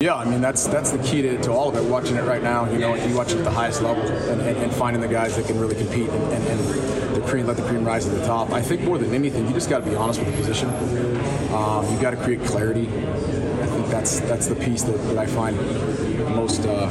Yeah, 0.00 0.16
I 0.16 0.24
mean 0.24 0.40
that's 0.40 0.66
that's 0.66 0.90
the 0.90 0.98
key 0.98 1.22
to, 1.22 1.40
to 1.42 1.52
all 1.52 1.68
of 1.68 1.76
it. 1.76 1.88
Watching 1.88 2.16
it 2.16 2.24
right 2.24 2.42
now, 2.42 2.68
you 2.68 2.78
know, 2.78 2.96
you 2.96 3.16
watch 3.16 3.30
it 3.30 3.38
at 3.38 3.44
the 3.44 3.52
highest 3.52 3.82
level 3.82 4.02
and, 4.02 4.40
and, 4.40 4.56
and 4.58 4.74
finding 4.74 5.00
the 5.00 5.06
guys 5.06 5.36
that 5.36 5.46
can 5.46 5.60
really 5.60 5.76
compete 5.76 6.08
and, 6.08 6.32
and, 6.32 6.44
and 6.48 7.14
the 7.14 7.20
cream 7.20 7.46
let 7.46 7.56
the 7.56 7.62
cream 7.62 7.84
rise 7.84 8.04
to 8.06 8.10
the 8.10 8.26
top. 8.26 8.50
I 8.50 8.60
think 8.60 8.80
more 8.82 8.98
than 8.98 9.14
anything, 9.14 9.46
you 9.46 9.54
just 9.54 9.70
got 9.70 9.84
to 9.84 9.88
be 9.88 9.94
honest 9.94 10.18
with 10.18 10.28
the 10.32 10.36
position. 10.36 10.68
Um, 11.54 11.88
you 11.94 12.00
got 12.00 12.10
to 12.10 12.16
create 12.16 12.42
clarity. 12.44 12.88
I 12.88 13.66
think 13.66 13.86
that's 13.86 14.18
that's 14.20 14.48
the 14.48 14.56
piece 14.56 14.82
that, 14.82 14.98
that 15.06 15.18
I 15.18 15.26
find 15.26 15.56
most 16.34 16.66
uh, 16.66 16.88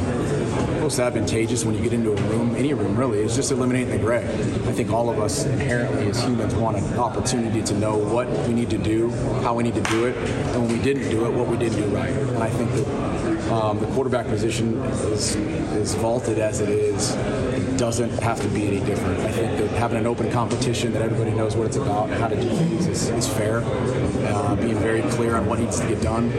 most 0.81 0.99
advantageous 0.99 1.63
when 1.63 1.75
you 1.75 1.81
get 1.81 1.93
into 1.93 2.11
a 2.11 2.15
room, 2.23 2.55
any 2.55 2.73
room 2.73 2.95
really, 2.97 3.19
is 3.19 3.35
just 3.35 3.51
eliminating 3.51 3.91
the 3.91 3.99
gray. 3.99 4.25
I 4.67 4.71
think 4.73 4.89
all 4.91 5.11
of 5.11 5.19
us 5.19 5.45
inherently 5.45 6.07
as 6.09 6.19
humans 6.23 6.55
want 6.55 6.75
an 6.75 6.97
opportunity 6.97 7.61
to 7.61 7.73
know 7.75 7.97
what 7.97 8.27
we 8.47 8.53
need 8.55 8.71
to 8.71 8.79
do, 8.79 9.11
how 9.43 9.53
we 9.53 9.61
need 9.61 9.75
to 9.75 9.81
do 9.83 10.07
it, 10.07 10.17
and 10.17 10.63
when 10.63 10.71
we 10.75 10.83
didn't 10.83 11.07
do 11.11 11.25
it, 11.25 11.33
what 11.33 11.47
we 11.47 11.55
didn't 11.55 11.77
do 11.77 11.85
right. 11.95 12.09
And 12.09 12.41
I 12.41 12.49
think 12.49 12.71
that 12.71 13.40
um, 13.51 13.79
the 13.79 13.87
quarterback 13.87 14.27
position 14.27 14.75
is 14.81 15.95
vaulted 15.95 16.39
as 16.39 16.61
it 16.61 16.69
is. 16.69 17.15
It 17.15 17.77
doesn't 17.77 18.11
have 18.21 18.41
to 18.41 18.47
be 18.49 18.67
any 18.67 18.79
different. 18.85 19.19
I 19.21 19.31
think 19.31 19.57
that 19.57 19.69
having 19.71 19.97
an 19.97 20.07
open 20.07 20.31
competition 20.31 20.93
that 20.93 21.01
everybody 21.01 21.31
knows 21.31 21.55
what 21.55 21.67
it's 21.67 21.77
about, 21.77 22.09
and 22.09 22.19
how 22.19 22.27
to 22.27 22.35
do 22.35 22.49
things 22.49 22.87
is, 22.87 23.09
is 23.09 23.27
fair. 23.27 23.61
Uh, 23.63 24.55
being 24.55 24.77
very 24.77 25.01
clear 25.11 25.35
on 25.35 25.45
what 25.45 25.59
needs 25.59 25.79
to 25.79 25.87
get 25.87 26.01
done, 26.01 26.29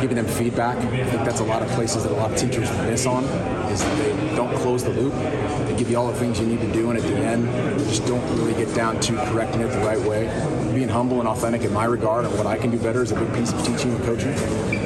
giving 0.00 0.16
them 0.16 0.26
feedback. 0.26 0.76
I 0.78 1.04
think 1.04 1.24
that's 1.24 1.40
a 1.40 1.44
lot 1.44 1.62
of 1.62 1.68
places 1.70 2.02
that 2.02 2.12
a 2.12 2.16
lot 2.16 2.32
of 2.32 2.36
teachers 2.36 2.70
miss 2.78 3.06
on 3.06 3.24
is 3.70 3.82
that 3.82 3.98
they 3.98 4.36
don't 4.36 4.54
close 4.56 4.82
the 4.82 4.90
loop. 4.90 5.12
They 5.66 5.71
give 5.82 5.90
you 5.90 5.96
all 5.96 6.06
the 6.06 6.16
things 6.16 6.38
you 6.38 6.46
need 6.46 6.60
to 6.60 6.72
do, 6.72 6.90
and 6.90 6.98
at 6.98 7.02
the 7.02 7.16
end, 7.16 7.44
just 7.80 8.06
don't 8.06 8.24
really 8.38 8.54
get 8.54 8.72
down 8.72 9.00
to 9.00 9.16
correcting 9.26 9.62
it 9.62 9.66
the 9.66 9.78
right 9.78 9.98
way. 10.02 10.26
Being 10.72 10.88
humble 10.88 11.18
and 11.18 11.28
authentic 11.28 11.62
in 11.62 11.72
my 11.72 11.86
regard 11.86 12.24
and 12.24 12.32
what 12.38 12.46
I 12.46 12.56
can 12.56 12.70
do 12.70 12.78
better 12.78 13.02
is 13.02 13.10
a 13.10 13.18
big 13.18 13.34
piece 13.34 13.52
of 13.52 13.66
teaching 13.66 13.92
and 13.92 14.04
coaching. 14.04 14.32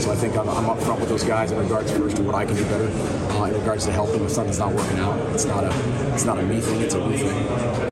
So 0.01 0.11
I 0.11 0.15
think 0.15 0.35
I'm, 0.39 0.49
I'm 0.49 0.71
up 0.71 0.81
front 0.81 1.01
with 1.01 1.11
those 1.11 1.23
guys 1.23 1.53
in 1.53 1.59
regards 1.59 1.93
first 1.93 2.17
to 2.17 2.23
what 2.23 2.35
I 2.35 2.47
can 2.47 2.57
do 2.57 2.65
better, 2.65 2.85
uh, 2.85 3.45
in 3.45 3.53
regards 3.53 3.85
to 3.85 3.93
helping 3.93 4.25
if 4.25 4.31
something's 4.31 4.59
not 4.59 4.73
working 4.73 4.99
out. 5.01 5.19
It's 5.35 5.45
not 5.45 5.65
a 5.65 6.15
it's 6.15 6.25
not 6.25 6.39
a 6.39 6.43
me 6.43 6.63
thing, 6.63 6.81
it's 6.81 6.95
a 6.95 7.07
we 7.07 7.19
thing. 7.19 7.91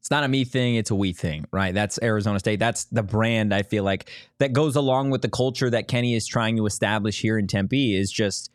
it's 0.00 0.10
not 0.10 0.24
a 0.24 0.28
me 0.28 0.42
thing, 0.42 0.74
it's 0.74 0.90
a 0.90 0.96
we 0.96 1.12
thing, 1.12 1.46
right? 1.52 1.72
That's 1.72 2.00
Arizona 2.02 2.40
State. 2.40 2.58
That's 2.58 2.86
the 2.86 3.04
brand 3.04 3.54
I 3.54 3.62
feel 3.62 3.84
like 3.84 4.10
that 4.40 4.52
goes 4.52 4.74
along 4.74 5.10
with 5.10 5.22
the 5.22 5.30
culture 5.30 5.70
that 5.70 5.86
Kenny 5.86 6.16
is 6.16 6.26
trying 6.26 6.56
to 6.56 6.66
establish 6.66 7.20
here 7.20 7.38
in 7.38 7.46
Tempe 7.46 7.96
is 7.96 8.10
just 8.10 8.50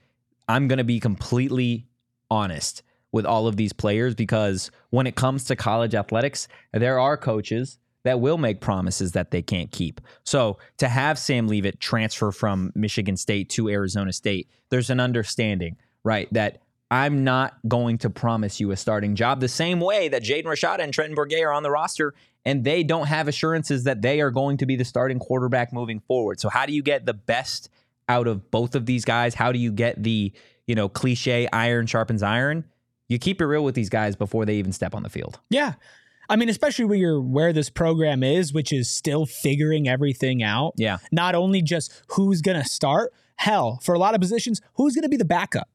I'm 0.49 0.67
going 0.67 0.79
to 0.79 0.83
be 0.83 0.99
completely 0.99 1.87
honest 2.29 2.83
with 3.13 3.25
all 3.25 3.47
of 3.47 3.55
these 3.55 3.71
players 3.71 4.13
because 4.15 4.69
when 4.89 5.07
it 5.07 5.15
comes 5.15 5.45
to 5.45 5.55
college 5.55 5.95
athletics, 5.95 6.49
there 6.73 6.99
are 6.99 7.15
coaches 7.15 7.77
that 8.03 8.19
will 8.19 8.37
make 8.37 8.59
promises 8.59 9.13
that 9.13 9.31
they 9.31 9.41
can't 9.41 9.71
keep. 9.71 10.01
So 10.25 10.57
to 10.79 10.89
have 10.89 11.17
Sam 11.17 11.47
Leavitt 11.47 11.79
transfer 11.79 12.33
from 12.33 12.73
Michigan 12.75 13.15
State 13.15 13.49
to 13.51 13.69
Arizona 13.69 14.11
State, 14.11 14.49
there's 14.69 14.89
an 14.89 14.99
understanding, 14.99 15.77
right? 16.03 16.27
That 16.33 16.61
I'm 16.91 17.23
not 17.23 17.53
going 17.67 17.99
to 17.99 18.09
promise 18.09 18.59
you 18.59 18.71
a 18.71 18.75
starting 18.75 19.15
job 19.15 19.39
the 19.39 19.47
same 19.47 19.79
way 19.79 20.09
that 20.09 20.23
Jaden 20.23 20.45
Rashada 20.45 20.79
and 20.79 20.93
Trenton 20.93 21.15
Bourguet 21.15 21.45
are 21.45 21.53
on 21.53 21.63
the 21.63 21.71
roster 21.71 22.13
and 22.45 22.63
they 22.63 22.83
don't 22.83 23.07
have 23.07 23.27
assurances 23.27 23.85
that 23.85 24.01
they 24.01 24.19
are 24.19 24.31
going 24.31 24.57
to 24.57 24.65
be 24.65 24.75
the 24.75 24.85
starting 24.85 25.17
quarterback 25.17 25.71
moving 25.71 26.01
forward. 26.01 26.39
So 26.39 26.49
how 26.49 26.65
do 26.65 26.73
you 26.73 26.83
get 26.83 27.05
the 27.05 27.13
best 27.13 27.69
out 28.09 28.27
of 28.27 28.51
both 28.51 28.75
of 28.75 28.85
these 28.85 29.05
guys? 29.05 29.33
How 29.33 29.51
do 29.51 29.59
you 29.59 29.71
get 29.71 30.03
the, 30.03 30.33
you 30.67 30.75
know, 30.75 30.89
cliche 30.89 31.47
iron 31.53 31.85
sharpens 31.85 32.21
iron? 32.21 32.65
You 33.13 33.19
keep 33.19 33.39
it 33.39 33.45
real 33.45 33.63
with 33.63 33.75
these 33.75 33.89
guys 33.89 34.15
before 34.15 34.45
they 34.45 34.55
even 34.55 34.71
step 34.71 34.95
on 34.95 35.03
the 35.03 35.09
field. 35.09 35.39
Yeah. 35.49 35.73
I 36.29 36.35
mean, 36.35 36.49
especially 36.49 36.85
where 36.85 36.97
you're 36.97 37.21
where 37.21 37.53
this 37.53 37.69
program 37.69 38.23
is, 38.23 38.51
which 38.51 38.73
is 38.73 38.89
still 38.89 39.25
figuring 39.25 39.87
everything 39.87 40.41
out. 40.41 40.73
Yeah. 40.77 40.97
Not 41.11 41.35
only 41.35 41.61
just 41.61 42.01
who's 42.07 42.41
gonna 42.41 42.65
start, 42.65 43.13
hell, 43.35 43.79
for 43.83 43.93
a 43.93 43.99
lot 43.99 44.15
of 44.15 44.21
positions, 44.21 44.61
who's 44.75 44.95
gonna 44.95 45.09
be 45.09 45.17
the 45.17 45.25
backup? 45.25 45.69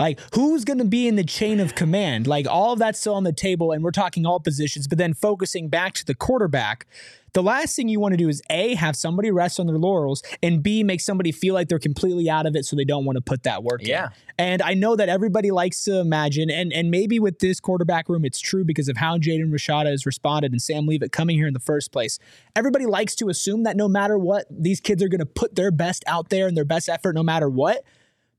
Like 0.00 0.18
who's 0.34 0.64
going 0.64 0.78
to 0.78 0.86
be 0.86 1.06
in 1.06 1.16
the 1.16 1.24
chain 1.24 1.60
of 1.60 1.74
command? 1.74 2.26
Like 2.26 2.48
all 2.48 2.72
of 2.72 2.78
that's 2.78 2.98
still 2.98 3.14
on 3.14 3.24
the 3.24 3.34
table, 3.34 3.70
and 3.70 3.84
we're 3.84 3.90
talking 3.90 4.24
all 4.24 4.40
positions. 4.40 4.88
But 4.88 4.96
then 4.96 5.12
focusing 5.12 5.68
back 5.68 5.92
to 5.94 6.06
the 6.06 6.14
quarterback, 6.14 6.86
the 7.32 7.42
last 7.42 7.76
thing 7.76 7.88
you 7.88 8.00
want 8.00 8.12
to 8.12 8.16
do 8.16 8.28
is 8.28 8.42
a 8.50 8.74
have 8.74 8.96
somebody 8.96 9.30
rest 9.30 9.60
on 9.60 9.66
their 9.66 9.78
laurels, 9.78 10.22
and 10.42 10.62
b 10.62 10.82
make 10.82 11.00
somebody 11.00 11.32
feel 11.32 11.54
like 11.54 11.68
they're 11.68 11.78
completely 11.78 12.28
out 12.30 12.46
of 12.46 12.56
it, 12.56 12.64
so 12.64 12.76
they 12.76 12.84
don't 12.84 13.04
want 13.04 13.16
to 13.16 13.22
put 13.22 13.42
that 13.44 13.62
work 13.62 13.80
Yeah. 13.86 14.04
in. 14.06 14.10
And 14.38 14.62
I 14.62 14.74
know 14.74 14.96
that 14.96 15.08
everybody 15.08 15.50
likes 15.50 15.84
to 15.84 15.98
imagine, 16.00 16.50
and 16.50 16.72
and 16.72 16.90
maybe 16.90 17.18
with 17.20 17.38
this 17.40 17.60
quarterback 17.60 18.08
room, 18.08 18.24
it's 18.24 18.40
true 18.40 18.64
because 18.64 18.88
of 18.88 18.96
how 18.96 19.18
Jaden 19.18 19.50
Rashada 19.50 19.90
has 19.90 20.06
responded 20.06 20.52
and 20.52 20.60
Sam 20.62 20.86
Leavitt 20.86 21.12
coming 21.12 21.36
here 21.36 21.46
in 21.46 21.54
the 21.54 21.60
first 21.60 21.92
place. 21.92 22.18
Everybody 22.56 22.86
likes 22.86 23.14
to 23.16 23.28
assume 23.28 23.64
that 23.64 23.76
no 23.76 23.88
matter 23.88 24.16
what, 24.18 24.46
these 24.50 24.80
kids 24.80 25.02
are 25.02 25.08
going 25.08 25.18
to 25.20 25.26
put 25.26 25.54
their 25.54 25.70
best 25.70 26.02
out 26.06 26.30
there 26.30 26.46
and 26.46 26.56
their 26.56 26.64
best 26.64 26.88
effort, 26.88 27.14
no 27.14 27.22
matter 27.22 27.48
what. 27.50 27.84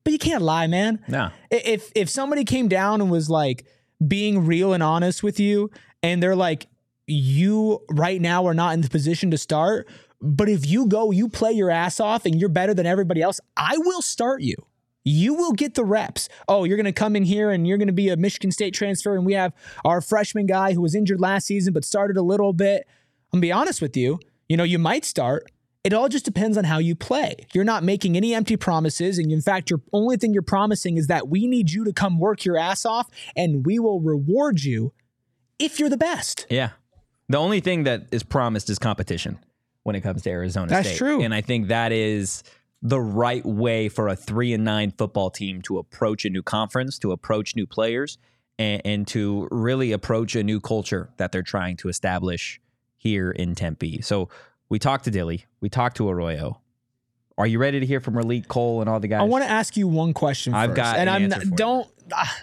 But 0.04 0.14
you 0.14 0.20
can't 0.20 0.42
lie, 0.42 0.66
man. 0.68 1.00
No. 1.08 1.30
If 1.52 1.92
if 1.96 2.10
somebody 2.10 2.44
came 2.44 2.68
down 2.68 3.02
and 3.02 3.12
was 3.12 3.30
like 3.30 3.66
being 4.06 4.46
real 4.48 4.74
and 4.74 4.82
honest 4.82 5.22
with 5.22 5.40
you, 5.40 5.70
and 6.02 6.24
they're 6.24 6.36
like, 6.36 6.66
you 7.08 7.82
right 7.90 8.22
now 8.22 8.46
are 8.46 8.54
not 8.54 8.74
in 8.74 8.82
the 8.82 8.90
position 8.90 9.32
to 9.32 9.38
start, 9.38 9.88
but 10.22 10.50
if 10.50 10.68
you 10.68 10.88
go, 10.88 11.12
you 11.12 11.28
play 11.30 11.52
your 11.52 11.72
ass 11.72 12.00
off, 12.00 12.26
and 12.26 12.40
you're 12.40 12.50
better 12.50 12.74
than 12.74 12.86
everybody 12.86 13.22
else, 13.22 13.40
I 13.58 13.78
will 13.78 14.02
start 14.02 14.42
you. 14.42 14.56
You 15.04 15.34
will 15.34 15.54
get 15.54 15.74
the 15.74 15.84
reps. 15.84 16.30
Oh, 16.48 16.64
you're 16.64 16.78
going 16.78 16.86
to 16.86 16.92
come 16.92 17.16
in 17.16 17.24
here 17.24 17.50
and 17.50 17.66
you're 17.66 17.80
going 17.80 17.88
to 17.88 17.94
be 17.94 18.10
a 18.10 18.18
Michigan 18.18 18.52
State 18.52 18.76
transfer, 18.76 19.16
and 19.16 19.26
we 19.26 19.34
have 19.34 19.54
our 19.84 20.00
freshman 20.00 20.46
guy 20.46 20.74
who 20.74 20.82
was 20.82 20.94
injured 20.94 21.20
last 21.20 21.48
season 21.48 21.74
but 21.74 21.84
started 21.84 22.18
a 22.18 22.22
little 22.22 22.54
bit. 22.54 22.86
I'm 23.34 23.38
gonna 23.38 23.42
be 23.42 23.52
honest 23.52 23.82
with 23.82 23.96
you. 23.96 24.20
You 24.50 24.58
know, 24.58 24.64
you 24.64 24.78
might 24.78 25.06
start. 25.06 25.50
It 25.84 25.94
all 25.94 26.10
just 26.10 26.26
depends 26.26 26.58
on 26.58 26.66
how 26.66 26.78
you 26.78 26.96
play. 26.96 27.48
You're 27.54 27.64
not 27.64 27.84
making 27.84 28.16
any 28.16 28.36
empty 28.36 28.58
promises. 28.58 29.18
And 29.18 29.32
in 29.32 29.42
fact, 29.42 29.70
your 29.70 29.82
only 29.94 30.18
thing 30.18 30.34
you're 30.34 30.44
promising 30.44 30.98
is 30.98 31.08
that 31.08 31.30
we 31.30 31.48
need 31.48 31.72
you 31.72 31.86
to 31.86 31.94
come 31.94 32.20
work 32.20 32.46
your 32.46 32.58
ass 32.58 32.86
off 32.86 33.10
and 33.36 33.66
we 33.66 33.80
will 33.80 34.00
reward 34.02 34.62
you 34.62 34.94
if 35.58 35.80
you're 35.80 35.90
the 35.90 35.98
best. 35.98 36.46
Yeah. 36.50 36.72
The 37.32 37.38
only 37.38 37.62
thing 37.62 37.84
that 37.84 38.08
is 38.12 38.24
promised 38.24 38.70
is 38.70 38.78
competition 38.78 39.40
when 39.84 39.96
it 39.96 40.02
comes 40.02 40.22
to 40.24 40.30
Arizona 40.30 40.68
That's 40.68 40.90
State. 40.90 40.98
true. 40.98 41.22
And 41.22 41.34
I 41.34 41.42
think 41.42 41.70
that 41.70 41.92
is 41.92 42.44
the 42.82 43.00
right 43.00 43.46
way 43.46 43.90
for 43.90 44.08
a 44.08 44.16
three 44.16 44.54
and 44.54 44.64
nine 44.64 44.92
football 44.92 45.30
team 45.30 45.62
to 45.64 45.78
approach 45.78 46.26
a 46.26 46.30
new 46.30 46.44
conference, 46.44 47.00
to 47.00 47.12
approach 47.12 47.56
new 47.56 47.66
players, 47.66 48.18
and, 48.60 48.82
and 48.84 49.08
to 49.08 49.48
really 49.50 49.92
approach 49.92 50.36
a 50.36 50.44
new 50.44 50.60
culture 50.60 51.10
that 51.18 51.32
they're 51.32 51.42
trying 51.42 51.78
to 51.78 51.90
establish 51.90 52.60
here 52.98 53.32
in 53.32 53.56
Tempe. 53.56 54.02
So 54.02 54.30
we 54.70 54.78
talked 54.78 55.06
to 55.06 55.12
Dilly, 55.12 55.46
we 55.62 55.70
talked 55.70 55.98
to 55.98 56.10
Arroyo. 56.10 56.60
Are 57.38 57.48
you 57.48 57.60
ready 57.60 57.80
to 57.80 57.86
hear 57.86 58.00
from 58.00 58.16
Raleek 58.16 58.48
Cole 58.48 58.82
and 58.82 58.90
all 58.90 59.00
the 59.00 59.08
guys? 59.08 59.22
I 59.22 59.24
want 59.24 59.44
to 59.44 59.50
ask 59.50 59.78
you 59.78 59.88
one 59.88 60.14
question 60.14 60.54
I've 60.54 60.72
first. 60.72 60.76
got 60.76 60.98
and 60.98 61.10
an 61.10 61.16
I'm 61.16 61.30
not, 61.30 61.56
don't 61.56 61.88
ah, 62.14 62.38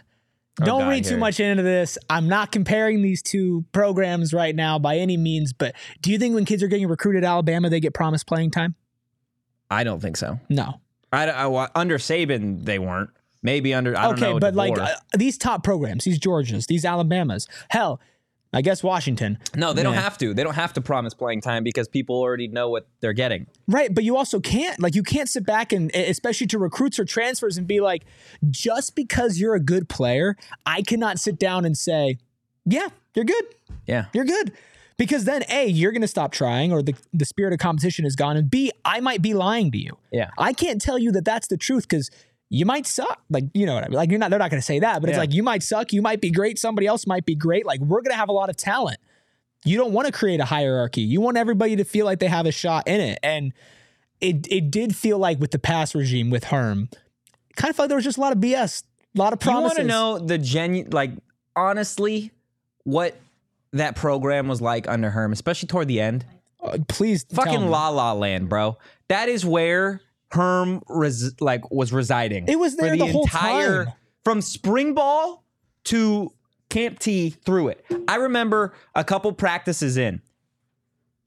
don't 0.67 0.81
God, 0.83 0.91
read 0.91 1.05
too 1.05 1.17
much 1.17 1.41
into 1.41 1.63
this. 1.63 1.99
I'm 2.11 2.29
not 2.29 2.53
comparing 2.53 3.03
these 3.03 3.23
two 3.23 3.65
programs 3.73 4.33
right 4.33 4.55
now 4.55 4.79
by 4.79 4.97
any 4.97 5.17
means, 5.17 5.53
but 5.53 5.75
do 6.03 6.11
you 6.11 6.19
think 6.19 6.35
when 6.35 6.45
kids 6.45 6.63
are 6.63 6.69
getting 6.69 6.89
recruited 6.89 7.25
at 7.25 7.29
Alabama, 7.29 7.71
they 7.71 7.81
get 7.81 7.95
promised 7.95 8.27
playing 8.27 8.51
time? 8.51 8.75
I 9.71 9.85
don't 9.85 10.01
think 10.01 10.17
so. 10.17 10.41
No. 10.49 10.81
I, 11.13 11.29
I- 11.31 11.69
under 11.75 11.99
Saban, 11.99 12.65
they 12.65 12.79
weren't. 12.79 13.11
maybe 13.43 13.73
under. 13.75 13.97
I 13.97 14.03
don't 14.03 14.21
know. 14.21 14.27
okay, 14.27 14.33
know. 14.35 14.41
but 14.41 14.55
like 14.55 14.79
uh, 14.79 14.89
these 15.17 15.39
top 15.39 15.63
programs, 15.65 16.05
these 16.05 16.19
Georgias, 16.19 16.67
these 16.67 16.85
Alabamas, 16.85 17.49
hell, 17.71 18.01
I 18.53 18.62
guess 18.62 18.82
Washington. 18.82 19.38
no, 19.55 19.72
they 19.74 19.82
don't 19.82 19.94
have 19.94 20.16
to. 20.18 20.32
They 20.32 20.42
don't 20.42 20.55
have 20.55 20.72
to 20.74 20.80
promise 20.80 21.12
playing 21.12 21.42
time 21.42 21.62
because 21.64 21.86
people 21.86 22.16
already 22.16 22.49
know 22.49 22.70
what 22.70 22.88
they're 23.01 23.12
getting. 23.12 23.46
Right, 23.66 23.94
but 23.94 24.05
you 24.05 24.16
also 24.16 24.40
can't 24.40 24.80
like 24.80 24.94
you 24.94 25.03
can't 25.03 25.28
sit 25.28 25.44
back 25.44 25.72
and 25.72 25.94
especially 25.94 26.46
to 26.49 26.59
recruits 26.59 26.99
or 26.99 27.05
transfers 27.05 27.59
and 27.59 27.66
be 27.66 27.80
like, 27.80 28.05
just 28.49 28.96
because 28.96 29.38
you're 29.38 29.55
a 29.55 29.61
good 29.61 29.88
player, 29.88 30.36
I 30.64 30.80
cannot 30.82 31.18
sit 31.18 31.38
down 31.38 31.64
and 31.66 31.76
say, 31.76 32.18
yeah, 32.64 32.88
you're 33.14 33.26
good, 33.26 33.44
Yeah. 33.86 34.07
you're 34.14 34.24
good. 34.24 34.53
Because 34.96 35.24
then 35.26 35.44
A, 35.49 35.66
you're 35.66 35.92
gonna 35.92 36.09
stop 36.09 36.32
trying 36.32 36.72
or 36.72 36.82
the, 36.82 36.94
the 37.12 37.24
spirit 37.24 37.53
of 37.53 37.61
competition 37.61 38.05
is 38.05 38.16
gone. 38.16 38.36
And 38.36 38.51
B, 38.51 38.72
I 38.84 38.99
might 39.01 39.22
be 39.22 39.32
lying 39.32 39.70
to 39.72 39.78
you. 39.78 39.96
Yeah. 40.11 40.30
I 40.38 40.53
can't 40.53 40.80
tell 40.80 40.99
you 40.99 41.12
that 41.12 41.24
that's 41.24 41.46
the 41.49 41.57
truth 41.57 41.86
because 41.88 42.11
you 42.51 42.64
might 42.64 42.86
suck. 42.86 43.22
Like, 43.28 43.44
you 43.55 43.66
know 43.66 43.74
what 43.74 43.84
I 43.84 43.88
mean? 43.88 43.96
Like, 43.96 44.11
you're 44.11 44.18
not, 44.18 44.30
they're 44.30 44.38
not 44.38 44.51
gonna 44.51 44.62
say 44.62 44.78
that, 44.80 45.01
but 45.01 45.11
it's 45.11 45.18
like 45.18 45.32
you 45.32 45.42
might 45.42 45.62
suck, 45.62 45.92
you 45.92 46.03
might 46.03 46.20
be 46.20 46.30
great, 46.30 46.59
somebody 46.59 46.86
else 46.86 47.07
might 47.07 47.26
be 47.26 47.34
great. 47.34 47.66
Like, 47.66 47.80
we're 47.80 48.01
gonna 48.01 48.16
have 48.16 48.28
a 48.28 48.32
lot 48.32 48.49
of 48.49 48.57
talent. 48.57 48.99
You 49.64 49.76
don't 49.76 49.92
want 49.92 50.07
to 50.07 50.12
create 50.12 50.40
a 50.40 50.44
hierarchy. 50.44 51.01
You 51.01 51.20
want 51.20 51.36
everybody 51.36 51.76
to 51.76 51.84
feel 51.84 52.07
like 52.07 52.20
they 52.20 52.28
have 52.28 52.46
a 52.46 52.53
shot 52.53 52.86
in 52.86 53.01
it. 53.01 53.18
And 53.22 53.53
it 54.20 54.46
it 54.51 54.70
did 54.70 54.94
feel 54.94 55.18
like 55.18 55.40
with 55.40 55.51
the 55.51 55.59
pass 55.59 55.94
regime 55.94 56.30
with 56.30 56.44
Herm, 56.44 56.88
kind 57.57 57.70
of 57.70 57.76
felt 57.76 57.84
like 57.84 57.88
there 57.88 57.96
was 57.96 58.05
just 58.05 58.18
a 58.18 58.20
lot 58.20 58.32
of 58.32 58.38
BS, 58.38 58.84
a 59.14 59.18
lot 59.18 59.32
of 59.32 59.40
promises. 59.40 59.78
You 59.78 59.84
want 59.84 59.88
to 59.90 60.24
know 60.24 60.26
the 60.26 60.38
genuine, 60.38 60.90
like, 60.90 61.11
honestly, 61.57 62.30
what 62.84 63.16
that 63.72 63.96
program 63.96 64.49
was 64.49 64.61
like 64.61 64.88
under 64.88 65.11
Herm, 65.11 65.32
especially 65.32 65.66
toward 65.66 65.88
the 65.88 66.01
end? 66.01 66.24
Uh, 66.62 66.78
please, 66.88 67.24
tell 67.24 67.44
Fucking. 67.44 67.68
La 67.68 67.88
La 67.88 68.12
Land, 68.12 68.49
bro. 68.49 68.78
That 69.09 69.28
is 69.28 69.44
where 69.44 70.01
Herm 70.31 70.83
res- 70.89 71.41
like 71.41 71.70
was 71.70 71.93
residing. 71.93 72.47
It 72.49 72.59
was 72.59 72.76
there 72.76 72.97
the 72.97 73.07
whole 73.07 73.26
time. 73.26 73.93
from 74.24 74.41
spring 74.43 74.95
ball 74.95 75.45
to 75.85 76.33
Camp 76.68 76.99
T 76.99 77.31
through 77.31 77.68
it. 77.68 77.85
I 78.07 78.16
remember 78.16 78.74
a 78.95 79.05
couple 79.05 79.33
practices 79.33 79.97
in. 79.97 80.20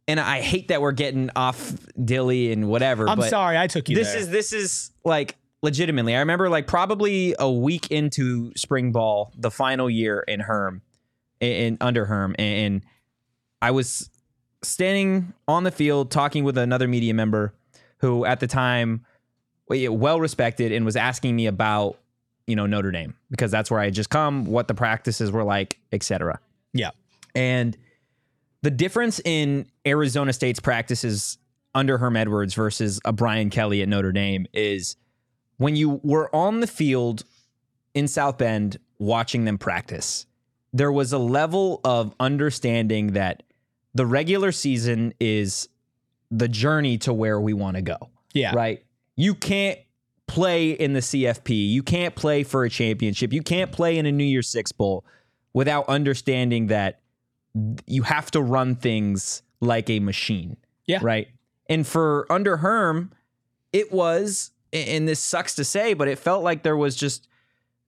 And 0.07 0.19
I 0.19 0.41
hate 0.41 0.67
that 0.67 0.81
we're 0.81 0.91
getting 0.91 1.29
off 1.35 1.73
Dilly 2.03 2.51
and 2.51 2.67
whatever. 2.67 3.07
I'm 3.07 3.21
sorry, 3.21 3.57
I 3.57 3.67
took 3.67 3.87
you 3.87 3.95
this 3.95 4.09
there. 4.11 4.17
is 4.17 4.29
this 4.29 4.51
is 4.51 4.91
like 5.05 5.37
legitimately. 5.61 6.15
I 6.15 6.19
remember 6.19 6.49
like 6.49 6.67
probably 6.67 7.35
a 7.39 7.49
week 7.49 7.89
into 7.91 8.51
spring 8.55 8.91
ball, 8.91 9.31
the 9.37 9.51
final 9.51 9.89
year 9.89 10.19
in 10.19 10.41
Herm, 10.41 10.81
in, 11.39 11.51
in 11.51 11.77
under 11.79 12.05
Herm, 12.05 12.35
and 12.37 12.83
I 13.61 13.71
was 13.71 14.09
standing 14.63 15.33
on 15.47 15.63
the 15.63 15.71
field 15.71 16.11
talking 16.11 16.43
with 16.43 16.57
another 16.57 16.87
media 16.87 17.13
member 17.13 17.53
who 18.01 18.25
at 18.25 18.39
the 18.39 18.47
time 18.47 19.05
well 19.69 20.19
respected 20.19 20.73
and 20.73 20.83
was 20.83 20.97
asking 20.97 21.35
me 21.35 21.47
about 21.47 21.97
you 22.47 22.55
know 22.55 22.65
Notre 22.65 22.91
Dame 22.91 23.15
because 23.29 23.51
that's 23.51 23.71
where 23.71 23.79
I 23.79 23.85
had 23.85 23.93
just 23.93 24.09
come, 24.09 24.45
what 24.45 24.67
the 24.67 24.73
practices 24.73 25.31
were 25.31 25.43
like, 25.43 25.79
etc. 25.91 26.39
yeah. 26.73 26.91
And 27.33 27.77
the 28.61 28.71
difference 28.71 29.21
in 29.23 29.67
Arizona 29.87 30.33
State's 30.33 30.59
practices 30.59 31.37
under 31.73 31.97
Herm 31.97 32.17
Edwards 32.17 32.53
versus 32.53 32.99
a 33.05 33.13
Brian 33.13 33.49
Kelly 33.49 33.81
at 33.81 33.87
Notre 33.87 34.11
Dame 34.11 34.45
is 34.53 34.97
when 35.57 35.75
you 35.75 36.01
were 36.03 36.33
on 36.35 36.59
the 36.59 36.67
field 36.67 37.23
in 37.93 38.07
South 38.07 38.37
Bend 38.37 38.77
watching 38.99 39.45
them 39.45 39.57
practice, 39.57 40.25
there 40.73 40.91
was 40.91 41.13
a 41.13 41.17
level 41.17 41.79
of 41.83 42.13
understanding 42.19 43.13
that 43.13 43.43
the 43.93 44.05
regular 44.05 44.51
season 44.51 45.13
is 45.19 45.69
the 46.31 46.47
journey 46.47 46.97
to 46.99 47.13
where 47.13 47.39
we 47.39 47.53
want 47.53 47.75
to 47.75 47.81
go. 47.81 47.97
Yeah. 48.33 48.55
Right? 48.55 48.83
You 49.15 49.35
can't 49.35 49.77
play 50.27 50.71
in 50.71 50.93
the 50.93 51.01
CFP. 51.01 51.69
You 51.69 51.83
can't 51.83 52.15
play 52.15 52.43
for 52.43 52.63
a 52.63 52.69
championship. 52.69 53.33
You 53.33 53.41
can't 53.43 53.71
play 53.71 53.97
in 53.97 54.05
a 54.05 54.11
New 54.11 54.23
Year's 54.23 54.47
Six 54.47 54.71
Bowl 54.71 55.05
without 55.53 55.89
understanding 55.89 56.67
that 56.67 57.01
you 57.85 58.03
have 58.03 58.31
to 58.31 58.41
run 58.41 58.75
things 58.75 59.43
like 59.59 59.89
a 59.89 59.99
machine. 59.99 60.55
Yeah. 60.85 60.99
Right. 61.01 61.27
And 61.69 61.85
for 61.85 62.25
under 62.31 62.57
Herm, 62.57 63.11
it 63.73 63.91
was, 63.91 64.51
and 64.71 65.07
this 65.07 65.19
sucks 65.19 65.55
to 65.55 65.65
say, 65.65 65.93
but 65.93 66.07
it 66.07 66.17
felt 66.17 66.43
like 66.43 66.63
there 66.63 66.77
was 66.77 66.95
just 66.95 67.27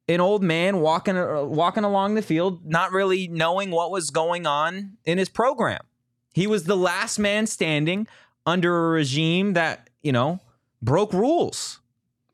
an 0.10 0.20
old 0.20 0.44
man 0.44 0.80
walking 0.80 1.18
uh, 1.18 1.44
walking 1.44 1.84
along 1.84 2.16
the 2.16 2.22
field, 2.22 2.66
not 2.66 2.92
really 2.92 3.28
knowing 3.28 3.72
what 3.72 3.90
was 3.90 4.10
going 4.10 4.46
on 4.46 4.98
in 5.06 5.18
his 5.18 5.30
program. 5.30 5.82
He 6.34 6.48
was 6.48 6.66
the 6.66 6.76
last 6.76 7.20
man 7.20 7.48
standing 7.48 8.08
under 8.46 8.88
a 8.88 8.90
regime 8.90 9.54
that 9.54 9.90
you 10.02 10.12
know 10.12 10.40
broke 10.82 11.14
rules, 11.14 11.80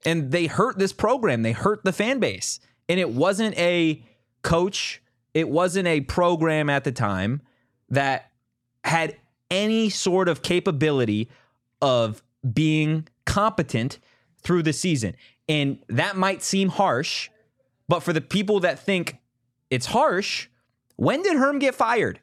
and 0.06 0.32
they 0.32 0.48
hurt 0.48 0.78
this 0.80 0.94
program. 0.94 1.44
They 1.44 1.52
hurt 1.52 1.84
the 1.84 1.94
fan 1.94 2.20
base, 2.20 2.60
and 2.88 3.00
it 3.00 3.10
wasn't 3.10 3.58
a 3.58 4.04
coach. 4.42 5.02
It 5.34 5.50
wasn't 5.50 5.88
a 5.88 6.02
program 6.02 6.70
at 6.70 6.84
the 6.84 6.92
time 6.92 7.42
that 7.90 8.32
had 8.84 9.18
any 9.52 9.90
sort 9.90 10.28
of 10.28 10.42
capability 10.42 11.30
of 11.82 12.22
being 12.54 13.08
competent 13.26 14.00
through 14.42 14.64
the 14.64 14.74
season. 14.74 15.16
And 15.48 15.80
that 15.88 16.16
might 16.16 16.44
seem 16.44 16.70
harsh, 16.70 17.30
but 17.88 18.02
for 18.02 18.14
the 18.14 18.22
people 18.22 18.60
that 18.62 18.80
think 18.80 19.18
it's 19.70 19.88
harsh, 19.88 20.48
when 20.96 21.22
did 21.24 21.38
Herm 21.38 21.60
get 21.60 21.76
fired? 21.76 22.20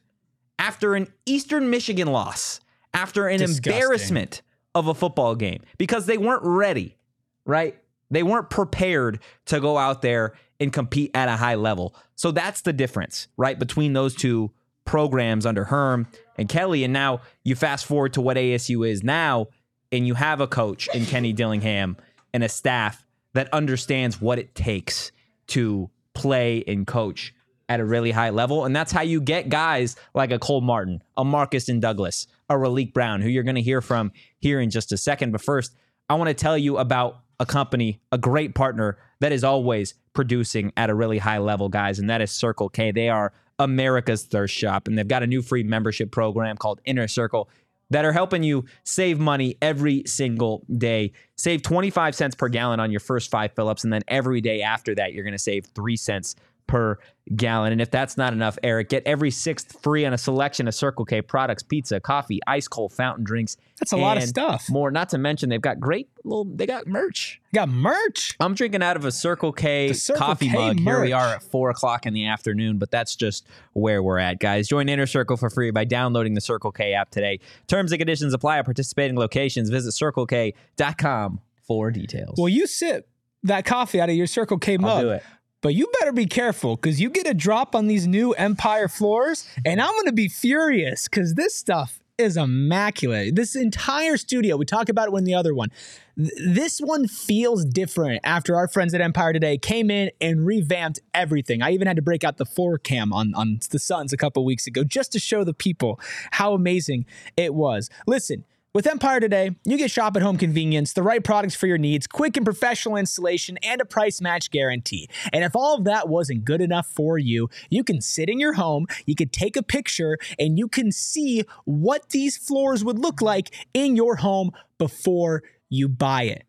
After 0.59 0.95
an 0.95 1.13
Eastern 1.27 1.69
Michigan 1.69 2.09
loss, 2.09 2.61
after 2.97 3.29
an 3.29 3.39
Disgusting. 3.39 3.73
embarrassment 3.73 4.43
of 4.75 4.89
a 4.89 4.95
football 4.95 5.35
game, 5.35 5.63
because 5.79 6.07
they 6.07 6.19
weren't 6.19 6.43
ready, 6.43 6.97
right? 7.45 7.79
They 8.11 8.23
weren't 8.23 8.51
prepared 8.51 9.21
to 9.47 9.61
go 9.61 9.79
out 9.79 10.03
there 10.03 10.35
and 10.59 10.73
compete 10.73 11.11
at 11.15 11.29
a 11.29 11.37
high 11.37 11.55
level. 11.57 11.95
So 12.15 12.31
that's 12.31 12.63
the 12.63 12.73
difference, 12.73 13.29
right, 13.37 13.59
between 13.59 13.93
those 13.93 14.15
two 14.15 14.51
programs 14.85 15.45
under 15.45 15.65
Herm 15.65 16.07
and 16.39 16.49
Kelly. 16.49 16.85
And 16.85 16.93
now 16.93 17.21
you 17.45 17.55
fast 17.55 17.85
forward 17.85 18.13
to 18.15 18.21
what 18.21 18.37
ASU 18.37 18.89
is 18.89 19.03
now, 19.03 19.49
and 19.93 20.07
you 20.07 20.15
have 20.15 20.41
a 20.41 20.47
coach 20.47 20.89
in 20.95 21.05
Kenny 21.05 21.33
Dillingham 21.33 21.97
and 22.33 22.43
a 22.45 22.49
staff 22.49 23.07
that 23.35 23.53
understands 23.53 24.21
what 24.21 24.39
it 24.39 24.55
takes 24.55 25.13
to 25.49 25.91
play 26.15 26.65
and 26.67 26.87
coach 26.87 27.35
at 27.69 27.81
a 27.81 27.85
really 27.85 28.13
high 28.13 28.31
level. 28.31 28.65
And 28.65 28.75
that's 28.75 28.93
how 28.93 29.03
you 29.03 29.21
get 29.21 29.49
guys 29.49 29.97
like 30.15 30.31
a 30.31 30.39
Cole 30.39 30.61
Martin, 30.61 31.03
a 31.17 31.25
Markeston 31.25 31.81
Douglas, 31.81 32.27
a 32.49 32.55
Raleek 32.55 32.93
Brown, 32.93 33.21
who 33.21 33.29
you're 33.29 33.43
going 33.43 33.57
to 33.57 33.63
hear 33.63 33.81
from 33.81 34.13
here 34.39 34.61
in 34.61 34.71
just 34.71 34.93
a 34.93 34.97
second. 34.97 35.33
But 35.33 35.41
first, 35.41 35.75
I 36.09 36.15
want 36.15 36.29
to 36.29 36.35
tell 36.35 36.57
you 36.57 36.79
about 36.79 37.21
a 37.39 37.47
company, 37.47 38.01
a 38.13 38.19
great 38.19 38.55
partner 38.55 38.99
that 39.21 39.33
is 39.33 39.45
always 39.45 39.95
producing 40.13 40.73
at 40.77 40.91
a 40.91 40.95
really 40.95 41.19
high 41.19 41.39
level, 41.39 41.69
guys, 41.69 41.99
and 41.99 42.09
that 42.09 42.21
is 42.21 42.31
Circle 42.31 42.69
K. 42.69 42.93
They 42.93 43.09
are 43.09 43.33
America's 43.59 44.25
thirst 44.25 44.55
shop, 44.55 44.89
and 44.89 44.97
they've 44.97 45.09
got 45.09 45.23
a 45.23 45.27
new 45.27 45.43
free 45.43 45.63
membership 45.63 46.11
program 46.11 46.57
called 46.57 46.81
Inner 46.85 47.09
Circle 47.09 47.49
that 47.91 48.05
are 48.05 48.13
helping 48.13 48.43
you 48.43 48.65
save 48.85 49.19
money 49.19 49.57
every 49.63 50.03
single 50.07 50.65
day. 50.77 51.13
Save 51.37 51.63
25 51.63 52.15
cents 52.15 52.35
per 52.35 52.49
gallon 52.49 52.81
on 52.81 52.91
your 52.91 53.01
first 53.01 53.31
five 53.31 53.53
fill-ups, 53.53 53.85
and 53.85 53.93
then 53.93 54.03
every 54.09 54.41
day 54.41 54.63
after 54.63 54.95
that, 54.95 55.13
you're 55.13 55.25
going 55.25 55.33
to 55.33 55.39
save 55.39 55.67
three 55.67 55.97
cents 55.97 56.35
per 56.67 56.99
gallon. 57.35 57.73
And 57.73 57.81
if 57.81 57.91
that's 57.91 58.17
not 58.17 58.33
enough, 58.33 58.59
Eric, 58.63 58.89
get 58.89 59.03
every 59.05 59.31
sixth 59.31 59.81
free 59.83 60.05
on 60.05 60.13
a 60.13 60.19
selection 60.19 60.69
of 60.69 60.75
Circle 60.75 61.05
K 61.05 61.23
products, 61.23 61.63
pizza, 61.63 61.99
coffee, 61.99 62.41
ice 62.47 62.69
cold 62.69 62.93
fountain 62.93 63.25
drinks. 63.25 63.57
That's 63.79 63.93
a 63.93 63.97
lot 63.97 64.17
of 64.17 64.23
stuff. 64.23 64.71
More, 64.71 64.91
not 64.91 65.09
to 65.11 65.19
mention 65.19 65.49
they've 65.49 65.61
got 65.61 65.81
great 65.81 66.09
little, 66.25 66.45
they 66.45 66.67
got 66.67 66.87
merch. 66.87 67.41
Got 67.55 67.69
merch. 67.69 68.37
I'm 68.41 68.55
drinking 68.55 68.83
out 68.83 68.97
of 68.97 69.05
a 69.05 69.13
Circle 69.13 69.53
K 69.53 69.93
Circle 69.93 70.27
coffee 70.27 70.49
K 70.49 70.55
mug. 70.55 70.81
Here 70.81 71.01
we 71.01 71.13
are 71.13 71.35
at 71.35 71.43
four 71.43 71.71
o'clock 71.71 72.07
in 72.07 72.15
the 72.15 72.27
afternoon, 72.27 72.79
but 72.79 72.91
that's 72.91 73.17
just 73.17 73.47
where 73.73 74.03
we're 74.03 74.19
at, 74.19 74.39
guys. 74.39 74.69
Join 74.69 74.89
Inner 74.89 75.07
Circle 75.07 75.37
for 75.37 75.51
free 75.51 75.71
by 75.71 75.85
downloading 75.85 76.35
the 76.35 76.41
Circle 76.41 76.73
K 76.73 76.95
app 76.95 77.11
today. 77.11 77.41
Terms 77.67 77.93
and 77.93 77.99
conditions 77.99 78.33
apply 78.35 78.59
at 78.59 78.65
participating 78.65 79.17
locations. 79.17 79.69
Visit 79.71 79.91
circlek.com 79.91 81.41
for 81.67 81.91
details. 81.91 82.37
Well, 82.39 82.49
you 82.49 82.67
sip 82.67 83.09
that 83.43 83.65
coffee 83.65 84.01
out 84.01 84.09
of 84.09 84.17
your 84.17 84.27
Circle 84.27 84.59
K 84.59 84.75
I'll 84.75 84.79
mug. 84.79 85.21
But 85.67 85.75
you 85.75 85.91
better 85.99 86.13
be 86.13 86.27
careful 86.27 86.77
because 86.77 87.01
you 87.01 87.11
get 87.11 87.27
a 87.27 87.35
drop 87.35 87.75
on 87.75 87.89
these 87.89 88.07
new 88.07 88.31
Empire 88.35 88.87
floors, 88.87 89.49
and 89.65 89.83
I'm 89.83 89.91
going 89.95 90.07
to 90.07 90.13
be 90.13 90.29
furious 90.29 91.09
because 91.09 91.35
this 91.35 91.57
stuff 91.57 91.99
is 92.19 92.37
immaculate. 92.37 93.35
This 93.35 93.57
entire 93.57 94.17
studio, 94.17 94.57
we 94.57 94.65
talked 94.65 94.91
about 94.91 95.09
it 95.09 95.11
when 95.13 95.25
the 95.25 95.35
other 95.35 95.53
one. 95.57 95.71
th- 96.17 96.31
This 96.39 96.79
one 96.79 97.09
feels 97.09 97.65
different 97.65 98.21
after 98.23 98.55
our 98.55 98.69
friends 98.69 98.95
at 98.95 99.01
Empire 99.01 99.33
today 99.33 99.59
came 99.59 99.91
in 99.91 100.13
and 100.21 100.47
revamped 100.47 101.01
everything. 101.13 101.63
I 101.63 101.73
even 101.73 101.89
had 101.89 101.97
to 101.97 102.03
break 102.03 102.23
out 102.23 102.37
the 102.37 102.47
floor 102.47 102.79
cam 102.79 103.13
on, 103.13 103.35
on 103.35 103.59
the 103.69 103.81
Suns 103.81 104.13
a 104.13 104.17
couple 104.17 104.45
weeks 104.45 104.69
ago 104.69 104.85
just 104.85 105.11
to 105.15 105.19
show 105.19 105.43
the 105.43 105.53
people 105.53 105.99
how 106.31 106.55
amazing 106.55 107.07
it 107.37 107.55
was. 107.55 107.91
Listen, 108.07 108.45
with 108.77 108.87
Empire 108.87 109.21
today, 109.21 109.57
you 109.65 109.79
get 109.79 109.91
shop 109.91 110.19
at 110.19 110.23
home 110.23 110.37
convenience, 110.37 110.93
the 110.93 111.03
right 111.03 111.25
products 111.25 111.55
for 111.55 111.67
your 111.67 111.79
needs, 111.79 112.07
quick 112.07 112.37
and 112.37 112.45
professional 112.45 112.97
installation, 112.97 113.57
and 113.63 113.81
a 113.81 113.87
price 113.87 114.21
match 114.21 114.51
guarantee. 114.51 115.09
And 115.33 115.43
if 115.43 115.57
all 115.57 115.79
of 115.79 115.85
that 115.85 116.11
wasn't 116.11 116.45
good 116.45 116.61
enough 116.61 116.87
for 116.87 117.17
you, 117.17 117.49
you 117.71 117.83
can 117.83 118.03
sit 118.03 118.29
in 118.29 118.39
your 118.39 118.53
home, 118.53 118.85
you 119.07 119.15
could 119.15 119.33
take 119.33 119.57
a 119.57 119.63
picture, 119.63 120.19
and 120.39 120.59
you 120.59 120.69
can 120.69 120.93
see 120.93 121.45
what 121.65 122.11
these 122.11 122.37
floors 122.37 122.85
would 122.85 122.99
look 122.99 123.23
like 123.23 123.49
in 123.73 123.97
your 123.97 124.17
home 124.17 124.51
before 124.77 125.43
you 125.71 125.89
buy 125.89 126.25
it. 126.25 126.45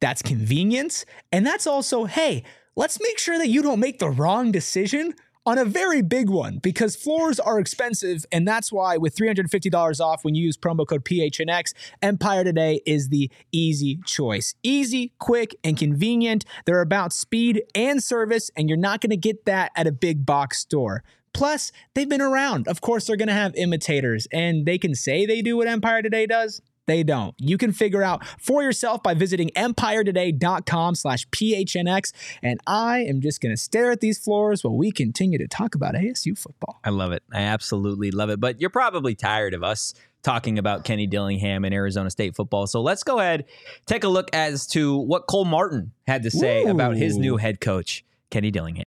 That's 0.00 0.20
convenience. 0.20 1.06
And 1.32 1.46
that's 1.46 1.66
also, 1.66 2.04
hey, 2.04 2.44
let's 2.76 3.00
make 3.00 3.18
sure 3.18 3.38
that 3.38 3.48
you 3.48 3.62
don't 3.62 3.80
make 3.80 4.00
the 4.00 4.10
wrong 4.10 4.52
decision 4.52 5.14
on 5.46 5.58
a 5.58 5.64
very 5.64 6.02
big 6.02 6.28
one 6.28 6.58
because 6.58 6.96
floors 6.96 7.40
are 7.40 7.58
expensive. 7.58 8.24
And 8.30 8.46
that's 8.46 8.70
why, 8.70 8.96
with 8.96 9.16
$350 9.16 10.00
off 10.00 10.24
when 10.24 10.34
you 10.34 10.44
use 10.44 10.56
promo 10.56 10.86
code 10.86 11.04
PHNX, 11.04 11.72
Empire 12.02 12.44
Today 12.44 12.80
is 12.86 13.08
the 13.08 13.30
easy 13.52 13.98
choice. 14.04 14.54
Easy, 14.62 15.12
quick, 15.18 15.56
and 15.64 15.76
convenient. 15.76 16.44
They're 16.66 16.82
about 16.82 17.12
speed 17.12 17.62
and 17.74 18.02
service, 18.02 18.50
and 18.56 18.68
you're 18.68 18.78
not 18.78 19.00
going 19.00 19.10
to 19.10 19.16
get 19.16 19.44
that 19.46 19.72
at 19.76 19.86
a 19.86 19.92
big 19.92 20.26
box 20.26 20.58
store. 20.58 21.02
Plus, 21.32 21.70
they've 21.94 22.08
been 22.08 22.20
around. 22.20 22.66
Of 22.66 22.80
course, 22.80 23.06
they're 23.06 23.16
going 23.16 23.28
to 23.28 23.34
have 23.34 23.54
imitators, 23.54 24.26
and 24.32 24.66
they 24.66 24.78
can 24.78 24.94
say 24.94 25.26
they 25.26 25.42
do 25.42 25.56
what 25.56 25.68
Empire 25.68 26.02
Today 26.02 26.26
does. 26.26 26.60
They 26.86 27.02
don't. 27.02 27.34
You 27.38 27.56
can 27.56 27.72
figure 27.72 28.02
out 28.02 28.26
for 28.38 28.62
yourself 28.62 29.02
by 29.02 29.14
visiting 29.14 29.50
empiretoday.com 29.50 30.94
slash 30.94 31.28
PHNX. 31.28 32.12
And 32.42 32.60
I 32.66 33.00
am 33.00 33.20
just 33.20 33.40
going 33.40 33.54
to 33.54 33.60
stare 33.60 33.90
at 33.90 34.00
these 34.00 34.18
floors 34.18 34.64
while 34.64 34.76
we 34.76 34.90
continue 34.90 35.38
to 35.38 35.46
talk 35.46 35.74
about 35.74 35.94
ASU 35.94 36.36
football. 36.36 36.80
I 36.82 36.90
love 36.90 37.12
it. 37.12 37.22
I 37.32 37.42
absolutely 37.42 38.10
love 38.10 38.30
it. 38.30 38.40
But 38.40 38.60
you're 38.60 38.70
probably 38.70 39.14
tired 39.14 39.54
of 39.54 39.62
us 39.62 39.94
talking 40.22 40.58
about 40.58 40.84
Kenny 40.84 41.06
Dillingham 41.06 41.64
and 41.64 41.74
Arizona 41.74 42.10
State 42.10 42.34
football. 42.34 42.66
So 42.66 42.82
let's 42.82 43.02
go 43.02 43.18
ahead, 43.20 43.44
take 43.86 44.04
a 44.04 44.08
look 44.08 44.28
as 44.34 44.66
to 44.68 44.96
what 44.96 45.26
Cole 45.26 45.44
Martin 45.44 45.92
had 46.06 46.22
to 46.24 46.30
say 46.30 46.64
Ooh. 46.64 46.70
about 46.70 46.96
his 46.96 47.16
new 47.16 47.36
head 47.36 47.60
coach, 47.60 48.04
Kenny 48.30 48.50
Dillingham. 48.50 48.84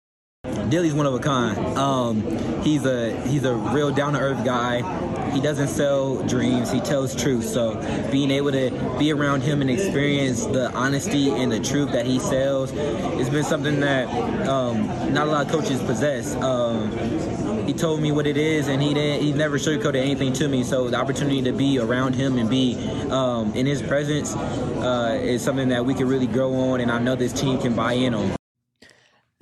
Dilly's 0.74 0.95
one 0.95 1.05
of 1.05 1.13
a 1.13 1.19
kind. 1.19 1.55
Um, 1.78 2.24
he's 2.63 2.84
a 2.84 3.15
he's 3.28 3.43
a 3.43 3.53
real 3.53 3.91
down 3.91 4.13
to 4.13 4.19
earth 4.19 4.43
guy. 4.43 4.82
He 5.30 5.39
doesn't 5.39 5.67
sell 5.67 6.24
dreams. 6.24 6.71
He 6.71 6.80
tells 6.80 7.15
truth. 7.15 7.45
So 7.45 7.76
being 8.11 8.32
able 8.32 8.51
to 8.53 8.71
be 8.97 9.13
around 9.13 9.41
him 9.41 9.61
and 9.61 9.69
experience 9.69 10.47
the 10.47 10.71
honesty 10.71 11.30
and 11.30 11.51
the 11.51 11.59
truth 11.59 11.91
that 11.91 12.07
he 12.07 12.17
sells, 12.17 12.71
it's 12.74 13.30
been 13.30 13.43
something 13.43 13.82
that 13.82 14.07
um, 14.47 15.13
not 15.13 15.28
a 15.28 15.30
lot 15.30 15.45
of 15.45 15.51
coaches 15.51 15.80
possess. 15.84 16.34
Um, 16.38 16.91
he 17.67 17.74
told 17.74 18.01
me 18.01 18.11
what 18.11 18.26
it 18.26 18.36
is, 18.36 18.67
and 18.67 18.82
he 18.82 18.95
didn't. 18.95 19.21
He 19.21 19.32
never 19.32 19.59
sugarcoated 19.59 19.97
anything 20.01 20.34
to 20.34 20.47
me. 20.47 20.63
So 20.63 20.89
the 20.89 20.97
opportunity 20.97 21.43
to 21.43 21.51
be 21.51 21.78
around 21.78 22.15
him 22.15 22.39
and 22.39 22.49
be 22.49 22.84
um, 23.11 23.53
in 23.53 23.67
his 23.67 23.84
presence 23.84 24.36
uh, 24.36 25.19
is 25.21 25.43
something 25.43 25.69
that 25.69 25.86
we 25.86 25.93
can 25.93 26.07
really 26.07 26.26
grow 26.26 26.51
on, 26.71 26.82
and 26.82 26.89
I 26.89 26.97
know 26.97 27.15
this 27.15 27.32
team 27.32 27.61
can 27.61 27.76
buy 27.76 27.93
in 27.93 28.15
on. 28.15 28.36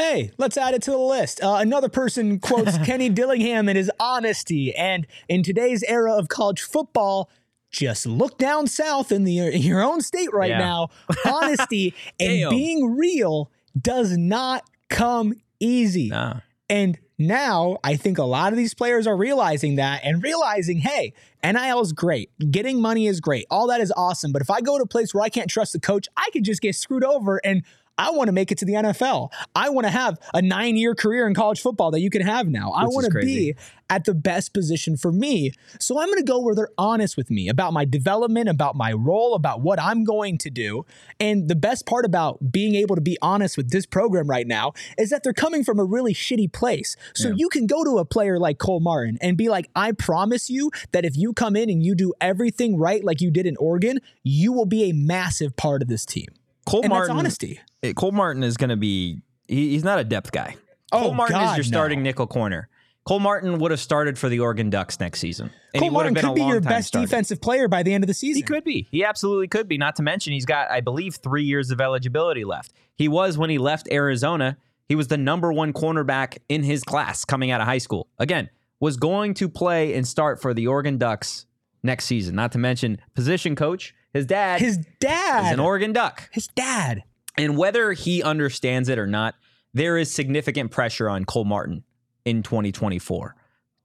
Hey, 0.02 0.32
let's 0.40 0.58
add 0.58 0.74
it 0.74 0.82
to 0.84 0.92
the 0.92 0.98
list. 0.98 1.44
Uh, 1.44 1.58
another 1.60 1.88
person 1.88 2.40
quotes 2.40 2.76
Kenny 2.86 3.08
Dillingham 3.08 3.70
and 3.70 3.78
his 3.78 3.92
honesty. 4.00 4.74
And 4.76 5.06
in 5.30 5.44
today's 5.44 5.84
era 5.84 6.14
of 6.14 6.28
college 6.28 6.62
football, 6.64 7.30
just 7.70 8.08
look 8.08 8.40
down 8.40 8.66
south 8.66 9.12
in 9.12 9.26
the 9.26 9.38
in 9.38 9.62
your 9.62 9.84
own 9.84 10.02
state 10.02 10.34
right 10.34 10.50
Yeah. 10.50 10.58
now. 10.58 10.90
Honesty 11.26 11.94
and 12.20 12.50
being 12.50 12.98
real 12.98 13.52
does 13.80 14.18
not 14.18 14.64
come 14.90 15.36
easy. 15.60 16.08
Nah. 16.10 16.40
And 16.68 16.98
now 17.20 17.78
I 17.84 17.96
think 17.96 18.18
a 18.18 18.24
lot 18.24 18.52
of 18.54 18.58
these 18.58 18.74
players 18.74 19.06
are 19.06 19.16
realizing 19.16 19.76
that 19.76 20.02
and 20.04 20.24
realizing, 20.24 20.80
hey, 20.80 21.14
NIL 21.44 21.80
is 21.82 21.94
great. 21.94 22.32
Getting 22.50 22.82
money 22.82 23.06
is 23.06 23.20
great. 23.22 23.46
All 23.52 23.68
that 23.68 23.80
is 23.82 23.94
awesome. 23.96 24.32
But 24.32 24.42
if 24.42 24.50
I 24.50 24.62
go 24.62 24.80
to 24.80 24.84
a 24.84 24.88
place 24.88 25.14
where 25.14 25.24
I 25.24 25.30
can't 25.30 25.50
trust 25.50 25.74
the 25.74 25.80
coach, 25.80 26.08
I 26.18 26.30
could 26.34 26.44
just 26.44 26.62
get 26.62 26.76
screwed 26.76 27.04
over 27.04 27.40
and 27.46 27.64
I 27.98 28.12
want 28.12 28.28
to 28.28 28.32
make 28.32 28.52
it 28.52 28.58
to 28.60 28.66
the 28.66 28.74
NFL. 28.74 29.30
I 29.56 29.70
want 29.70 29.86
to 29.86 29.92
have 29.92 30.18
a 30.34 30.42
nine 30.42 30.76
year 30.76 30.96
career 30.96 31.28
in 31.28 31.34
college 31.34 31.62
football 31.62 31.92
that 31.92 32.00
you 32.00 32.10
can 32.10 32.22
have 32.22 32.48
now. 32.48 32.72
I 32.72 32.84
Which 32.84 32.90
is 32.90 32.96
want 32.96 33.06
to 33.12 33.20
be 33.20 33.56
at 33.92 34.06
the 34.06 34.14
best 34.14 34.54
position 34.54 34.96
for 34.96 35.12
me. 35.12 35.52
So 35.80 36.00
I'm 36.00 36.08
going 36.08 36.18
to 36.18 36.24
go 36.24 36.40
where 36.40 36.56
they're 36.56 36.70
honest 36.78 37.18
with 37.18 37.30
me 37.30 37.50
about 37.50 37.74
my 37.74 37.84
development, 37.84 38.48
about 38.48 38.76
my 38.76 38.94
role, 38.94 39.36
about 39.36 39.62
what 39.62 39.80
I'm 39.80 40.06
going 40.06 40.38
to 40.40 40.50
do. 40.50 40.86
And 41.20 41.50
the 41.50 41.56
best 41.56 41.86
part 41.86 42.06
about 42.06 42.52
being 42.52 42.74
able 42.76 42.96
to 42.96 43.02
be 43.02 43.18
honest 43.22 43.58
with 43.58 43.70
this 43.70 43.86
program 43.86 44.28
right 44.28 44.48
now 44.48 44.72
is 44.98 45.10
that 45.10 45.24
they're 45.24 45.34
coming 45.34 45.64
from 45.64 45.78
a 45.78 45.84
really 45.84 46.14
shitty 46.14 46.52
place. 46.54 46.96
So 47.14 47.32
you 47.36 47.50
can 47.50 47.68
go 47.68 47.84
to 47.84 47.98
a 47.98 48.06
player 48.06 48.40
like 48.40 48.58
Cole 48.58 48.80
Martin 48.80 49.18
and 49.22 49.38
be 49.38 49.50
like, 49.50 49.70
I 49.76 49.92
promise 49.92 50.50
you 50.50 50.72
that 50.94 51.04
if 51.04 51.18
you 51.18 51.34
come 51.34 51.58
in 51.58 51.70
and 51.70 51.84
you 51.84 51.94
do 51.94 52.14
everything 52.22 52.78
right, 52.78 53.04
like 53.04 53.20
you 53.20 53.30
did 53.30 53.46
in 53.46 53.58
Oregon, 53.58 54.00
you 54.24 54.54
will 54.54 54.66
be 54.66 54.90
a 54.90 54.94
massive 54.94 55.56
part 55.58 55.82
of 55.82 55.90
this 55.90 56.06
team. 56.06 56.28
Cole 56.66 56.82
And 56.84 56.90
Martin, 56.90 57.18
honesty. 57.18 57.60
eh, 57.84 57.94
Cole 57.94 58.12
Martin 58.12 58.44
is 58.44 58.58
going 58.58 58.70
to 58.70 58.78
be. 58.78 59.22
He, 59.48 59.70
he's 59.72 59.84
not 59.84 60.00
a 60.00 60.04
depth 60.04 60.32
guy. 60.32 60.56
Oh, 60.92 61.00
Cole 61.02 61.14
Martin 61.14 61.36
God, 61.38 61.52
is 61.60 61.66
your 61.66 61.72
no. 61.72 61.78
starting 61.78 62.04
nickel 62.04 62.28
corner. 62.28 62.68
Cole 63.04 63.20
Martin 63.20 63.58
would 63.58 63.72
have 63.72 63.80
started 63.80 64.20
for 64.20 64.30
the 64.30 64.40
Oregon 64.40 64.70
Ducks 64.70 65.00
next 65.00 65.20
season. 65.20 65.50
Cole 65.76 65.84
he 65.84 65.90
would 65.90 66.06
have 66.06 66.14
Martin 66.14 66.30
could 66.30 66.36
be 66.36 66.42
your 66.44 66.62
best 66.62 66.90
starter. 66.90 67.08
defensive 67.08 67.42
player 67.42 67.68
by 67.68 67.82
the 67.82 67.94
end 67.94 68.04
of 68.04 68.08
the 68.08 68.14
season. 68.14 68.38
He 68.38 68.44
could 68.44 68.64
be. 68.64 68.88
He 68.92 69.04
absolutely 69.04 69.48
could 69.48 69.68
be. 69.68 69.78
Not 69.80 69.96
to 69.96 70.04
mention, 70.04 70.34
he's 70.34 70.46
got, 70.46 70.70
I 70.70 70.82
believe, 70.82 71.16
three 71.16 71.44
years 71.44 71.72
of 71.72 71.82
eligibility 71.82 72.44
left. 72.46 72.74
He 72.96 73.08
was, 73.08 73.40
when 73.40 73.50
he 73.50 73.58
left 73.58 73.88
Arizona, 73.92 74.56
he 74.88 74.94
was 74.96 75.08
the 75.08 75.18
number 75.18 75.52
one 75.52 75.74
cornerback 75.74 76.38
in 76.48 76.62
his 76.62 76.84
class 76.84 77.26
coming 77.26 77.50
out 77.50 77.60
of 77.60 77.66
high 77.66 77.80
school. 77.80 78.08
Again, 78.20 78.50
was 78.80 78.98
going 78.98 79.34
to 79.36 79.50
play 79.50 79.96
and 79.96 80.08
start 80.08 80.40
for 80.40 80.54
the 80.54 80.68
Oregon 80.68 81.00
Ducks 81.00 81.48
next 81.82 82.06
season. 82.06 82.36
Not 82.36 82.52
to 82.52 82.60
mention, 82.60 83.00
position 83.16 83.56
coach, 83.56 83.96
his 84.14 84.26
dad 84.26 84.60
His 84.60 84.78
dad. 85.00 85.46
is 85.48 85.52
an 85.54 85.60
Oregon 85.60 85.94
Duck. 85.94 86.30
His 86.32 86.48
dad. 86.48 87.04
And 87.38 87.58
whether 87.58 87.94
he 87.94 88.22
understands 88.22 88.90
it 88.90 89.00
or 89.00 89.08
not, 89.08 89.36
there 89.74 89.98
is 89.98 90.12
significant 90.12 90.72
pressure 90.72 91.10
on 91.10 91.26
Cole 91.26 91.46
Martin 91.46 91.84
in 92.26 92.44
2024 92.44 93.36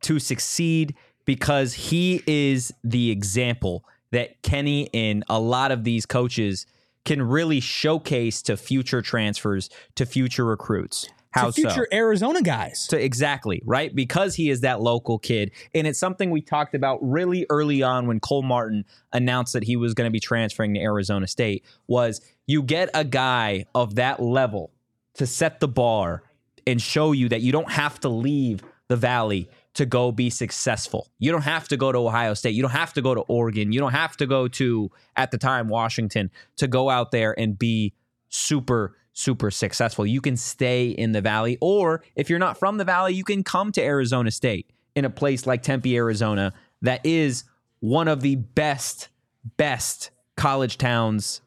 to 0.03 0.19
succeed 0.19 0.95
because 1.25 1.75
he 1.75 2.23
is 2.27 2.73
the 2.83 3.11
example 3.11 3.85
that 4.11 4.43
Kenny 4.43 4.89
and 4.95 5.25
a 5.29 5.39
lot 5.39 5.71
of 5.73 5.85
these 5.85 6.07
coaches 6.07 6.67
can 7.05 7.23
really 7.23 7.61
showcase 7.61 8.43
to 8.43 8.57
future 8.57 9.01
transfers, 9.03 9.71
to 9.95 10.05
future 10.07 10.45
recruits. 10.45 11.09
How 11.31 11.47
to 11.47 11.53
future 11.53 11.87
so? 11.91 11.97
Arizona 11.97 12.43
guys. 12.43 12.87
So 12.89 12.97
exactly, 12.97 13.63
right? 13.65 13.95
Because 13.95 14.35
he 14.35 14.49
is 14.51 14.63
that 14.63 14.81
local 14.81 15.19
kid. 15.19 15.53
And 15.75 15.87
it's 15.87 15.99
something 15.99 16.31
we 16.31 16.41
talked 16.41 16.75
about 16.75 16.99
really 17.03 17.47
early 17.51 17.83
on 17.83 18.07
when 18.07 18.21
Cole 18.21 18.43
Martin 18.43 18.85
announced 19.13 19.53
that 19.53 19.65
he 19.65 19.77
was 19.77 19.95
going 19.95 20.07
to 20.07 20.13
be 20.13 20.21
transferring 20.21 20.75
to 20.75 20.81
Arizona 20.81 21.27
State 21.27 21.65
was 21.87 22.21
you 22.47 22.63
get 22.63 22.89
a 22.95 23.05
guy 23.05 23.67
of 23.75 23.97
that 23.97 24.21
level 24.21 24.73
to 25.15 25.27
set 25.27 25.61
the 25.61 25.69
bar 25.69 26.23
and 26.67 26.81
show 26.81 27.13
you 27.13 27.29
that 27.29 27.43
you 27.43 27.53
don't 27.53 27.71
have 27.71 28.01
to 28.01 28.09
leave 28.09 28.63
the 28.89 28.97
valley 28.97 29.49
to 29.75 29.85
go 29.85 30.11
be 30.11 30.31
successful. 30.31 31.09
You 31.19 31.31
don't 31.33 31.43
have 31.43 31.69
to 31.69 31.77
go 31.77 31.93
to 31.93 31.99
Ohio 31.99 32.35
State. 32.35 32.55
You 32.55 32.63
don't 32.63 32.71
have 32.71 32.95
to 32.95 33.03
go 33.03 33.15
to 33.15 33.21
Oregon. 33.23 33.73
You 33.73 33.81
don't 33.81 33.93
have 33.93 34.17
to 34.17 34.27
go 34.27 34.49
to 34.49 34.91
at 35.17 35.31
the 35.31 35.39
time 35.39 35.69
Washington 35.69 36.31
to 36.57 36.67
go 36.67 36.89
out 36.89 37.11
there 37.11 37.39
and 37.39 37.59
be 37.59 37.93
super 38.31 38.97
super 39.17 39.51
successful. 39.51 40.07
You 40.07 40.21
can 40.21 40.37
stay 40.37 40.89
in 40.89 41.13
the 41.13 41.21
valley 41.21 41.57
or 41.61 42.03
if 42.15 42.29
you're 42.29 42.39
not 42.39 42.59
from 42.59 42.77
the 42.77 42.85
valley, 42.85 43.15
you 43.15 43.25
can 43.25 43.43
come 43.43 43.73
to 43.73 43.83
Arizona 43.83 44.31
State 44.31 44.71
in 44.95 45.05
a 45.05 45.11
place 45.11 45.47
like 45.47 45.63
Tempe, 45.63 45.97
Arizona 45.97 46.53
that 46.83 47.05
is 47.05 47.45
one 47.81 48.09
of 48.09 48.21
the 48.21 48.37
best 48.37 49.09
best 49.57 50.11
college 50.37 50.77
towns 50.77 51.41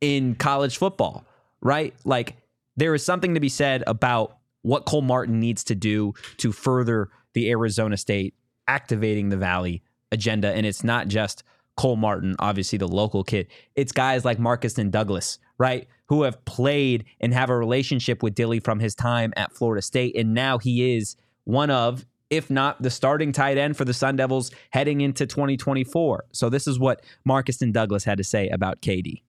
in 0.00 0.34
college 0.34 0.78
football, 0.78 1.24
right? 1.60 1.94
Like 2.04 2.36
there 2.76 2.94
is 2.94 3.04
something 3.04 3.34
to 3.34 3.40
be 3.40 3.48
said 3.48 3.84
about 3.86 4.38
what 4.62 4.86
Cole 4.86 5.02
Martin 5.02 5.40
needs 5.40 5.64
to 5.64 5.74
do 5.74 6.14
to 6.38 6.52
further 6.52 7.10
the 7.34 7.50
Arizona 7.50 7.96
State 7.96 8.34
activating 8.66 9.28
the 9.28 9.36
Valley 9.36 9.82
agenda. 10.12 10.52
And 10.52 10.64
it's 10.64 10.84
not 10.84 11.08
just 11.08 11.42
Cole 11.76 11.96
Martin, 11.96 12.36
obviously 12.38 12.78
the 12.78 12.88
local 12.88 13.24
kid. 13.24 13.48
It's 13.74 13.92
guys 13.92 14.24
like 14.24 14.38
Markeston 14.38 14.90
Douglas, 14.90 15.38
right? 15.58 15.88
Who 16.10 16.22
have 16.22 16.44
played 16.44 17.06
and 17.20 17.32
have 17.32 17.48
a 17.48 17.56
relationship 17.56 18.22
with 18.22 18.34
Dilly 18.34 18.60
from 18.60 18.78
his 18.78 18.94
time 18.94 19.32
at 19.36 19.52
Florida 19.52 19.80
State. 19.80 20.14
And 20.14 20.34
now 20.34 20.58
he 20.58 20.94
is 20.94 21.16
one 21.44 21.70
of, 21.70 22.04
if 22.28 22.50
not 22.50 22.82
the 22.82 22.90
starting 22.90 23.32
tight 23.32 23.56
end 23.56 23.76
for 23.76 23.84
the 23.86 23.94
Sun 23.94 24.16
Devils 24.16 24.50
heading 24.70 25.00
into 25.00 25.26
2024. 25.26 26.26
So 26.32 26.50
this 26.50 26.66
is 26.66 26.78
what 26.78 27.02
Markeston 27.26 27.72
Douglas 27.72 28.04
had 28.04 28.18
to 28.18 28.24
say 28.24 28.48
about 28.50 28.82
KD. 28.82 29.22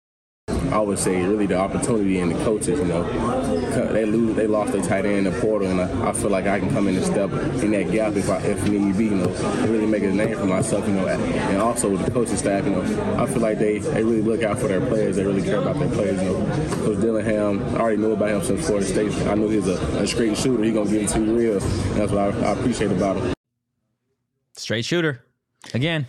I 0.48 0.80
would 0.80 0.98
say 0.98 1.22
really 1.22 1.46
the 1.46 1.58
opportunity 1.58 2.18
and 2.20 2.32
the 2.32 2.44
coaches, 2.44 2.78
you 2.78 2.84
know, 2.84 3.02
they 3.92 4.04
lose, 4.04 4.36
they 4.36 4.46
lost 4.46 4.72
their 4.72 4.82
tight 4.82 5.06
end 5.06 5.26
in 5.26 5.32
the 5.32 5.40
portal, 5.40 5.68
and 5.68 5.80
I, 5.80 6.10
I 6.10 6.12
feel 6.12 6.30
like 6.30 6.46
I 6.46 6.58
can 6.58 6.70
come 6.70 6.88
in 6.88 6.96
and 6.96 7.04
step 7.04 7.30
in 7.62 7.70
that 7.72 7.90
gap 7.90 8.16
if 8.16 8.28
I, 8.28 8.38
if 8.38 8.68
need 8.68 8.96
be, 8.96 9.06
you 9.06 9.10
know, 9.12 9.28
really 9.66 9.86
make 9.86 10.02
a 10.02 10.10
name 10.10 10.36
for 10.36 10.46
myself, 10.46 10.86
you 10.86 10.94
know, 10.94 11.06
and 11.06 11.58
also 11.58 11.90
with 11.90 12.04
the 12.04 12.10
coaching 12.10 12.36
staff, 12.36 12.64
you 12.64 12.70
know, 12.72 12.82
I 13.16 13.26
feel 13.26 13.40
like 13.40 13.58
they, 13.58 13.78
they 13.78 14.02
really 14.02 14.22
look 14.22 14.42
out 14.42 14.58
for 14.58 14.68
their 14.68 14.80
players, 14.80 15.16
they 15.16 15.24
really 15.24 15.42
care 15.42 15.60
about 15.60 15.78
their 15.78 15.90
players, 15.90 16.22
you 16.22 16.30
know. 16.30 16.46
Coach 16.84 17.00
Dillingham, 17.00 17.62
I 17.76 17.80
already 17.80 17.96
knew 17.98 18.12
about 18.12 18.30
him 18.30 18.42
since 18.42 18.66
Florida 18.66 18.86
State. 18.86 19.12
I 19.26 19.34
knew 19.34 19.48
he 19.48 19.56
was 19.56 19.68
a, 19.68 20.02
a 20.02 20.06
straight 20.06 20.36
shooter. 20.36 20.62
He 20.62 20.72
gonna 20.72 20.90
give 20.90 21.02
it 21.02 21.08
to 21.10 21.20
you 21.20 21.36
real, 21.36 21.52
and 21.62 21.96
that's 21.96 22.12
what 22.12 22.34
I, 22.34 22.38
I 22.40 22.52
appreciate 22.52 22.92
about 22.92 23.16
him. 23.16 23.34
Straight 24.54 24.84
shooter. 24.84 25.24
Again, 25.74 26.06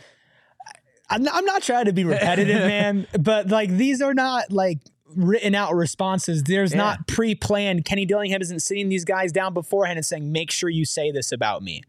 I'm 1.10 1.24
not, 1.24 1.36
I'm 1.36 1.46
not 1.46 1.64
trying 1.64 1.86
to 1.86 1.94
be 1.94 2.04
repetitive, 2.04 2.60
man, 2.68 3.08
but 3.20 3.48
like 3.48 3.70
these 3.72 4.02
are 4.02 4.14
not 4.14 4.52
like 4.52 4.80
written 5.16 5.56
out 5.56 5.76
responses. 5.76 6.44
There's 6.44 6.72
Yeah. 6.72 6.78
not 6.78 7.08
pre 7.08 7.34
planned. 7.36 7.86
Kenny 7.86 8.06
Dillingham 8.06 8.42
isn't 8.42 8.60
sitting 8.62 8.90
these 8.90 9.06
guys 9.06 9.32
down 9.32 9.54
beforehand 9.54 9.98
and 9.98 10.06
saying, 10.06 10.32
make 10.32 10.52
sure 10.52 10.70
you 10.70 10.86
say 10.86 11.12
this 11.12 11.32
about 11.32 11.64
me. 11.64 11.82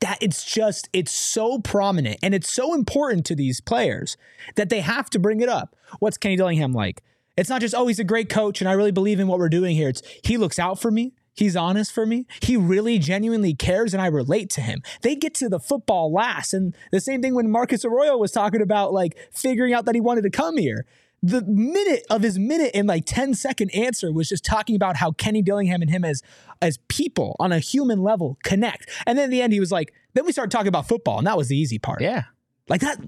That 0.00 0.18
it's 0.20 0.44
just, 0.44 0.88
it's 0.92 1.12
so 1.12 1.58
prominent 1.60 2.18
and 2.22 2.34
it's 2.34 2.50
so 2.50 2.74
important 2.74 3.24
to 3.26 3.34
these 3.36 3.60
players 3.60 4.16
that 4.56 4.68
they 4.68 4.80
have 4.80 5.08
to 5.10 5.18
bring 5.18 5.40
it 5.40 5.48
up. 5.48 5.76
What's 5.98 6.16
Kenny 6.16 6.36
Dillingham 6.36 6.72
like? 6.72 7.02
It's 7.36 7.48
not 7.50 7.60
just, 7.60 7.74
oh, 7.74 7.86
he's 7.86 7.98
a 7.98 8.04
great 8.04 8.28
coach 8.28 8.60
and 8.60 8.68
I 8.68 8.72
really 8.72 8.92
believe 8.92 9.20
in 9.20 9.28
what 9.28 9.38
we're 9.38 9.48
doing 9.48 9.76
here. 9.76 9.88
It's 9.88 10.02
he 10.24 10.36
looks 10.36 10.58
out 10.58 10.80
for 10.80 10.90
me. 10.90 11.12
He's 11.34 11.56
honest 11.56 11.92
for 11.92 12.06
me. 12.06 12.26
He 12.40 12.56
really 12.56 12.98
genuinely 12.98 13.54
cares 13.54 13.92
and 13.92 14.00
I 14.00 14.06
relate 14.06 14.50
to 14.50 14.60
him. 14.60 14.82
They 15.02 15.16
get 15.16 15.34
to 15.34 15.48
the 15.48 15.58
football 15.58 16.12
last. 16.12 16.54
And 16.54 16.74
the 16.92 17.00
same 17.00 17.20
thing 17.20 17.34
when 17.34 17.50
Marcus 17.50 17.84
Arroyo 17.84 18.16
was 18.16 18.30
talking 18.30 18.62
about 18.62 18.92
like 18.92 19.16
figuring 19.32 19.74
out 19.74 19.84
that 19.86 19.94
he 19.94 20.00
wanted 20.00 20.22
to 20.22 20.30
come 20.30 20.56
here. 20.56 20.86
The 21.22 21.42
minute 21.42 22.04
of 22.10 22.22
his 22.22 22.38
minute 22.38 22.70
and 22.74 22.86
like 22.86 23.04
10 23.06 23.34
second 23.34 23.70
answer 23.74 24.12
was 24.12 24.28
just 24.28 24.44
talking 24.44 24.76
about 24.76 24.96
how 24.96 25.12
Kenny 25.12 25.42
Dillingham 25.42 25.82
and 25.82 25.90
him 25.90 26.04
as 26.04 26.22
as 26.60 26.78
people 26.88 27.34
on 27.40 27.50
a 27.50 27.58
human 27.58 28.02
level 28.02 28.38
connect. 28.44 28.88
And 29.06 29.18
then 29.18 29.24
at 29.24 29.30
the 29.30 29.42
end 29.42 29.52
he 29.52 29.60
was 29.60 29.72
like, 29.72 29.92
then 30.12 30.26
we 30.26 30.32
started 30.32 30.50
talking 30.50 30.68
about 30.68 30.86
football 30.86 31.18
and 31.18 31.26
that 31.26 31.36
was 31.36 31.48
the 31.48 31.56
easy 31.56 31.78
part. 31.78 32.00
Yeah. 32.00 32.24
Like 32.68 32.82
that 32.82 33.00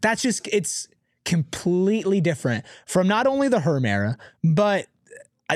that's 0.00 0.22
just 0.22 0.48
it's 0.48 0.88
completely 1.24 2.20
different 2.20 2.64
from 2.86 3.08
not 3.08 3.26
only 3.26 3.48
the 3.48 3.60
Herm 3.60 3.84
era, 3.84 4.16
but 4.42 4.86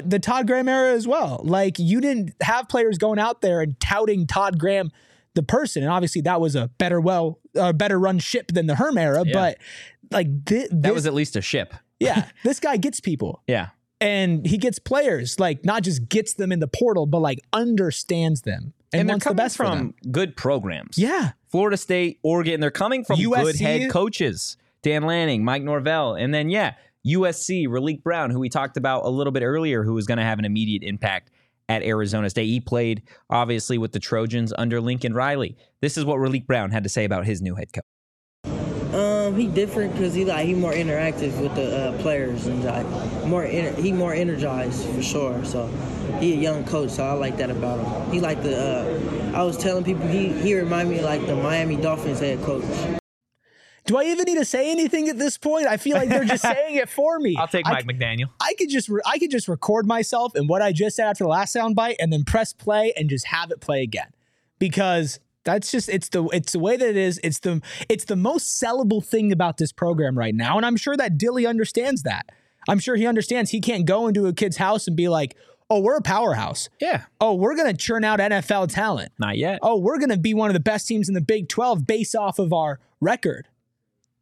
the 0.04 0.18
Todd 0.18 0.46
Graham 0.46 0.68
era 0.68 0.92
as 0.92 1.06
well. 1.06 1.40
Like 1.44 1.78
you 1.78 2.00
didn't 2.00 2.34
have 2.42 2.68
players 2.68 2.98
going 2.98 3.18
out 3.18 3.40
there 3.40 3.60
and 3.60 3.78
touting 3.80 4.26
Todd 4.26 4.58
Graham 4.58 4.90
the 5.34 5.42
person, 5.42 5.82
and 5.82 5.92
obviously 5.92 6.20
that 6.22 6.40
was 6.40 6.54
a 6.56 6.68
better 6.78 7.00
well, 7.00 7.38
uh, 7.56 7.72
better 7.72 7.98
run 7.98 8.18
ship 8.18 8.52
than 8.52 8.66
the 8.66 8.74
Herm 8.74 8.98
era. 8.98 9.22
Yeah. 9.24 9.32
But 9.32 9.58
like 10.10 10.46
thi- 10.46 10.68
That 10.70 10.94
was 10.94 11.06
at 11.06 11.14
least 11.14 11.36
a 11.36 11.42
ship. 11.42 11.74
yeah, 12.00 12.28
this 12.44 12.60
guy 12.60 12.76
gets 12.76 13.00
people. 13.00 13.42
Yeah. 13.46 13.68
And 14.00 14.46
he 14.46 14.58
gets 14.58 14.78
players, 14.78 15.40
like 15.40 15.64
not 15.64 15.82
just 15.82 16.08
gets 16.08 16.34
them 16.34 16.52
in 16.52 16.60
the 16.60 16.68
portal, 16.68 17.06
but 17.06 17.18
like 17.20 17.40
understands 17.52 18.42
them 18.42 18.72
and, 18.92 19.00
And, 19.00 19.08
they're 19.08 19.14
wants 19.14 19.26
the 19.26 19.34
best 19.34 19.56
for 19.56 19.64
from 19.64 19.78
them. 19.78 19.94
good 20.12 20.36
programs. 20.36 20.96
Yeah, 20.98 21.32
Florida 21.48 21.76
State, 21.76 22.20
Oregon, 22.22 22.60
they're 22.60 22.70
coming 22.70 23.04
from 23.04 23.20
good 23.20 23.58
head 23.58 23.90
coaches. 23.90 24.56
Dan 24.82 25.02
Lanning, 25.02 25.44
Mike 25.44 25.64
Norvell, 25.64 26.14
and 26.14 26.32
then 26.32 26.48
yeah, 26.50 26.74
USC, 27.08 27.66
Raleek 27.66 28.02
Brown, 28.02 28.30
who 28.30 28.38
we 28.38 28.48
talked 28.48 28.76
about 28.76 29.04
a 29.04 29.08
little 29.08 29.32
bit 29.32 29.42
earlier, 29.42 29.82
who 29.82 29.94
was 29.94 30.06
going 30.06 30.18
to 30.18 30.24
have 30.24 30.38
an 30.38 30.44
immediate 30.44 30.82
impact 30.82 31.30
at 31.68 31.82
Arizona 31.82 32.28
State. 32.30 32.46
He 32.46 32.60
played 32.60 33.02
obviously 33.30 33.78
with 33.78 33.92
the 33.92 33.98
Trojans 33.98 34.52
under 34.56 34.80
Lincoln 34.80 35.14
Riley. 35.14 35.56
This 35.80 35.96
is 35.96 36.04
what 36.04 36.18
Raleek 36.18 36.46
Brown 36.46 36.70
had 36.70 36.82
to 36.82 36.88
say 36.88 37.04
about 37.04 37.24
his 37.24 37.40
new 37.40 37.54
head 37.54 37.72
coach. 37.72 37.84
Um, 38.94 39.36
he 39.36 39.46
different 39.46 39.92
because 39.92 40.14
he 40.14 40.24
like 40.24 40.46
he 40.46 40.54
more 40.54 40.72
interactive 40.72 41.38
with 41.42 41.54
the 41.54 41.76
uh, 41.76 41.98
players 42.02 42.46
and 42.46 42.64
like 42.64 42.86
more 43.26 43.44
ener- 43.44 43.76
he 43.76 43.92
more 43.92 44.14
energized 44.14 44.88
for 44.88 45.02
sure. 45.02 45.44
So 45.44 45.66
he 46.20 46.32
a 46.32 46.36
young 46.36 46.64
coach, 46.64 46.90
so 46.90 47.04
I 47.04 47.12
like 47.12 47.36
that 47.36 47.50
about 47.50 47.84
him. 47.84 48.12
He 48.12 48.20
like 48.20 48.42
the 48.42 48.56
uh, 48.56 49.38
I 49.38 49.42
was 49.42 49.58
telling 49.58 49.84
people 49.84 50.06
he 50.06 50.32
he 50.32 50.54
remind 50.54 50.88
me 50.88 51.02
like 51.02 51.26
the 51.26 51.36
Miami 51.36 51.76
Dolphins 51.76 52.20
head 52.20 52.42
coach. 52.42 52.64
Do 53.88 53.96
I 53.96 54.04
even 54.04 54.26
need 54.26 54.36
to 54.36 54.44
say 54.44 54.70
anything 54.70 55.08
at 55.08 55.18
this 55.18 55.38
point? 55.38 55.66
I 55.66 55.78
feel 55.78 55.96
like 55.96 56.10
they're 56.10 56.22
just 56.26 56.42
saying 56.54 56.76
it 56.76 56.90
for 56.90 57.18
me. 57.18 57.36
I'll 57.38 57.48
take 57.48 57.66
I 57.66 57.70
Mike 57.72 57.86
McDaniel. 57.86 58.28
I 58.38 58.52
could 58.58 58.68
just 58.68 58.90
re- 58.90 59.00
I 59.06 59.18
could 59.18 59.30
just 59.30 59.48
record 59.48 59.86
myself 59.86 60.34
and 60.34 60.46
what 60.46 60.60
I 60.60 60.72
just 60.72 60.94
said 60.96 61.06
after 61.08 61.24
the 61.24 61.28
last 61.30 61.56
soundbite, 61.56 61.96
and 61.98 62.12
then 62.12 62.24
press 62.24 62.52
play 62.52 62.92
and 62.98 63.08
just 63.08 63.24
have 63.28 63.50
it 63.50 63.60
play 63.60 63.82
again, 63.82 64.08
because 64.58 65.20
that's 65.44 65.70
just 65.70 65.88
it's 65.88 66.10
the 66.10 66.24
it's 66.34 66.52
the 66.52 66.58
way 66.58 66.76
that 66.76 66.86
it 66.86 66.98
is. 66.98 67.18
It's 67.24 67.38
the 67.38 67.62
it's 67.88 68.04
the 68.04 68.14
most 68.14 68.62
sellable 68.62 69.02
thing 69.02 69.32
about 69.32 69.56
this 69.56 69.72
program 69.72 70.18
right 70.18 70.34
now, 70.34 70.58
and 70.58 70.66
I'm 70.66 70.76
sure 70.76 70.94
that 70.98 71.16
Dilly 71.16 71.46
understands 71.46 72.02
that. 72.02 72.26
I'm 72.68 72.78
sure 72.80 72.94
he 72.94 73.06
understands 73.06 73.52
he 73.52 73.60
can't 73.60 73.86
go 73.86 74.06
into 74.06 74.26
a 74.26 74.34
kid's 74.34 74.58
house 74.58 74.86
and 74.86 74.94
be 74.98 75.08
like, 75.08 75.34
"Oh, 75.70 75.80
we're 75.80 75.96
a 75.96 76.02
powerhouse. 76.02 76.68
Yeah, 76.78 77.04
Oh, 77.22 77.32
we're 77.32 77.56
gonna 77.56 77.72
churn 77.72 78.04
out 78.04 78.20
NFL 78.20 78.68
talent. 78.68 79.12
not 79.18 79.38
yet. 79.38 79.60
Oh, 79.62 79.78
we're 79.78 79.98
gonna 79.98 80.18
be 80.18 80.34
one 80.34 80.50
of 80.50 80.54
the 80.54 80.60
best 80.60 80.86
teams 80.86 81.08
in 81.08 81.14
the 81.14 81.22
Big 81.22 81.48
12 81.48 81.86
based 81.86 82.14
off 82.14 82.38
of 82.38 82.52
our 82.52 82.80
record." 83.00 83.48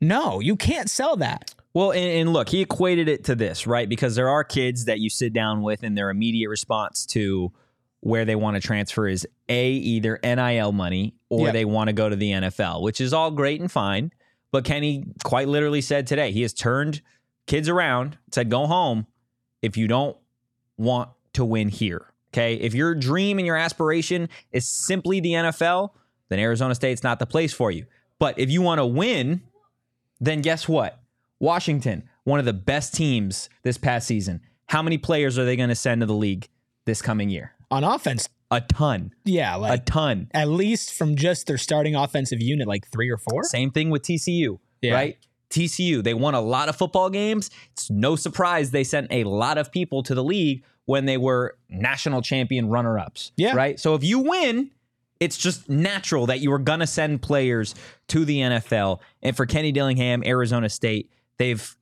No, 0.01 0.41
you 0.41 0.57
can't 0.57 0.91
sell 0.91 1.17
that. 1.17 1.55
Well, 1.75 1.91
and, 1.93 2.05
and 2.05 2.33
look, 2.33 2.49
he 2.49 2.61
equated 2.63 3.09
it 3.09 3.25
to 3.25 3.35
this, 3.35 3.67
right? 3.67 3.89
Because 3.89 4.15
there 4.15 4.29
are 4.29 4.45
kids 4.45 4.87
that 4.87 4.99
you 4.99 5.11
sit 5.11 5.33
down 5.33 5.63
with, 5.63 5.83
and 5.83 5.97
their 5.97 6.11
immediate 6.11 6.49
response 6.49 7.05
to 7.07 7.53
where 8.01 8.25
they 8.25 8.37
want 8.37 8.57
to 8.57 8.61
transfer 8.61 9.09
is 9.09 9.27
A, 9.49 9.71
either 9.71 10.19
NIL 10.23 10.73
money 10.73 11.15
or 11.29 11.47
Yep. 11.47 11.53
they 11.55 11.65
want 11.65 11.89
to 11.89 11.93
go 11.93 12.09
to 12.09 12.17
the 12.17 12.31
NFL, 12.31 12.83
which 12.83 13.01
is 13.01 13.13
all 13.13 13.31
great 13.31 13.61
and 13.61 13.71
fine. 13.71 14.13
But 14.53 14.65
Kenny 14.65 15.05
quite 15.25 15.49
literally 15.49 15.81
said 15.81 16.07
today, 16.07 16.31
he 16.31 16.43
has 16.43 16.53
turned 16.53 17.03
kids 17.47 17.69
around, 17.69 18.17
said, 18.33 18.49
go 18.49 18.67
home 18.67 19.07
if 19.61 19.77
you 19.77 19.89
don't 19.89 20.17
want 20.77 21.11
to 21.35 21.45
win 21.45 21.69
here. 21.69 22.13
Okay. 22.33 22.55
If 22.55 22.75
your 22.75 22.95
dream 22.95 23.39
and 23.39 23.47
your 23.47 23.57
aspiration 23.57 24.29
is 24.53 24.69
simply 24.69 25.21
the 25.21 25.33
NFL, 25.33 25.91
then 26.29 26.39
Arizona 26.39 26.75
State's 26.75 27.03
not 27.03 27.19
the 27.19 27.27
place 27.27 27.53
for 27.53 27.71
you. 27.71 27.87
But 28.19 28.39
if 28.39 28.51
you 28.51 28.63
want 28.63 28.79
to 28.79 28.87
win, 28.87 29.43
then 30.21 30.41
guess 30.43 30.69
what? 30.69 31.01
Washington, 31.41 32.05
one 32.25 32.39
of 32.39 32.45
the 32.47 32.53
best 32.53 32.95
teams 32.95 33.49
this 33.63 33.79
past 33.79 34.07
season. 34.07 34.41
How 34.69 34.83
many 34.83 34.99
players 34.99 35.39
are 35.39 35.45
they 35.45 35.57
going 35.57 35.69
to 35.69 35.75
send 35.75 36.01
to 36.01 36.07
the 36.07 36.15
league 36.15 36.49
this 36.87 37.03
coming 37.03 37.29
year? 37.29 37.53
On 37.71 37.85
offense, 37.85 38.29
A 38.51 38.61
ton. 38.61 39.13
yeah, 39.25 39.57
A 39.73 39.79
ton. 39.79 40.29
at 40.33 40.49
least 40.49 40.95
from 40.95 41.15
just 41.17 41.47
their 41.47 41.59
starting 41.59 41.95
offensive 41.95 42.41
unit, 42.41 42.67
like 42.67 42.87
three 42.91 43.11
or 43.11 43.19
four. 43.19 43.45
Same 43.45 43.71
thing 43.71 43.91
with 43.91 44.03
TCU, 44.03 44.59
Yeah. 44.83 44.95
right? 44.95 45.19
TCU, 45.51 46.03
they 46.03 46.15
won 46.15 46.35
a 46.35 46.41
lot 46.41 46.69
of 46.69 46.77
football 46.77 47.11
games. 47.11 47.51
It's 47.73 47.91
no 47.91 48.17
surprise 48.17 48.71
they 48.73 48.85
sent 48.85 49.09
a 49.13 49.25
lot 49.25 49.59
of 49.59 49.71
people 49.71 50.03
to 50.05 50.15
the 50.15 50.25
league 50.25 50.65
when 50.87 51.05
they 51.07 51.17
were 51.17 51.57
national 51.69 52.23
champion 52.23 52.69
runner 52.69 52.99
ups. 52.99 53.33
Yeah. 53.37 53.55
Right. 53.55 53.79
So 53.79 53.95
if 53.95 54.03
you 54.05 54.21
win, 54.21 54.71
it's 55.21 55.37
just 55.37 55.69
natural 55.69 56.27
that 56.27 56.41
you 56.41 56.53
are 56.53 56.59
going 56.59 56.81
to 56.81 56.87
send 56.87 57.23
players 57.23 57.75
to 58.09 58.25
the 58.25 58.39
NFL. 58.41 59.01
And 59.23 59.37
for 59.37 59.47
Kenny 59.47 59.73
Dillingham, 59.73 60.23
Arizona 60.25 60.69
State, 60.69 61.11
they've 61.39 61.77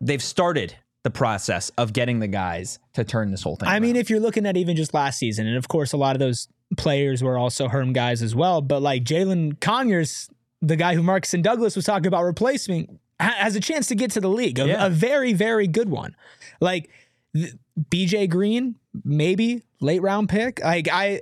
they've 0.00 0.22
started 0.22 0.74
the 1.02 1.10
process 1.10 1.70
of 1.78 1.92
getting 1.92 2.18
the 2.20 2.28
guys 2.28 2.78
to 2.94 3.04
turn 3.04 3.30
this 3.30 3.42
whole 3.42 3.56
thing. 3.56 3.68
I 3.68 3.78
mean, 3.80 3.94
if 3.96 4.08
you're 4.10 4.20
looking 4.20 4.46
at 4.46 4.56
even 4.56 4.74
just 4.76 4.94
last 4.94 5.18
season, 5.18 5.46
and 5.46 5.56
of 5.56 5.68
course, 5.68 5.92
a 5.92 5.96
lot 5.96 6.16
of 6.16 6.20
those 6.20 6.48
players 6.76 7.22
were 7.22 7.36
also 7.38 7.68
Herm 7.68 7.92
guys 7.92 8.22
as 8.22 8.34
well, 8.34 8.60
but 8.62 8.80
like 8.80 9.04
Jalen 9.04 9.60
Conyers, 9.60 10.28
the 10.62 10.76
guy 10.76 10.94
who 10.94 11.02
Markeston 11.02 11.42
Douglas 11.42 11.76
was 11.76 11.84
talking 11.84 12.06
about 12.06 12.24
replacing, 12.24 12.98
has 13.20 13.54
a 13.54 13.60
chance 13.60 13.86
to 13.88 13.94
get 13.94 14.10
to 14.12 14.20
the 14.20 14.28
league, 14.28 14.58
a, 14.58 14.66
Yeah. 14.66 14.86
a 14.86 14.90
very, 14.90 15.32
very 15.34 15.66
good 15.66 15.88
one. 15.90 16.16
Like 16.60 16.90
th- 17.34 17.52
BJ 17.90 18.28
Green, 18.28 18.76
maybe 19.04 19.62
late 19.80 20.00
round 20.02 20.28
pick. 20.28 20.60
Like 20.62 20.88
I. 20.90 21.20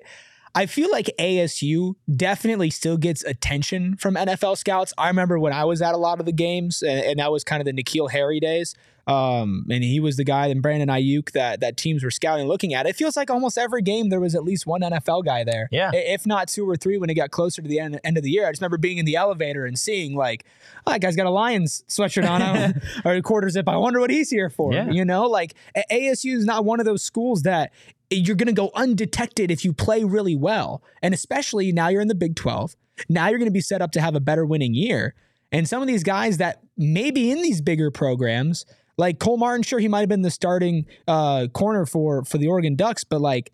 I 0.54 0.66
feel 0.66 0.90
like 0.90 1.10
ASU 1.18 1.94
definitely 2.14 2.70
still 2.70 2.98
gets 2.98 3.24
attention 3.24 3.96
from 3.96 4.14
NFL 4.14 4.58
scouts. 4.58 4.92
I 4.98 5.08
remember 5.08 5.38
when 5.38 5.52
I 5.52 5.64
was 5.64 5.80
at 5.80 5.94
a 5.94 5.98
lot 5.98 6.20
of 6.20 6.26
the 6.26 6.32
games, 6.32 6.82
and, 6.82 7.00
and 7.00 7.18
that 7.18 7.32
was 7.32 7.42
kind 7.42 7.60
of 7.60 7.64
the 7.64 7.72
N'Keal 7.72 8.10
Harry 8.10 8.38
days. 8.38 8.74
Um, 9.06 9.66
and 9.68 9.82
he 9.82 9.98
was 9.98 10.16
the 10.16 10.24
guy, 10.24 10.46
and 10.46 10.62
Brandon 10.62 10.88
Aiyuk 10.88 11.32
that 11.32 11.60
that 11.60 11.76
teams 11.76 12.04
were 12.04 12.10
scouting, 12.10 12.46
looking 12.46 12.72
at. 12.72 12.86
It 12.86 12.94
feels 12.94 13.16
like 13.16 13.30
almost 13.30 13.58
every 13.58 13.82
game 13.82 14.10
there 14.10 14.20
was 14.20 14.34
at 14.34 14.44
least 14.44 14.66
one 14.66 14.80
NFL 14.80 15.24
guy 15.24 15.42
there. 15.42 15.68
Yeah. 15.72 15.90
If 15.92 16.24
not 16.24 16.48
two 16.48 16.68
or 16.68 16.76
three 16.76 16.98
when 16.98 17.10
it 17.10 17.14
got 17.14 17.30
closer 17.30 17.62
to 17.62 17.68
the 17.68 17.80
end, 17.80 17.98
end 18.04 18.16
of 18.16 18.22
the 18.22 18.30
year. 18.30 18.46
I 18.46 18.52
just 18.52 18.60
remember 18.60 18.78
being 18.78 18.98
in 18.98 19.04
the 19.04 19.16
elevator 19.16 19.66
and 19.66 19.76
seeing 19.76 20.14
like, 20.14 20.44
oh, 20.86 20.92
that 20.92 21.00
guy's 21.00 21.16
got 21.16 21.26
a 21.26 21.30
Lions 21.30 21.82
sweatshirt 21.88 22.28
on 22.28 22.80
or 23.04 23.14
a 23.16 23.22
quarter 23.22 23.48
zip. 23.48 23.68
I 23.68 23.76
wonder 23.76 23.98
what 23.98 24.10
he's 24.10 24.30
here 24.30 24.50
for. 24.50 24.72
Yeah. 24.72 24.88
You 24.88 25.04
know, 25.04 25.26
like 25.26 25.54
ASU 25.90 26.36
is 26.36 26.44
not 26.44 26.64
one 26.64 26.78
of 26.78 26.86
those 26.86 27.02
schools 27.02 27.42
that 27.42 27.72
you're 28.14 28.36
going 28.36 28.46
to 28.46 28.52
go 28.52 28.70
undetected 28.74 29.50
if 29.50 29.64
you 29.64 29.72
play 29.72 30.04
really 30.04 30.36
well. 30.36 30.82
And 31.02 31.14
especially 31.14 31.72
now 31.72 31.88
you're 31.88 32.00
in 32.00 32.08
the 32.08 32.14
Big 32.14 32.36
12. 32.36 32.76
Now 33.08 33.28
you're 33.28 33.38
going 33.38 33.50
to 33.50 33.52
be 33.52 33.60
set 33.60 33.82
up 33.82 33.92
to 33.92 34.00
have 34.00 34.14
a 34.14 34.20
better 34.20 34.44
winning 34.44 34.74
year. 34.74 35.14
And 35.50 35.68
some 35.68 35.82
of 35.82 35.88
these 35.88 36.02
guys 36.02 36.38
that 36.38 36.62
may 36.76 37.10
be 37.10 37.30
in 37.30 37.42
these 37.42 37.60
bigger 37.60 37.90
programs, 37.90 38.64
like 38.96 39.18
Cole 39.18 39.36
Martin, 39.36 39.62
sure, 39.62 39.78
he 39.78 39.88
might 39.88 40.00
have 40.00 40.08
been 40.08 40.22
the 40.22 40.30
starting 40.30 40.86
uh, 41.06 41.48
corner 41.52 41.86
for 41.86 42.24
for 42.24 42.38
the 42.38 42.48
Oregon 42.48 42.76
Ducks, 42.76 43.04
but 43.04 43.20
like 43.20 43.52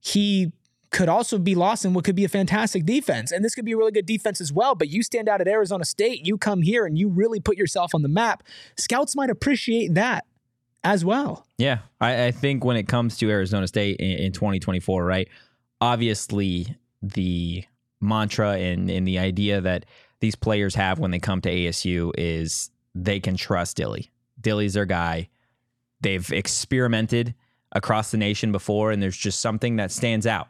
he 0.00 0.52
could 0.90 1.08
also 1.08 1.38
be 1.38 1.56
lost 1.56 1.84
in 1.84 1.92
what 1.92 2.04
could 2.04 2.14
be 2.14 2.24
a 2.24 2.28
fantastic 2.28 2.86
defense. 2.86 3.32
And 3.32 3.44
this 3.44 3.54
could 3.54 3.64
be 3.64 3.72
a 3.72 3.76
really 3.76 3.90
good 3.90 4.06
defense 4.06 4.40
as 4.40 4.52
well. 4.52 4.76
But 4.76 4.90
you 4.90 5.02
stand 5.02 5.28
out 5.28 5.40
at 5.40 5.48
Arizona 5.48 5.84
State, 5.84 6.24
you 6.24 6.38
come 6.38 6.62
here 6.62 6.86
and 6.86 6.96
you 6.96 7.08
really 7.08 7.40
put 7.40 7.56
yourself 7.56 7.96
on 7.96 8.02
the 8.02 8.08
map. 8.08 8.44
Scouts 8.76 9.16
might 9.16 9.28
appreciate 9.28 9.94
that 9.94 10.24
as 10.84 11.04
well. 11.04 11.46
Yeah, 11.58 11.78
I, 12.00 12.26
I 12.26 12.30
think 12.30 12.64
when 12.64 12.76
it 12.76 12.86
comes 12.86 13.16
to 13.18 13.30
Arizona 13.30 13.66
State 13.66 13.96
in, 13.96 14.18
in 14.18 14.32
2024, 14.32 15.04
right? 15.04 15.28
Obviously, 15.80 16.76
the 17.02 17.64
mantra 18.00 18.52
and, 18.52 18.90
and 18.90 19.08
the 19.08 19.18
idea 19.18 19.60
that 19.62 19.86
these 20.20 20.34
players 20.34 20.74
have 20.74 20.98
when 20.98 21.10
they 21.10 21.18
come 21.18 21.40
to 21.40 21.50
ASU 21.50 22.12
is 22.16 22.70
they 22.94 23.18
can 23.18 23.36
trust 23.36 23.76
Dilly. 23.76 24.10
Dilly's 24.40 24.74
their 24.74 24.84
guy. 24.84 25.28
They've 26.00 26.30
experimented 26.32 27.34
across 27.72 28.10
the 28.10 28.18
nation 28.18 28.52
before, 28.52 28.90
and 28.90 29.02
there's 29.02 29.16
just 29.16 29.40
something 29.40 29.76
that 29.76 29.90
stands 29.90 30.26
out 30.26 30.48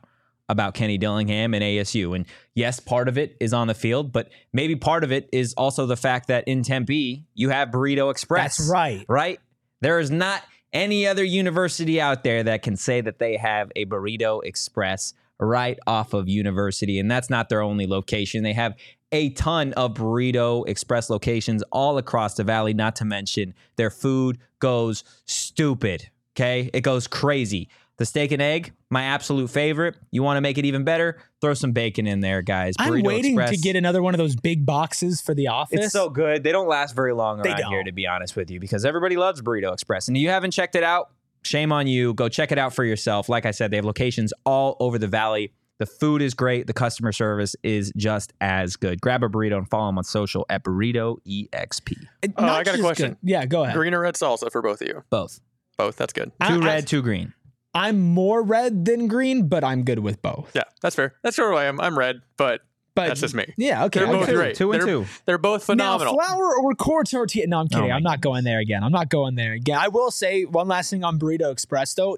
about 0.48 0.74
Kenny 0.74 0.98
Dillingham 0.98 1.54
and 1.54 1.64
ASU. 1.64 2.14
And 2.14 2.26
yes, 2.54 2.80
part 2.80 3.08
of 3.08 3.16
it 3.16 3.36
is 3.40 3.54
on 3.54 3.66
the 3.66 3.74
field, 3.74 4.12
but 4.12 4.30
maybe 4.52 4.76
part 4.76 5.04
of 5.04 5.10
it 5.10 5.28
is 5.32 5.54
also 5.54 5.86
the 5.86 5.96
fact 5.96 6.28
that 6.28 6.46
in 6.46 6.62
Tempe, 6.62 7.24
you 7.34 7.48
have 7.48 7.70
Burrito 7.70 8.10
Express. 8.10 8.58
That's 8.58 8.68
right. 8.70 9.04
Right? 9.08 9.40
There 9.80 9.98
is 9.98 10.10
not 10.10 10.42
any 10.72 11.06
other 11.06 11.24
university 11.24 12.00
out 12.00 12.24
there 12.24 12.42
that 12.42 12.62
can 12.62 12.76
say 12.76 13.00
that 13.00 13.18
they 13.18 13.36
have 13.36 13.70
a 13.76 13.86
Burrito 13.86 14.44
Express 14.44 15.14
right 15.38 15.78
off 15.86 16.12
of 16.12 16.28
University. 16.28 16.98
And 16.98 17.10
that's 17.10 17.30
not 17.30 17.48
their 17.48 17.62
only 17.62 17.86
location. 17.86 18.42
They 18.42 18.52
have 18.52 18.74
a 19.12 19.30
ton 19.30 19.72
of 19.74 19.94
Burrito 19.94 20.66
Express 20.68 21.10
locations 21.10 21.62
all 21.70 21.98
across 21.98 22.34
the 22.34 22.44
valley, 22.44 22.74
not 22.74 22.96
to 22.96 23.04
mention 23.04 23.54
their 23.76 23.90
food 23.90 24.38
goes 24.58 25.04
stupid. 25.24 26.10
Okay. 26.36 26.70
It 26.72 26.80
goes 26.80 27.06
crazy. 27.06 27.68
The 27.96 28.04
steak 28.04 28.32
and 28.32 28.42
egg, 28.42 28.72
my 28.90 29.04
absolute 29.04 29.48
favorite. 29.50 29.94
You 30.10 30.22
want 30.24 30.36
to 30.36 30.40
make 30.40 30.58
it 30.58 30.64
even 30.64 30.82
better? 30.82 31.18
Throw 31.40 31.54
some 31.54 31.70
bacon 31.72 32.08
in 32.08 32.18
there, 32.20 32.42
guys. 32.42 32.74
I'm 32.78 33.02
waiting 33.02 33.34
Express. 33.34 33.50
to 33.50 33.56
get 33.58 33.76
another 33.76 34.02
one 34.02 34.14
of 34.14 34.18
those 34.18 34.34
big 34.34 34.66
boxes 34.66 35.20
for 35.20 35.32
the 35.32 35.46
office. 35.48 35.84
It's 35.84 35.92
so 35.92 36.10
good. 36.10 36.42
They 36.42 36.50
don't 36.50 36.66
last 36.66 36.96
very 36.96 37.14
long 37.14 37.40
They 37.42 37.50
around 37.50 37.58
here, 37.68 37.78
don't. 37.78 37.84
to 37.86 37.92
be 37.92 38.06
honest 38.08 38.34
with 38.34 38.50
you, 38.50 38.58
because 38.58 38.84
everybody 38.84 39.16
loves 39.16 39.42
Burrito 39.42 39.72
Express. 39.72 40.08
And 40.08 40.16
if 40.16 40.20
you 40.22 40.28
haven't 40.30 40.50
checked 40.50 40.74
it 40.74 40.82
out, 40.82 41.10
shame 41.44 41.70
on 41.70 41.86
you. 41.86 42.14
Go 42.14 42.28
check 42.28 42.50
it 42.50 42.58
out 42.58 42.74
for 42.74 42.82
yourself. 42.84 43.28
Like 43.28 43.46
I 43.46 43.52
said, 43.52 43.70
they 43.70 43.76
have 43.76 43.84
locations 43.84 44.32
all 44.44 44.76
over 44.80 44.98
the 44.98 45.06
valley. 45.08 45.52
The 45.78 45.86
food 45.86 46.20
is 46.22 46.34
great. 46.34 46.66
The 46.66 46.72
customer 46.72 47.12
service 47.12 47.54
is 47.62 47.92
just 47.96 48.32
as 48.40 48.74
good. 48.74 49.00
Grab 49.00 49.22
a 49.22 49.28
burrito 49.28 49.56
and 49.58 49.68
follow 49.70 49.86
them 49.86 49.98
on 49.98 50.04
social 50.04 50.46
at 50.48 50.64
Burrito 50.64 51.18
EXP. 51.26 51.96
It- 52.22 52.32
Uh, 52.36 52.42
I 52.44 52.64
got 52.64 52.74
a 52.76 52.78
question. 52.80 53.10
good- 53.10 53.18
Yeah, 53.22 53.46
go 53.46 53.62
ahead. 53.64 53.76
Green 53.76 53.94
or 53.94 54.00
red 54.00 54.14
salsa 54.14 54.50
for 54.50 54.62
both 54.62 54.80
of 54.82 54.88
you? 54.88 55.02
Both. 55.10 55.40
Both. 55.78 55.96
That's 55.96 56.12
good. 56.12 56.32
I- 56.40 56.48
Two 56.56 56.62
I- 56.62 56.66
red, 56.66 56.86
two 56.88 57.02
green. 57.02 57.34
I'm 57.74 58.00
more 58.00 58.42
red 58.42 58.84
than 58.84 59.08
green, 59.08 59.48
but 59.48 59.64
I'm 59.64 59.82
good 59.84 59.98
with 59.98 60.22
both. 60.22 60.52
Yeah, 60.54 60.62
that's 60.80 60.94
fair. 60.94 61.14
That's 61.22 61.36
sort 61.36 61.48
of 61.48 61.54
why 61.54 61.66
I'm. 61.66 61.80
I'm 61.80 61.98
red, 61.98 62.22
but 62.36 62.60
But 62.94 63.08
that's 63.08 63.20
just 63.20 63.34
me. 63.34 63.52
Yeah, 63.56 63.84
okay. 63.86 64.00
They're 64.00 64.08
both 64.08 64.22
okay. 64.24 64.34
great. 64.34 64.56
Two 64.56 64.70
and 64.72 64.80
they're, 64.80 64.86
two. 64.86 65.06
They're 65.26 65.38
both 65.38 65.64
phenomenal. 65.64 66.16
Now, 66.16 66.26
flour 66.26 66.56
or 66.56 66.74
core 66.74 67.02
tortilla? 67.02 67.46
No, 67.48 67.58
I'm 67.58 67.68
kidding. 67.68 67.86
Oh 67.86 67.88
my 67.88 67.96
I'm 67.96 68.02
not 68.04 68.20
going 68.20 68.44
there 68.44 68.60
again. 68.60 68.84
I'm 68.84 68.92
not 68.92 69.08
going 69.08 69.34
there 69.34 69.52
again. 69.52 69.78
I 69.78 69.88
will 69.88 70.10
say 70.12 70.44
one 70.44 70.68
last 70.68 70.90
thing 70.90 71.02
on 71.02 71.18
Burrito 71.18 71.50
Express, 71.50 71.94
though. 71.94 72.16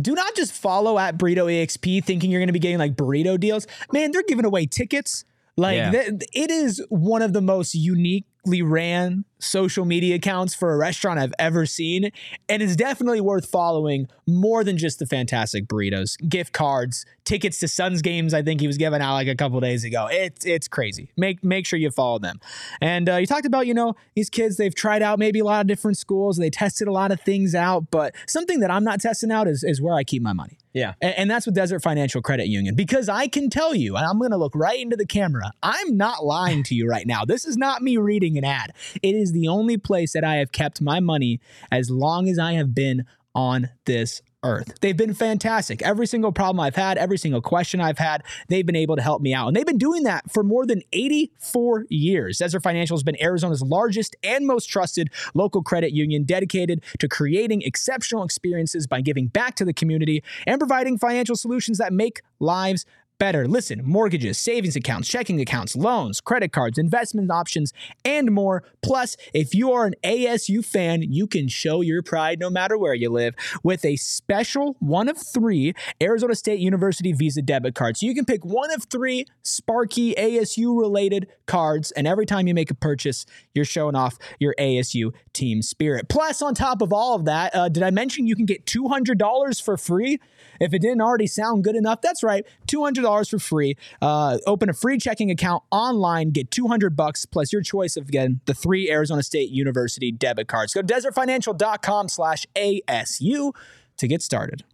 Do 0.00 0.14
not 0.14 0.34
just 0.36 0.52
follow 0.52 0.98
at 0.98 1.18
Burrito 1.18 1.46
EXP 1.52 2.04
thinking 2.04 2.30
you're 2.30 2.40
going 2.40 2.46
to 2.46 2.52
be 2.52 2.60
getting 2.60 2.78
like 2.78 2.94
burrito 2.94 3.38
deals. 3.38 3.66
Man, 3.92 4.12
they're 4.12 4.22
giving 4.22 4.44
away 4.44 4.66
tickets. 4.66 5.24
Like 5.56 5.76
Yeah. 5.76 5.90
th- 5.90 6.22
it 6.32 6.50
is 6.50 6.80
one 6.88 7.22
of 7.22 7.32
the 7.32 7.40
most 7.40 7.74
uniquely 7.74 8.62
ran 8.62 9.24
social 9.44 9.84
media 9.84 10.16
accounts 10.16 10.54
for 10.54 10.72
a 10.72 10.76
restaurant 10.76 11.18
I've 11.18 11.34
ever 11.38 11.66
seen, 11.66 12.10
and 12.48 12.62
it's 12.62 12.76
definitely 12.76 13.20
worth 13.20 13.46
following 13.46 14.08
more 14.26 14.64
than 14.64 14.76
just 14.78 14.98
the 14.98 15.06
fantastic 15.06 15.66
burritos, 15.66 16.16
gift 16.28 16.52
cards, 16.52 17.04
tickets 17.24 17.58
to 17.60 17.68
Suns 17.68 18.02
games. 18.02 18.34
I 18.34 18.42
think 18.42 18.60
he 18.60 18.66
was 18.66 18.76
giving 18.76 19.00
out 19.00 19.14
like 19.14 19.28
a 19.28 19.34
couple 19.34 19.60
days 19.60 19.84
ago. 19.84 20.08
It's 20.10 20.44
it's 20.46 20.68
crazy. 20.68 21.10
Make 21.16 21.44
make 21.44 21.66
sure 21.66 21.78
you 21.78 21.90
follow 21.90 22.18
them. 22.18 22.40
And 22.80 23.08
uh, 23.08 23.16
you 23.16 23.26
talked 23.26 23.46
about 23.46 23.66
you 23.66 23.74
know 23.74 23.94
these 24.14 24.30
kids 24.30 24.56
they've 24.56 24.74
tried 24.74 25.02
out 25.02 25.18
maybe 25.18 25.40
a 25.40 25.44
lot 25.44 25.60
of 25.60 25.66
different 25.66 25.98
schools. 25.98 26.36
They 26.36 26.50
tested 26.50 26.88
a 26.88 26.92
lot 26.92 27.12
of 27.12 27.20
things 27.20 27.54
out, 27.54 27.90
but 27.90 28.14
something 28.26 28.60
that 28.60 28.70
I'm 28.70 28.84
not 28.84 29.00
testing 29.00 29.30
out 29.30 29.48
is 29.48 29.64
is 29.64 29.80
where 29.80 29.94
I 29.94 30.04
keep 30.04 30.22
my 30.22 30.32
money. 30.32 30.58
Yeah. 30.74 30.94
And, 31.00 31.14
and 31.16 31.30
that's 31.30 31.46
with 31.46 31.54
Desert 31.54 31.82
Financial 31.82 32.20
Credit 32.20 32.48
Union 32.48 32.74
because 32.74 33.08
I 33.08 33.28
can 33.28 33.48
tell 33.48 33.74
you, 33.74 33.96
and 33.96 34.04
I'm 34.04 34.18
going 34.18 34.32
to 34.32 34.36
look 34.36 34.54
right 34.56 34.78
into 34.78 34.96
the 34.96 35.06
camera. 35.06 35.52
I'm 35.62 35.96
not 35.96 36.24
lying 36.24 36.64
to 36.64 36.74
you 36.74 36.88
right 36.88 37.06
now. 37.06 37.24
This 37.24 37.44
is 37.44 37.56
not 37.56 37.80
me 37.80 37.96
reading 37.96 38.36
an 38.36 38.44
ad. 38.44 38.72
It 39.00 39.14
is 39.14 39.32
the 39.34 39.48
only 39.48 39.76
place 39.76 40.12
that 40.12 40.24
I 40.24 40.36
have 40.36 40.52
kept 40.52 40.80
my 40.80 41.00
money 41.00 41.40
as 41.70 41.90
long 41.90 42.28
as 42.28 42.38
I 42.38 42.54
have 42.54 42.74
been 42.74 43.04
on 43.34 43.68
this 43.84 44.22
earth. 44.44 44.78
They've 44.80 44.96
been 44.96 45.14
fantastic. 45.14 45.82
Every 45.82 46.06
single 46.06 46.30
problem 46.30 46.60
I've 46.60 46.76
had, 46.76 46.98
every 46.98 47.16
single 47.16 47.40
question 47.40 47.80
I've 47.80 47.98
had, 47.98 48.22
they've 48.48 48.64
been 48.64 48.76
able 48.76 48.94
to 48.94 49.02
help 49.02 49.22
me 49.22 49.34
out. 49.34 49.48
And 49.48 49.56
they've 49.56 49.66
been 49.66 49.78
doing 49.78 50.04
that 50.04 50.30
for 50.30 50.44
more 50.44 50.66
than 50.66 50.82
84 50.92 51.86
years. 51.88 52.38
Desert 52.38 52.60
Financial 52.60 52.96
has 52.96 53.02
been 53.02 53.20
Arizona's 53.20 53.62
largest 53.62 54.14
and 54.22 54.46
most 54.46 54.66
trusted 54.66 55.10
local 55.32 55.62
credit 55.62 55.92
union 55.92 56.24
dedicated 56.24 56.84
to 57.00 57.08
creating 57.08 57.62
exceptional 57.62 58.22
experiences 58.22 58.86
by 58.86 59.00
giving 59.00 59.28
back 59.28 59.56
to 59.56 59.64
the 59.64 59.72
community 59.72 60.22
and 60.46 60.58
providing 60.60 60.98
financial 60.98 61.36
solutions 61.36 61.78
that 61.78 61.92
make 61.92 62.20
lives 62.38 62.84
better. 63.18 63.46
Listen, 63.46 63.82
mortgages, 63.84 64.38
savings 64.38 64.76
accounts, 64.76 65.08
checking 65.08 65.40
accounts, 65.40 65.76
loans, 65.76 66.20
credit 66.20 66.52
cards, 66.52 66.78
investment 66.78 67.30
options, 67.30 67.72
and 68.04 68.30
more. 68.30 68.62
Plus, 68.82 69.16
if 69.32 69.54
you 69.54 69.72
are 69.72 69.86
an 69.86 69.94
ASU 70.04 70.64
fan, 70.64 71.02
you 71.02 71.26
can 71.26 71.48
show 71.48 71.80
your 71.80 72.02
pride 72.02 72.38
no 72.38 72.50
matter 72.50 72.76
where 72.76 72.94
you 72.94 73.10
live 73.10 73.34
with 73.62 73.84
a 73.84 73.96
special 73.96 74.76
one 74.80 75.08
of 75.08 75.18
three 75.18 75.74
Arizona 76.02 76.34
State 76.34 76.60
University 76.60 77.12
Visa 77.12 77.42
debit 77.42 77.74
cards. 77.74 78.00
So 78.00 78.06
you 78.06 78.14
can 78.14 78.24
pick 78.24 78.44
one 78.44 78.72
of 78.72 78.84
three 78.84 79.26
Sparky 79.42 80.14
ASU 80.14 80.78
related 80.78 81.28
cards, 81.46 81.90
and 81.92 82.06
every 82.06 82.26
time 82.26 82.46
you 82.46 82.54
make 82.54 82.70
a 82.70 82.74
purchase, 82.74 83.26
you're 83.54 83.64
showing 83.64 83.94
off 83.94 84.18
your 84.38 84.54
ASU 84.58 85.12
team 85.32 85.62
spirit. 85.62 86.08
Plus, 86.08 86.42
on 86.42 86.54
top 86.54 86.82
of 86.82 86.92
all 86.92 87.14
of 87.14 87.24
that, 87.24 87.54
uh, 87.54 87.68
did 87.68 87.82
I 87.82 87.90
mention 87.90 88.26
you 88.26 88.36
can 88.36 88.46
get 88.46 88.66
$200 88.66 89.62
for 89.62 89.76
free? 89.76 90.18
If 90.60 90.72
it 90.74 90.80
didn't 90.80 91.00
already 91.00 91.26
sound 91.26 91.64
good 91.64 91.76
enough, 91.76 92.00
that's 92.00 92.22
right, 92.22 92.44
$200 92.66 93.30
for 93.30 93.38
free. 93.38 93.76
Uh, 94.00 94.38
open 94.46 94.68
a 94.68 94.72
free 94.72 94.98
checking 94.98 95.30
account 95.30 95.62
online, 95.70 96.30
get 96.30 96.50
200 96.50 96.96
bucks 96.96 97.26
plus 97.26 97.52
your 97.52 97.62
choice 97.62 97.96
of 97.96 98.08
again 98.08 98.40
the 98.46 98.54
three 98.54 98.90
Arizona 98.90 99.22
State 99.22 99.50
University 99.50 100.12
debit 100.12 100.48
cards. 100.48 100.72
Go 100.72 100.82
to 100.82 100.94
desertfinancial.com 100.94 102.08
slash 102.08 102.46
ASU 102.56 103.52
to 103.96 104.08
get 104.08 104.22
started. 104.22 104.64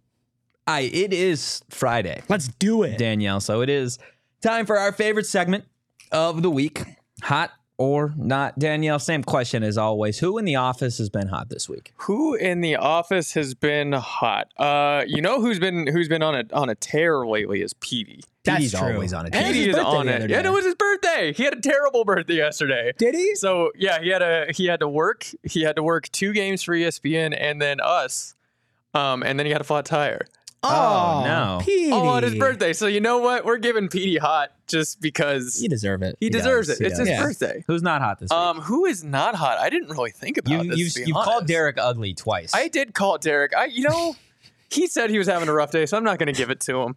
I 0.67 0.81
it 0.81 1.11
is 1.11 1.61
Friday. 1.69 2.21
Let's 2.29 2.47
do 2.47 2.83
it. 2.83 2.97
Danielle. 2.97 3.39
So 3.39 3.61
it 3.61 3.69
is 3.69 3.97
time 4.41 4.65
for 4.65 4.77
our 4.77 4.91
favorite 4.91 5.25
segment 5.25 5.65
of 6.11 6.41
the 6.41 6.49
week. 6.49 6.83
Hot 7.23 7.51
or 7.81 8.13
not, 8.15 8.59
Danielle? 8.59 8.99
Same 8.99 9.23
question 9.23 9.63
as 9.63 9.77
always. 9.77 10.19
Who 10.19 10.37
in 10.37 10.45
the 10.45 10.55
office 10.55 10.97
has 10.99 11.09
been 11.09 11.27
hot 11.27 11.49
this 11.49 11.67
week? 11.67 11.93
Who 11.97 12.35
in 12.35 12.61
the 12.61 12.75
office 12.75 13.33
has 13.33 13.53
been 13.53 13.93
hot? 13.93 14.47
Uh, 14.57 15.03
you 15.07 15.21
know 15.21 15.41
who's 15.41 15.59
been 15.59 15.87
who's 15.87 16.07
been 16.07 16.21
on 16.23 16.35
a 16.35 16.43
on 16.53 16.69
a 16.69 16.75
tear 16.75 17.25
lately 17.25 17.61
is 17.61 17.73
Petey. 17.73 18.21
That's 18.43 18.57
Petey's 18.57 18.73
true. 18.79 18.93
always 18.93 19.13
on 19.13 19.25
a 19.25 19.29
And 19.33 19.35
it 19.35 19.39
was 19.39 19.47
Petey 19.47 19.59
his 19.59 19.67
is 19.67 19.75
birthday 19.75 19.97
on 19.97 20.07
it. 20.09 20.15
other 20.15 20.27
Yeah, 20.29 20.41
day. 20.41 20.47
it 20.47 20.51
was 20.51 20.65
his 20.65 20.75
birthday. 20.75 21.33
He 21.33 21.43
had 21.43 21.53
a 21.57 21.61
terrible 21.61 22.05
birthday 22.05 22.35
yesterday. 22.35 22.91
Did 22.97 23.13
he? 23.15 23.35
So 23.35 23.71
yeah, 23.75 23.99
he 24.01 24.09
had 24.09 24.21
a 24.21 24.47
he 24.55 24.65
had 24.67 24.79
to 24.79 24.87
work. 24.87 25.25
He 25.43 25.61
had 25.61 25.75
to 25.75 25.83
work 25.83 26.09
two 26.09 26.33
games 26.33 26.63
for 26.63 26.73
ESPN 26.75 27.35
and 27.39 27.61
then 27.61 27.79
us. 27.81 28.35
Um, 28.93 29.23
and 29.23 29.39
then 29.39 29.45
he 29.45 29.51
had 29.53 29.61
a 29.61 29.63
flat 29.63 29.85
tire. 29.85 30.25
Oh, 30.63 31.23
no. 31.25 31.59
Petey. 31.65 31.91
All 31.91 32.07
on 32.09 32.21
his 32.23 32.35
birthday. 32.35 32.73
So 32.73 32.85
you 32.87 32.99
know 33.01 33.17
what? 33.17 33.45
We're 33.45 33.57
giving 33.57 33.87
Petey 33.89 34.17
hot 34.17 34.51
just 34.67 35.01
because 35.01 35.57
he 35.59 35.67
deserve 35.67 36.03
it. 36.03 36.17
he, 36.19 36.29
deserves 36.29 36.67
does, 36.67 36.79
it. 36.79 36.83
he 36.83 36.89
It's 36.89 36.99
his 36.99 37.07
does. 37.09 37.19
birthday. 37.19 37.63
Who's 37.67 37.81
not 37.81 38.01
hot 38.01 38.19
this 38.19 38.29
week? 38.29 38.37
Um, 38.37 38.61
who 38.61 38.85
is 38.85 39.03
not 39.03 39.33
hot? 39.33 39.57
I 39.57 39.69
didn't 39.71 39.89
really 39.89 40.11
think 40.11 40.37
about 40.37 40.51
you, 40.63 40.69
this. 40.69 40.77
you've 40.79 40.93
to 40.93 40.99
be 41.01 41.05
you've 41.07 41.15
called 41.15 41.27
honest. 41.29 41.47
Derek 41.47 41.77
ugly 41.79 42.13
twice. 42.13 42.53
I 42.53 42.67
did 42.67 42.93
call 42.93 43.17
Derek. 43.17 43.55
I, 43.55 43.65
you 43.65 43.89
know, 43.89 44.15
he 44.69 44.85
said 44.85 45.09
he 45.09 45.17
was 45.17 45.27
having 45.27 45.49
a 45.49 45.53
rough 45.53 45.71
day, 45.71 45.87
so 45.87 45.97
I'm 45.97 46.03
not 46.03 46.19
going 46.19 46.27
to 46.27 46.37
give 46.37 46.51
it 46.51 46.59
to 46.61 46.79
him. 46.79 46.95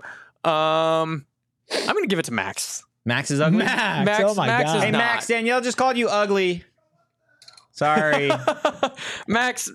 Um, 0.50 1.24
I'm 1.72 1.86
going 1.94 2.02
to 2.04 2.08
give 2.08 2.18
it 2.18 2.26
to 2.26 2.32
Max. 2.32 2.84
Max 3.06 3.30
is 3.30 3.40
ugly. 3.40 3.58
Max, 3.58 4.04
Max- 4.04 4.24
oh 4.26 4.34
my 4.34 4.46
Max 4.46 4.70
is 4.70 4.74
god. 4.74 4.84
Hey 4.84 4.90
not. 4.90 4.98
Max, 4.98 5.26
Danielle 5.26 5.60
just 5.62 5.76
called 5.78 5.96
you 5.96 6.08
ugly. 6.08 6.64
Sorry. 7.72 8.30
Max, 9.26 9.70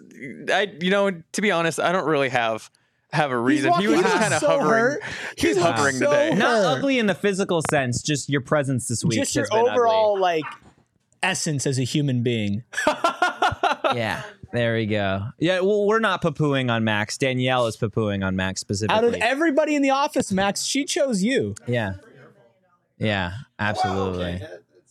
I, 0.52 0.74
you 0.80 0.90
know, 0.92 1.12
to 1.32 1.42
be 1.42 1.52
honest, 1.52 1.80
I 1.80 1.92
don't 1.92 2.06
really 2.06 2.30
have 2.30 2.70
have 3.12 3.32
a 3.32 3.38
reason. 3.38 3.74
He 3.74 3.88
was 3.88 3.98
walking- 3.98 4.04
just 4.04 4.14
he 4.14 4.20
kind 4.20 4.34
of 4.34 4.40
so 4.40 4.48
hovering. 4.48 4.70
hurt. 4.70 5.04
He 5.38 5.48
He's 5.48 5.58
hovering 5.58 5.96
so 5.96 6.06
today. 6.06 6.30
hurt. 6.30 6.38
not 6.38 6.66
ugly 6.78 7.00
in 7.00 7.08
the 7.08 7.16
physical 7.16 7.62
sense, 7.70 8.02
just 8.04 8.30
your 8.30 8.42
presence 8.42 8.88
this 8.88 9.04
week. 9.04 9.18
Just 9.20 9.36
your 9.36 9.44
has 9.44 9.50
been 9.50 9.60
ugly. 9.60 9.72
overall 9.72 10.20
like 10.20 10.44
essence 11.24 11.66
as 11.68 11.80
a 11.80 11.84
human 11.84 12.24
being. 12.24 12.64
Yeah, 13.96 14.22
there 14.54 14.76
we 14.76 14.86
go. 14.86 15.22
Yeah, 15.40 15.62
well, 15.62 15.88
we're 15.88 16.00
not 16.00 16.22
poo-pooing 16.22 16.70
on 16.72 16.84
Max. 16.84 17.18
Danielle 17.18 17.66
is 17.66 17.76
poo-pooing 17.76 18.24
on 18.24 18.36
Max 18.36 18.62
specifically. 18.62 18.96
Out 18.96 19.04
of 19.04 19.16
everybody 19.16 19.74
in 19.76 19.82
the 19.82 19.90
office, 19.90 20.32
Max, 20.32 20.62
she 20.64 20.86
chose 20.86 21.24
you. 21.24 21.56
yeah, 21.66 21.94
yeah, 23.00 23.32
absolutely. 23.58 24.42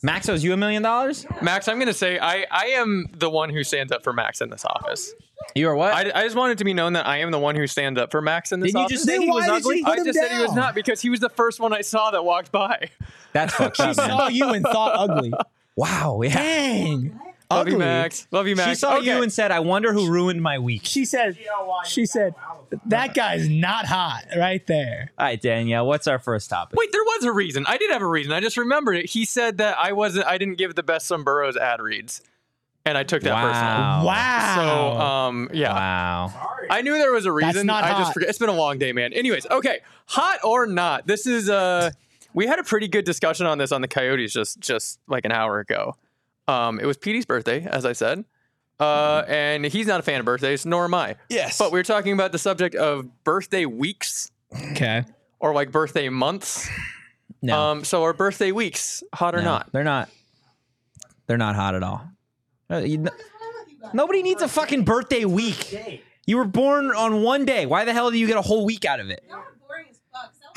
Max 0.03 0.29
owes 0.29 0.45
you 0.45 0.53
a 0.53 0.57
million 0.57 0.83
dollars. 0.83 1.27
Max, 1.43 1.67
I'm 1.69 1.77
going 1.79 1.89
to 1.89 1.93
say 1.95 2.19
I, 2.19 2.47
I 2.51 2.67
am 2.77 3.07
the 3.17 3.29
one 3.29 3.51
who 3.51 3.65
stands 3.65 3.91
up 3.93 4.05
for 4.05 4.13
Max 4.13 4.41
in 4.41 4.49
this 4.51 4.65
office. 4.65 5.13
You 5.55 5.69
are 5.69 5.75
what? 5.75 5.93
I, 5.93 6.21
I 6.21 6.25
just 6.25 6.37
wanted 6.37 6.59
to 6.59 6.65
be 6.65 6.75
known 6.75 6.93
that 6.93 7.07
I 7.07 7.19
am 7.19 7.31
the 7.31 7.39
one 7.39 7.57
who 7.57 7.67
stands 7.67 7.99
up 7.99 8.11
for 8.11 8.21
Max 8.23 8.53
in 8.53 8.61
this 8.61 8.69
Didn't 8.69 8.79
you 8.81 8.85
office. 8.85 8.93
just 8.97 9.05
say 9.07 9.13
Then 9.15 9.23
he 9.23 9.31
was 9.31 9.45
did 9.45 9.55
ugly? 9.55 9.79
you 9.79 9.85
put 9.85 9.95
I 9.95 9.97
him 10.01 10.05
just 10.05 10.19
said 10.19 10.31
he 10.31 10.39
was 10.39 10.49
down? 10.51 10.57
not 10.57 10.75
because 10.75 11.01
he 11.01 11.11
was 11.11 11.21
the 11.21 11.31
first 11.31 11.59
one 11.59 11.73
I 11.73 11.81
saw 11.81 12.11
that 12.13 12.25
walked 12.25 12.53
by. 12.53 12.91
That's 13.33 13.55
fucked 13.57 13.77
She 13.79 13.83
up, 13.83 13.97
man. 13.97 14.09
saw 14.11 14.29
you 14.29 14.51
and 14.51 14.65
thought 14.65 14.93
ugly. 15.11 15.33
Wow, 15.77 16.21
yeah. 16.23 16.35
Dang. 16.35 17.21
Love 17.51 17.69
you, 17.69 17.79
Max. 17.79 18.27
Love 18.31 18.47
you, 18.47 18.55
Max. 18.57 18.69
She 18.69 18.75
saw 18.75 18.97
Okay. 18.97 19.07
you 19.07 19.23
and 19.23 19.33
said, 19.33 19.51
"I 19.51 19.61
wonder 19.61 19.93
who 19.95 20.11
ruined 20.11 20.43
my 20.43 20.59
week." 20.59 20.83
She 20.85 21.05
said, 21.07 21.39
she 21.87 22.05
said, 22.05 22.35
that 22.87 23.15
guy's 23.15 23.49
not 23.49 23.87
hot 23.87 24.25
right 24.37 24.67
there. 24.67 25.13
All 25.19 25.25
right, 25.25 25.41
Danielle, 25.41 25.87
what's 25.87 26.07
our 26.07 26.19
first 26.19 26.51
topic? 26.51 26.79
Wait, 26.79 26.93
there 26.93 27.03
was 27.03 27.25
a 27.25 27.33
reason. 27.33 27.65
I 27.67 27.79
did 27.79 27.91
have 27.91 28.03
a 28.03 28.07
reason. 28.07 28.33
I 28.33 28.41
just 28.41 28.59
remembered 28.59 28.97
it. 28.97 29.07
He 29.11 29.25
said 29.25 29.57
that 29.59 29.79
I 29.79 29.93
wasn't. 29.93 30.27
I 30.27 30.37
didn't 30.37 30.57
give 30.59 30.75
the 30.75 30.83
best 30.83 31.07
some 31.07 31.25
Burrows 31.25 31.57
ad 31.57 31.81
reads, 31.81 32.21
and 32.85 32.99
I 32.99 33.03
took 33.03 33.23
that 33.23 33.35
personally. 33.35 33.63
Wow. 33.63 34.05
Wow. 34.05 34.55
So, 34.95 35.01
um, 35.01 35.51
yeah, 35.55 35.73
Wow. 35.73 36.49
I 36.71 36.83
knew 36.83 36.99
there 36.99 37.13
was 37.13 37.25
a 37.25 37.33
reason. 37.33 37.67
not 37.67 37.83
I 37.85 37.89
hot. 37.93 37.99
just 38.01 38.13
forget. 38.13 38.29
It's 38.29 38.39
been 38.39 38.51
a 38.51 38.53
long 38.53 38.79
day, 38.79 38.93
man. 38.93 39.15
Anyways, 39.15 39.47
okay, 39.51 39.79
hot 40.05 40.41
or 40.45 40.67
not, 40.67 41.07
this 41.07 41.27
is 41.27 41.49
uh, 41.49 41.93
we 42.35 42.47
had 42.47 42.59
a 42.59 42.65
pretty 42.65 42.89
good 42.89 43.07
discussion 43.07 43.47
on 43.47 43.57
this 43.57 43.73
on 43.73 43.81
the 43.81 43.89
Coyotes 43.89 44.35
just 44.35 44.61
just 44.61 45.01
like 45.09 45.25
an 45.25 45.33
hour 45.33 45.61
ago. 45.61 45.97
Um, 46.49 46.81
it 46.81 46.87
was 46.87 46.97
Petey's 46.97 47.27
birthday, 47.27 47.65
as 47.71 47.85
I 47.85 47.93
said. 47.93 48.25
Uh, 48.81 49.23
and 49.29 49.65
he's 49.65 49.87
not 49.87 50.01
a 50.01 50.03
fan 50.03 50.21
of 50.21 50.27
birthdays, 50.27 50.65
nor 50.65 50.85
am 50.85 50.95
I. 50.95 51.17
Yes. 51.29 51.59
But 51.59 51.73
we 51.73 51.79
were 51.79 51.85
talking 51.85 52.13
about 52.13 52.33
the 52.33 52.39
subject 52.39 52.75
of 52.75 53.25
birthday 53.25 53.67
weeks. 53.67 54.31
Okay. 54.73 55.05
or 55.41 55.53
like 55.53 55.71
birthday 55.71 56.09
months. 56.09 56.69
No, 57.43 57.59
Um, 57.61 57.85
so 57.85 58.03
are 58.05 58.13
birthday 58.13 58.51
weeks 58.51 59.03
hot 59.15 59.35
or 59.35 59.39
no, 59.39 59.45
not? 59.45 59.73
They're 59.73 59.85
not. 59.85 60.09
They're 61.27 61.37
not 61.37 61.55
hot 61.55 61.75
at 61.75 61.83
all. 61.83 62.03
Uh, 62.71 62.79
you 62.79 62.99
kn- 62.99 63.11
nobody 63.93 64.23
needs 64.23 64.43
a 64.43 64.49
fucking 64.49 64.85
birthday 64.85 65.25
week. 65.25 66.03
You 66.27 66.37
were 66.37 66.45
born 66.47 66.91
on 66.91 67.23
one 67.23 67.45
day. 67.45 67.67
Why 67.67 67.85
the 67.85 67.93
hell 67.93 68.11
do 68.11 68.19
you 68.19 68.27
get 68.27 68.37
a 68.37 68.43
whole 68.43 68.65
week 68.65 68.85
out 68.85 69.01
of 69.01 69.11
it? 69.11 69.23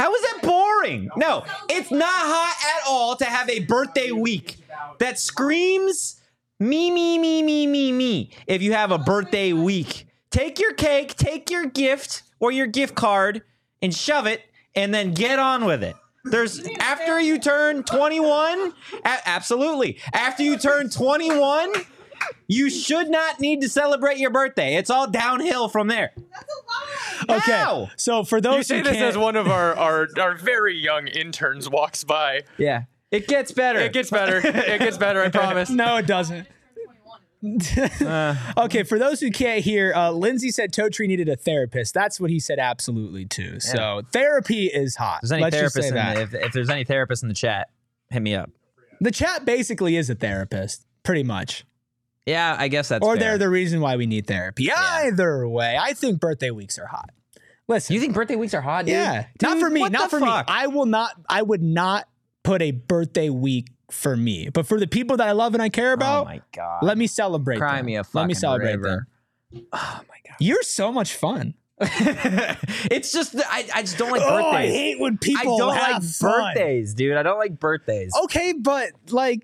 How 0.01 0.11
is 0.15 0.21
that 0.23 0.39
boring? 0.41 1.11
No, 1.15 1.45
it's 1.69 1.91
not 1.91 2.09
hot 2.09 2.55
at 2.75 2.89
all 2.89 3.15
to 3.17 3.25
have 3.25 3.47
a 3.51 3.59
birthday 3.59 4.09
week. 4.09 4.57
That 4.97 5.19
screams 5.19 6.19
me, 6.59 6.89
me, 6.89 7.19
me, 7.19 7.43
me, 7.43 7.67
me, 7.67 7.91
me. 7.91 8.31
If 8.47 8.63
you 8.63 8.73
have 8.73 8.89
a 8.89 8.97
birthday 8.97 9.53
week, 9.53 10.07
take 10.31 10.59
your 10.59 10.73
cake, 10.73 11.15
take 11.17 11.51
your 11.51 11.67
gift 11.67 12.23
or 12.39 12.51
your 12.51 12.65
gift 12.65 12.95
card 12.95 13.43
and 13.83 13.93
shove 13.93 14.25
it 14.25 14.41
and 14.73 14.91
then 14.91 15.13
get 15.13 15.37
on 15.37 15.65
with 15.65 15.83
it. 15.83 15.95
There's 16.23 16.67
after 16.79 17.19
you 17.19 17.37
turn 17.37 17.83
21, 17.83 18.73
absolutely. 19.05 19.99
After 20.13 20.41
you 20.41 20.57
turn 20.57 20.89
21, 20.89 21.73
you 22.47 22.69
should 22.69 23.09
not 23.09 23.39
need 23.39 23.61
to 23.61 23.69
celebrate 23.69 24.17
your 24.17 24.29
birthday. 24.29 24.75
It's 24.75 24.89
all 24.89 25.09
downhill 25.09 25.69
from 25.69 25.87
there. 25.87 26.11
Okay. 27.29 27.51
How? 27.51 27.89
So 27.97 28.23
for 28.23 28.41
those 28.41 28.57
You 28.57 28.63
say 28.63 28.77
who 28.77 28.83
this 28.83 28.93
can't, 28.93 29.05
as 29.05 29.17
one 29.17 29.35
of 29.35 29.47
our, 29.47 29.75
our 29.75 30.07
our 30.19 30.35
very 30.35 30.77
young 30.77 31.07
interns 31.07 31.69
walks 31.69 32.03
by. 32.03 32.41
Yeah. 32.57 32.83
It 33.11 33.27
gets 33.27 33.51
better. 33.51 33.79
It 33.79 33.93
gets 33.93 34.09
better. 34.09 34.37
it 34.37 34.79
gets 34.79 34.97
better. 34.97 35.21
I 35.21 35.29
promise. 35.31 35.69
No, 35.69 35.97
it 35.97 36.07
doesn't. 36.07 36.47
okay, 38.57 38.83
for 38.83 38.99
those 38.99 39.19
who 39.19 39.31
can't 39.31 39.63
hear, 39.63 39.93
uh, 39.95 40.11
Lindsay 40.11 40.51
said 40.51 40.71
Totri 40.71 41.07
needed 41.07 41.27
a 41.27 41.35
therapist. 41.35 41.93
That's 41.93 42.19
what 42.19 42.29
he 42.29 42.39
said 42.39 42.59
absolutely 42.59 43.25
too. 43.25 43.59
So 43.59 44.03
therapy 44.11 44.67
is 44.67 44.95
hot. 44.95 45.21
If 45.23 45.29
there's 45.29 45.31
any 45.31 45.43
Let's 45.43 45.57
just 45.57 45.73
say 45.75 45.87
in 45.87 45.93
that. 45.95 46.15
the, 46.15 46.21
if, 46.21 46.33
if 46.45 46.53
there's 46.53 46.69
any 46.69 46.85
therapists 46.85 47.23
in 47.23 47.29
the 47.29 47.35
chat, 47.35 47.69
hit 48.11 48.21
me 48.21 48.35
up. 48.35 48.51
the 48.99 49.09
chat 49.11 49.43
basically 49.43 49.97
is 49.97 50.09
a 50.09 50.15
therapist, 50.15 50.85
pretty 51.03 51.23
much. 51.23 51.65
Yeah, 52.25 52.55
I 52.57 52.67
guess 52.67 52.89
that's 52.89 53.05
or 53.05 53.15
fair. 53.15 53.19
they're 53.23 53.37
the 53.37 53.49
reason 53.49 53.81
why 53.81 53.95
we 53.97 54.05
need 54.05 54.27
therapy. 54.27 54.69
Either 54.71 55.47
way, 55.47 55.77
I 55.79 55.93
think 55.93 56.19
birthday 56.19 56.51
weeks 56.51 56.77
are 56.77 56.85
hot. 56.87 57.09
Listen, 57.67 57.93
You 57.93 57.99
think 58.01 58.13
birthday 58.13 58.35
weeks 58.35 58.53
are 58.53 58.61
hot, 58.61 58.85
dude? 58.85 58.93
yeah, 58.93 59.27
not 59.41 59.59
for 59.59 59.69
me, 59.69 59.87
not 59.89 60.09
for 60.09 60.19
fuck? 60.19 60.47
me. 60.47 60.53
I 60.53 60.67
will 60.67 60.85
not. 60.85 61.11
I 61.29 61.41
would 61.41 61.61
not 61.63 62.07
put 62.43 62.61
a 62.61 62.71
birthday 62.71 63.29
week 63.29 63.69
for 63.89 64.15
me, 64.17 64.49
but 64.49 64.65
for 64.67 64.79
the 64.79 64.87
people 64.87 65.17
that 65.17 65.27
I 65.27 65.31
love 65.31 65.53
and 65.53 65.61
I 65.63 65.69
care 65.69 65.91
oh 65.91 65.93
about, 65.93 66.21
Oh 66.23 66.25
my 66.29 66.41
god. 66.53 66.83
let 66.83 66.97
me 66.97 67.07
celebrate. 67.07 67.57
Cry 67.57 67.77
them. 67.77 67.85
me 67.87 67.95
a 67.97 68.03
Let 68.13 68.27
me 68.27 68.33
celebrate 68.33 68.71
river. 68.77 69.07
them. 69.51 69.65
Oh 69.73 70.01
my 70.09 70.15
god, 70.27 70.37
you're 70.39 70.63
so 70.63 70.91
much 70.91 71.13
fun. 71.15 71.55
it's 71.81 73.11
just 73.11 73.35
I, 73.37 73.65
I 73.73 73.81
just 73.81 73.97
don't 73.97 74.11
like 74.11 74.21
Oh, 74.23 74.29
birthdays. 74.29 74.53
I 74.53 74.67
hate 74.67 74.99
when 74.99 75.13
I 75.13 75.17
people 75.25 75.57
don't 75.57 75.75
have 75.75 76.03
like 76.03 76.11
fun. 76.11 76.53
birthdays, 76.55 76.93
dude. 76.93 77.17
I 77.17 77.23
don't 77.23 77.39
like 77.39 77.59
birthdays. 77.59 78.11
Okay, 78.25 78.53
but 78.53 78.91
like, 79.09 79.41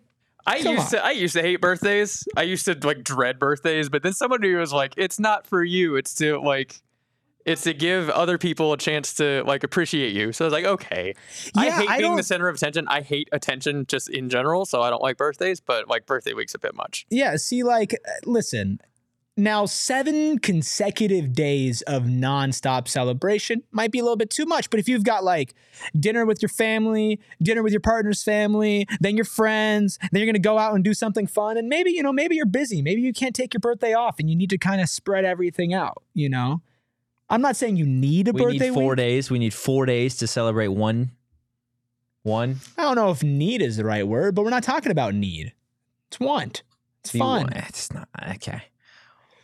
I 0.47 0.61
Come 0.63 0.75
used 0.77 0.89
to 0.91 1.03
I 1.05 1.11
used 1.11 1.35
to 1.35 1.41
hate 1.41 1.61
birthdays. 1.61 2.27
I 2.37 2.43
used 2.43 2.65
to 2.65 2.77
like 2.83 3.03
dread 3.03 3.37
birthdays, 3.37 3.89
but 3.89 4.01
then 4.01 4.13
somebody 4.13 4.53
was 4.55 4.71
like, 4.73 4.93
"It's 4.97 5.19
not 5.19 5.45
for 5.45 5.63
you. 5.63 5.95
It's 5.97 6.15
to 6.15 6.39
like, 6.39 6.81
it's 7.45 7.63
to 7.63 7.73
give 7.73 8.09
other 8.09 8.37
people 8.37 8.71
a 8.73 8.77
chance 8.77 9.13
to 9.15 9.43
like 9.45 9.63
appreciate 9.63 10.13
you." 10.15 10.31
So 10.31 10.45
I 10.45 10.47
was 10.47 10.53
like, 10.53 10.65
"Okay." 10.65 11.13
I 11.55 11.69
hate 11.69 11.89
I 11.89 11.97
being 11.99 12.11
the 12.11 12.17
don't- 12.17 12.23
center 12.23 12.47
of 12.47 12.55
attention. 12.55 12.87
I 12.87 13.01
hate 13.01 13.27
attention 13.31 13.85
just 13.87 14.09
in 14.09 14.29
general, 14.29 14.65
so 14.65 14.81
I 14.81 14.89
don't 14.89 15.01
like 15.03 15.17
birthdays. 15.17 15.59
But 15.59 15.87
like 15.89 16.05
birthday 16.05 16.33
week's 16.33 16.55
a 16.55 16.59
bit 16.59 16.73
much. 16.75 17.05
yeah. 17.09 17.35
See, 17.35 17.63
like, 17.63 17.93
uh, 17.93 18.11
listen. 18.25 18.79
Now, 19.39 19.67
seven 19.67 20.39
consecutive 20.39 21.31
days 21.31 21.83
of 21.83 22.03
nonstop 22.05 22.87
celebration 22.87 23.61
might 23.71 23.91
be 23.91 23.99
a 23.99 24.01
little 24.01 24.17
bit 24.17 24.31
too 24.31 24.45
much, 24.45 24.71
but 24.71 24.79
if 24.79 24.89
you've 24.89 25.03
got 25.03 25.23
like 25.23 25.53
dinner 25.97 26.25
with 26.25 26.41
your 26.41 26.49
family, 26.49 27.19
dinner 27.39 27.61
with 27.61 27.71
your 27.71 27.79
partner's 27.79 28.23
family, 28.23 28.87
then 28.99 29.15
your 29.15 29.25
friends, 29.25 29.99
then 30.11 30.21
you're 30.21 30.25
gonna 30.25 30.39
go 30.39 30.57
out 30.57 30.73
and 30.73 30.83
do 30.83 30.95
something 30.95 31.27
fun, 31.27 31.55
and 31.55 31.69
maybe 31.69 31.91
you 31.91 32.01
know, 32.01 32.11
maybe 32.11 32.35
you're 32.35 32.47
busy, 32.47 32.81
maybe 32.81 33.01
you 33.01 33.13
can't 33.13 33.35
take 33.35 33.53
your 33.53 33.59
birthday 33.59 33.93
off, 33.93 34.15
and 34.17 34.27
you 34.27 34.35
need 34.35 34.49
to 34.49 34.57
kind 34.57 34.81
of 34.81 34.89
spread 34.89 35.23
everything 35.23 35.71
out. 35.71 36.01
You 36.15 36.29
know, 36.29 36.61
I'm 37.29 37.41
not 37.41 37.55
saying 37.55 37.75
you 37.75 37.85
need 37.85 38.27
a 38.27 38.31
we 38.31 38.41
birthday 38.41 38.57
We 38.57 38.67
need 38.69 38.73
four 38.73 38.89
week. 38.89 38.97
days. 38.97 39.29
We 39.29 39.37
need 39.37 39.53
four 39.53 39.85
days 39.85 40.17
to 40.17 40.25
celebrate 40.25 40.69
one. 40.69 41.11
One. 42.23 42.57
I 42.75 42.81
don't 42.81 42.95
know 42.95 43.11
if 43.11 43.21
need 43.21 43.61
is 43.61 43.77
the 43.77 43.85
right 43.85 44.07
word, 44.07 44.33
but 44.33 44.43
we're 44.43 44.49
not 44.49 44.63
talking 44.63 44.91
about 44.91 45.13
need. 45.13 45.53
It's 46.07 46.19
want. 46.19 46.63
It's 47.01 47.11
fun. 47.15 47.53
It's 47.53 47.93
not 47.93 48.09
okay. 48.31 48.63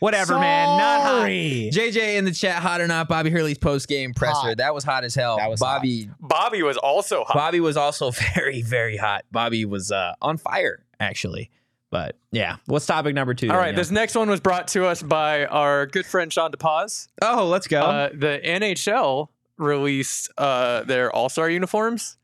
Whatever, 0.00 0.38
man. 0.38 0.78
Not 0.78 1.00
hot. 1.02 1.26
JJ 1.28 2.16
in 2.16 2.24
the 2.24 2.32
chat, 2.32 2.62
hot 2.62 2.80
or 2.80 2.86
not? 2.86 3.08
Bobby 3.08 3.30
Hurley's 3.30 3.58
post 3.58 3.88
game 3.88 4.12
presser. 4.12 4.48
Hot. 4.48 4.56
That 4.58 4.74
was 4.74 4.84
hot 4.84 5.04
as 5.04 5.14
hell. 5.14 5.36
That 5.38 5.48
was 5.50 5.60
Bobby. 5.60 6.10
Bobby 6.20 6.62
was 6.62 6.76
also 6.76 7.24
hot. 7.24 7.34
Bobby 7.34 7.60
was 7.60 7.76
also 7.76 8.10
very, 8.34 8.62
very 8.62 8.96
hot. 8.96 9.24
Bobby 9.32 9.64
was 9.64 9.90
uh, 9.92 10.12
on 10.20 10.36
fire, 10.36 10.84
actually. 11.00 11.50
But 11.90 12.16
yeah, 12.32 12.56
what's 12.66 12.86
topic 12.86 13.14
number 13.14 13.34
two? 13.34 13.50
All 13.50 13.56
right, 13.56 13.74
this 13.74 13.90
next 13.92 14.16
one 14.16 14.28
was 14.28 14.40
brought 14.40 14.66
to 14.68 14.84
us 14.86 15.00
by 15.00 15.46
our 15.46 15.86
good 15.86 16.04
friend 16.04 16.32
Sean 16.32 16.50
DePaz. 16.50 17.06
Oh, 17.22 17.46
let's 17.46 17.68
go. 17.68 17.80
Uh, 17.82 18.08
the 18.12 18.40
NHL 18.44 19.28
released 19.58 20.28
uh, 20.36 20.82
their 20.82 21.12
All 21.14 21.28
Star 21.28 21.48
uniforms 21.48 22.16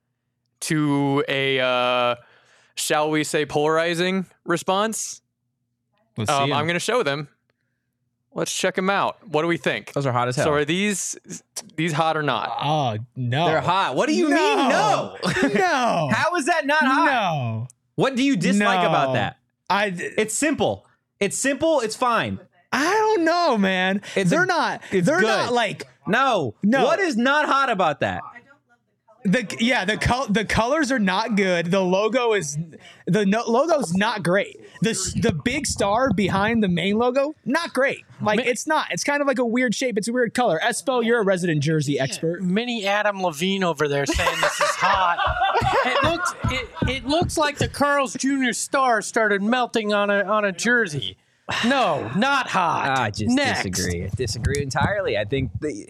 to 0.63 1.25
a, 1.29 1.61
uh, 1.61 2.17
shall 2.75 3.11
we 3.11 3.23
say, 3.23 3.47
polarizing 3.47 4.27
response. 4.45 5.23
Let's 6.17 6.31
Um, 6.31 6.49
see 6.49 6.53
I'm 6.53 6.65
going 6.67 6.75
to 6.75 6.81
show 6.81 7.05
them. 7.05 7.29
Let's 8.33 8.55
check 8.55 8.77
them 8.77 8.89
out. 8.89 9.17
What 9.29 9.43
do 9.43 9.49
we 9.49 9.57
think? 9.57 9.93
Those 9.93 10.07
are 10.07 10.13
hot 10.13 10.29
as 10.29 10.37
hell. 10.37 10.47
So 10.47 10.53
are 10.53 10.65
these 10.65 11.19
these 11.77 11.93
hot 11.93 12.17
or 12.17 12.23
not? 12.23 12.51
Oh 12.63 12.97
no, 13.17 13.47
They're 13.47 13.61
hot. 13.61 13.97
What 13.97 14.09
do 14.09 14.15
you 14.15 14.29
no. 14.29 14.37
mean? 14.37 14.69
No. 14.69 15.17
no. 15.55 16.09
How 16.13 16.35
is 16.37 16.47
that 16.47 16.65
not 16.67 16.83
hot? 16.83 17.07
No. 17.07 17.69
What 17.97 18.15
do 18.15 18.23
you 18.23 18.37
dislike 18.37 18.83
No. 18.83 18.89
about 18.89 19.15
that? 19.15 19.37
I 19.69 19.87
It's 19.97 20.35
simple. 20.35 20.87
It's 21.19 21.37
simple. 21.37 21.81
It's 21.81 21.97
fine. 21.97 22.39
I 22.73 22.85
don't 22.93 23.25
know, 23.25 23.59
man. 23.59 24.01
It's 24.15 24.31
they're 24.31 24.45
a- 24.45 24.47
not. 24.47 24.81
it's 24.93 25.07
They're 25.07 25.19
good. 25.21 25.27
not 25.27 25.53
like 25.53 25.89
No. 26.07 26.55
No. 26.63 26.85
What 26.85 27.01
is 27.01 27.17
not 27.17 27.47
hot 27.47 27.69
about 27.69 28.01
that? 28.01 28.23
The 29.25 29.57
yeah 29.61 29.85
the 29.85 29.97
col- 29.99 30.29
the 30.29 30.45
colors 30.45 30.91
are 30.91 30.99
not 30.99 31.37
good. 31.37 31.71
The 31.71 31.81
logo 31.81 32.33
is 32.33 32.57
the 33.07 33.27
no- 33.27 33.45
logo's 33.47 33.93
not 33.95 34.23
great. 34.23 34.59
The 34.81 34.93
the 35.21 35.33
big 35.33 35.67
star 35.67 36.11
behind 36.13 36.63
the 36.63 36.69
main 36.69 36.97
logo 36.97 37.35
not 37.45 37.75
great. 37.75 38.05
Like 38.23 38.41
it's 38.41 38.67
not. 38.67 38.87
It's 38.91 39.05
kind 39.05 39.21
of 39.21 39.27
like 39.27 39.39
a 39.39 39.45
weird 39.45 39.75
shape. 39.75 39.99
It's 39.99 40.09
a 40.09 40.13
weird 40.13 40.33
color. 40.35 40.59
Espo, 40.63 41.05
you're 41.05 41.21
a 41.21 41.25
resident 41.25 41.63
jersey 41.63 41.99
expert. 41.99 42.43
Mini 42.43 42.87
Adam 42.87 43.23
Levine 43.23 43.63
over 43.65 43.89
there 43.89 44.07
saying 44.07 44.41
this 44.41 44.61
is 44.61 44.71
hot. 44.71 45.19
it 45.87 46.03
looks 46.05 46.35
it, 46.45 46.69
it 46.89 47.07
looks 47.07 47.37
like 47.37 47.59
the 47.59 47.69
Carl's 47.69 48.15
Jr. 48.15 48.53
star 48.53 49.03
started 49.03 49.43
melting 49.43 49.93
on 49.93 50.09
a 50.11 50.23
on 50.25 50.45
a 50.45 50.53
jersey. 50.53 51.17
No, 51.65 52.09
not 52.17 52.47
hot. 52.49 52.97
I 52.97 53.11
just 53.11 53.35
Next. 53.35 53.65
disagree. 53.65 54.05
I 54.05 54.09
disagree 54.15 54.63
entirely. 54.63 55.19
I 55.19 55.25
think 55.25 55.51
the, 55.61 55.89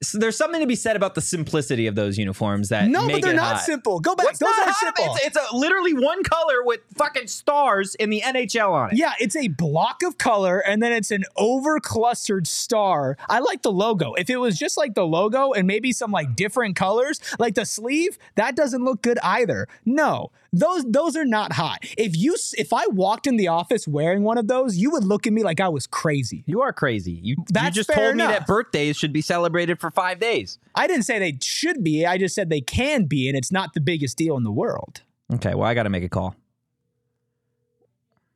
so 0.00 0.18
there's 0.18 0.36
something 0.36 0.60
to 0.60 0.66
be 0.66 0.76
said 0.76 0.94
about 0.94 1.14
the 1.16 1.20
simplicity 1.20 1.88
of 1.88 1.94
those 1.96 2.18
uniforms 2.18 2.68
that 2.68 2.88
No, 2.88 3.04
make 3.06 3.16
but 3.16 3.22
they're 3.22 3.34
not 3.34 3.56
hot. 3.56 3.64
simple. 3.64 3.98
Go 3.98 4.14
back. 4.14 4.26
What's 4.26 4.38
Those 4.38 4.50
are 4.64 4.72
simple. 4.74 5.04
It's, 5.16 5.26
it's 5.26 5.36
a 5.36 5.56
literally 5.56 5.92
one 5.92 6.22
color 6.22 6.62
with 6.62 6.80
fucking 6.94 7.26
stars 7.26 7.96
in 7.96 8.08
the 8.10 8.20
NHL 8.20 8.70
on 8.70 8.90
it. 8.92 8.96
Yeah, 8.96 9.14
it's 9.18 9.34
a 9.34 9.48
block 9.48 10.02
of 10.04 10.16
color 10.16 10.60
and 10.60 10.80
then 10.80 10.92
it's 10.92 11.10
an 11.10 11.24
over 11.36 11.80
clustered 11.80 12.46
star. 12.46 13.16
I 13.28 13.40
like 13.40 13.62
the 13.62 13.72
logo. 13.72 14.14
If 14.14 14.30
it 14.30 14.36
was 14.36 14.56
just 14.56 14.76
like 14.76 14.94
the 14.94 15.04
logo 15.06 15.52
and 15.52 15.66
maybe 15.66 15.92
some 15.92 16.12
like 16.12 16.36
different 16.36 16.76
colors, 16.76 17.20
like 17.40 17.56
the 17.56 17.66
sleeve, 17.66 18.18
that 18.36 18.54
doesn't 18.54 18.84
look 18.84 19.02
good 19.02 19.18
either. 19.24 19.66
No. 19.84 20.30
Those 20.52 20.84
those 20.84 21.14
are 21.14 21.26
not 21.26 21.52
hot. 21.52 21.80
If 21.98 22.16
you 22.16 22.34
if 22.56 22.72
I 22.72 22.86
walked 22.86 23.26
in 23.26 23.36
the 23.36 23.48
office 23.48 23.86
wearing 23.86 24.22
one 24.22 24.38
of 24.38 24.48
those, 24.48 24.76
you 24.76 24.90
would 24.90 25.04
look 25.04 25.26
at 25.26 25.32
me 25.32 25.42
like 25.42 25.60
I 25.60 25.68
was 25.68 25.86
crazy. 25.86 26.42
You 26.46 26.62
are 26.62 26.72
crazy. 26.72 27.12
You, 27.12 27.36
you 27.54 27.70
just 27.70 27.90
told 27.92 28.16
me 28.16 28.22
that 28.22 28.46
birthdays 28.46 28.96
should 28.96 29.12
be 29.12 29.20
celebrated 29.20 29.78
for 29.78 29.90
five 29.90 30.20
days. 30.20 30.58
I 30.74 30.86
didn't 30.86 31.04
say 31.04 31.18
they 31.18 31.38
should 31.42 31.84
be. 31.84 32.06
I 32.06 32.16
just 32.16 32.34
said 32.34 32.48
they 32.48 32.62
can 32.62 33.04
be 33.04 33.28
and 33.28 33.36
it's 33.36 33.52
not 33.52 33.74
the 33.74 33.80
biggest 33.80 34.16
deal 34.16 34.36
in 34.38 34.44
the 34.44 34.50
world. 34.50 35.02
Okay, 35.34 35.54
well, 35.54 35.68
I 35.68 35.74
got 35.74 35.82
to 35.82 35.90
make 35.90 36.04
a 36.04 36.08
call. 36.08 36.34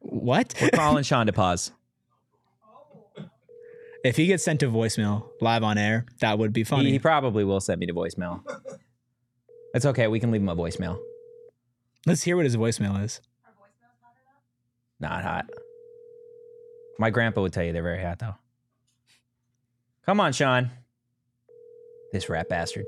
What? 0.00 0.54
We're 0.60 0.70
calling 0.74 1.04
Sean 1.04 1.26
to 1.26 1.32
pause. 1.32 1.72
If 4.04 4.16
he 4.16 4.26
gets 4.26 4.44
sent 4.44 4.60
to 4.60 4.66
voicemail 4.66 5.28
live 5.40 5.62
on 5.62 5.78
air, 5.78 6.06
that 6.20 6.38
would 6.38 6.52
be 6.52 6.64
funny. 6.64 6.86
He, 6.86 6.92
he 6.92 6.98
probably 6.98 7.44
will 7.44 7.60
send 7.60 7.78
me 7.78 7.86
to 7.86 7.94
voicemail. 7.94 8.42
It's 9.74 9.86
okay. 9.86 10.08
We 10.08 10.20
can 10.20 10.30
leave 10.30 10.42
him 10.42 10.48
a 10.48 10.56
voicemail. 10.56 10.98
Let's 12.06 12.22
hear 12.22 12.36
what 12.36 12.44
his 12.44 12.56
voicemail 12.56 13.02
is. 13.02 13.20
Not 15.00 15.22
hot. 15.22 15.46
My 16.98 17.10
grandpa 17.10 17.42
would 17.42 17.52
tell 17.52 17.64
you 17.64 17.72
they're 17.72 17.82
very 17.82 18.02
hot, 18.02 18.18
though. 18.18 18.36
Come 20.06 20.20
on, 20.20 20.32
Sean. 20.32 20.70
This 22.12 22.28
rat 22.28 22.48
bastard. 22.48 22.86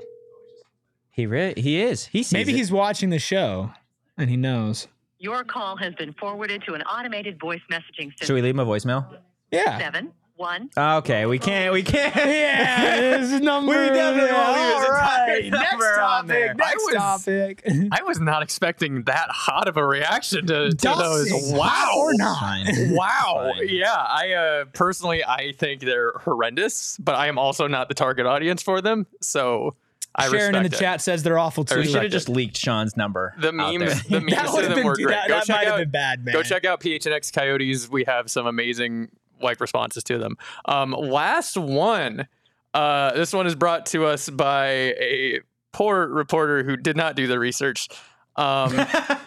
He 1.11 1.25
re- 1.25 1.53
he 1.57 1.81
is. 1.81 2.05
He 2.07 2.23
sees 2.23 2.33
Maybe 2.33 2.51
it. 2.53 2.57
he's 2.57 2.71
watching 2.71 3.09
the 3.09 3.19
show 3.19 3.71
and 4.17 4.29
he 4.29 4.37
knows. 4.37 4.87
Your 5.17 5.43
call 5.43 5.77
has 5.77 5.93
been 5.95 6.13
forwarded 6.13 6.63
to 6.67 6.73
an 6.73 6.81
automated 6.83 7.39
voice 7.39 7.61
messaging 7.71 8.11
system. 8.11 8.27
Should 8.27 8.33
we 8.33 8.41
leave 8.41 8.53
him 8.55 8.59
a 8.59 8.65
voicemail? 8.65 9.17
Yeah. 9.51 9.77
Seven 9.79 10.11
one. 10.35 10.69
Okay, 10.77 11.25
we 11.25 11.39
can't. 11.39 11.73
We 11.73 11.83
can't. 11.83 12.15
Yeah, 12.25 13.17
this 13.19 13.31
is 13.31 13.41
number. 13.41 13.71
We 13.71 13.87
definitely 13.89 14.31
won't 14.31 14.57
leave 14.57 14.79
his 14.79 14.89
right, 14.89 15.49
next 15.51 15.71
number 15.71 16.01
on 16.01 16.27
there. 16.27 16.47
topic. 16.53 16.57
Next 16.57 16.71
I 16.71 16.85
was- 16.85 16.95
topic. 16.95 17.63
I 17.91 18.03
was 18.03 18.19
not 18.19 18.43
expecting 18.43 19.03
that 19.03 19.27
hot 19.29 19.67
of 19.67 19.77
a 19.77 19.85
reaction 19.85 20.45
to, 20.47 20.69
to 20.71 20.87
those. 20.97 21.29
Wow. 21.53 21.93
Or 21.97 22.13
not? 22.15 22.65
Wow. 22.91 23.51
Fine. 23.55 23.67
Yeah. 23.69 23.93
I 23.93 24.33
uh, 24.33 24.65
personally, 24.73 25.23
I 25.23 25.53
think 25.57 25.81
they're 25.81 26.11
horrendous, 26.23 26.97
but 26.97 27.15
I 27.15 27.27
am 27.27 27.37
also 27.37 27.67
not 27.67 27.87
the 27.89 27.95
target 27.95 28.25
audience 28.25 28.61
for 28.61 28.81
them. 28.81 29.07
So 29.21 29.75
I 30.15 30.29
Sharon 30.29 30.55
in 30.55 30.63
the 30.63 30.69
it. 30.69 30.79
chat 30.79 31.01
says 31.01 31.23
they're 31.23 31.39
awful 31.39 31.65
too. 31.65 31.77
We 31.79 31.87
should 31.87 32.03
have 32.03 32.11
just 32.11 32.29
leaked 32.29 32.57
Sean's 32.57 32.95
number. 32.95 33.33
The 33.39 33.47
out 33.49 33.53
memes, 33.53 34.03
the 34.03 34.21
memes 34.21 34.33
That 34.33 34.45
to 34.47 34.51
would've 34.53 34.69
them 34.69 34.77
been- 34.79 34.85
were 34.85 34.95
great. 34.95 35.07
that- 35.09 35.27
go 35.27 35.35
that 35.35 35.45
check 35.45 35.55
might 35.57 35.65
have 35.65 35.73
out, 35.73 35.79
been 35.79 35.89
bad, 35.91 36.25
man. 36.25 36.33
Go 36.33 36.43
check 36.43 36.65
out 36.65 36.79
PHNX 36.81 37.33
Coyotes. 37.33 37.89
We 37.89 38.03
have 38.05 38.29
some 38.31 38.45
amazing 38.47 39.09
like 39.41 39.59
responses 39.59 40.03
to 40.05 40.17
them. 40.17 40.37
Um, 40.65 40.91
last 40.91 41.57
one. 41.57 42.27
Uh, 42.73 43.13
this 43.13 43.31
one 43.33 43.47
is 43.47 43.55
brought 43.55 43.85
to 43.87 44.05
us 44.05 44.29
by 44.29 44.67
a 44.67 45.39
poor 45.71 46.07
reporter 46.07 46.63
who 46.63 46.75
did 46.77 46.97
not 46.97 47.15
do 47.15 47.27
the 47.27 47.39
research. 47.39 47.87
Um, 48.35 48.71
how 48.75 49.17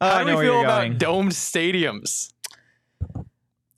I 0.00 0.24
do 0.24 0.30
know 0.30 0.38
we 0.38 0.44
feel 0.44 0.60
about 0.60 0.80
going. 0.82 0.98
domed 0.98 1.32
stadiums? 1.32 2.32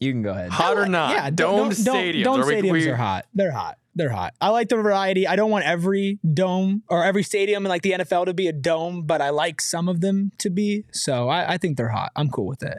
You 0.00 0.12
can 0.12 0.22
go 0.22 0.30
ahead. 0.30 0.50
Hot 0.50 0.76
or 0.76 0.86
not? 0.86 1.12
Yeah, 1.12 1.30
domed 1.30 1.84
dome, 1.84 1.94
stadiums. 1.94 2.24
Dome 2.24 2.40
Are 2.40 2.46
we- 2.46 2.54
stadiums 2.54 2.72
we- 2.72 2.88
are 2.88 2.96
hot. 2.96 3.26
They're 3.34 3.50
hot. 3.52 3.78
They're 3.94 4.10
hot. 4.10 4.34
I 4.40 4.50
like 4.50 4.68
the 4.68 4.76
variety. 4.76 5.26
I 5.26 5.34
don't 5.34 5.50
want 5.50 5.64
every 5.64 6.20
dome 6.32 6.84
or 6.88 7.02
every 7.02 7.24
stadium 7.24 7.66
in 7.66 7.68
like 7.68 7.82
the 7.82 7.92
NFL 7.92 8.26
to 8.26 8.34
be 8.34 8.46
a 8.46 8.52
dome, 8.52 9.02
but 9.02 9.20
I 9.20 9.30
like 9.30 9.60
some 9.60 9.88
of 9.88 10.00
them 10.00 10.30
to 10.38 10.50
be. 10.50 10.84
So 10.92 11.28
I, 11.28 11.54
I 11.54 11.58
think 11.58 11.76
they're 11.76 11.88
hot. 11.88 12.12
I'm 12.14 12.28
cool 12.30 12.46
with 12.46 12.62
it. 12.62 12.78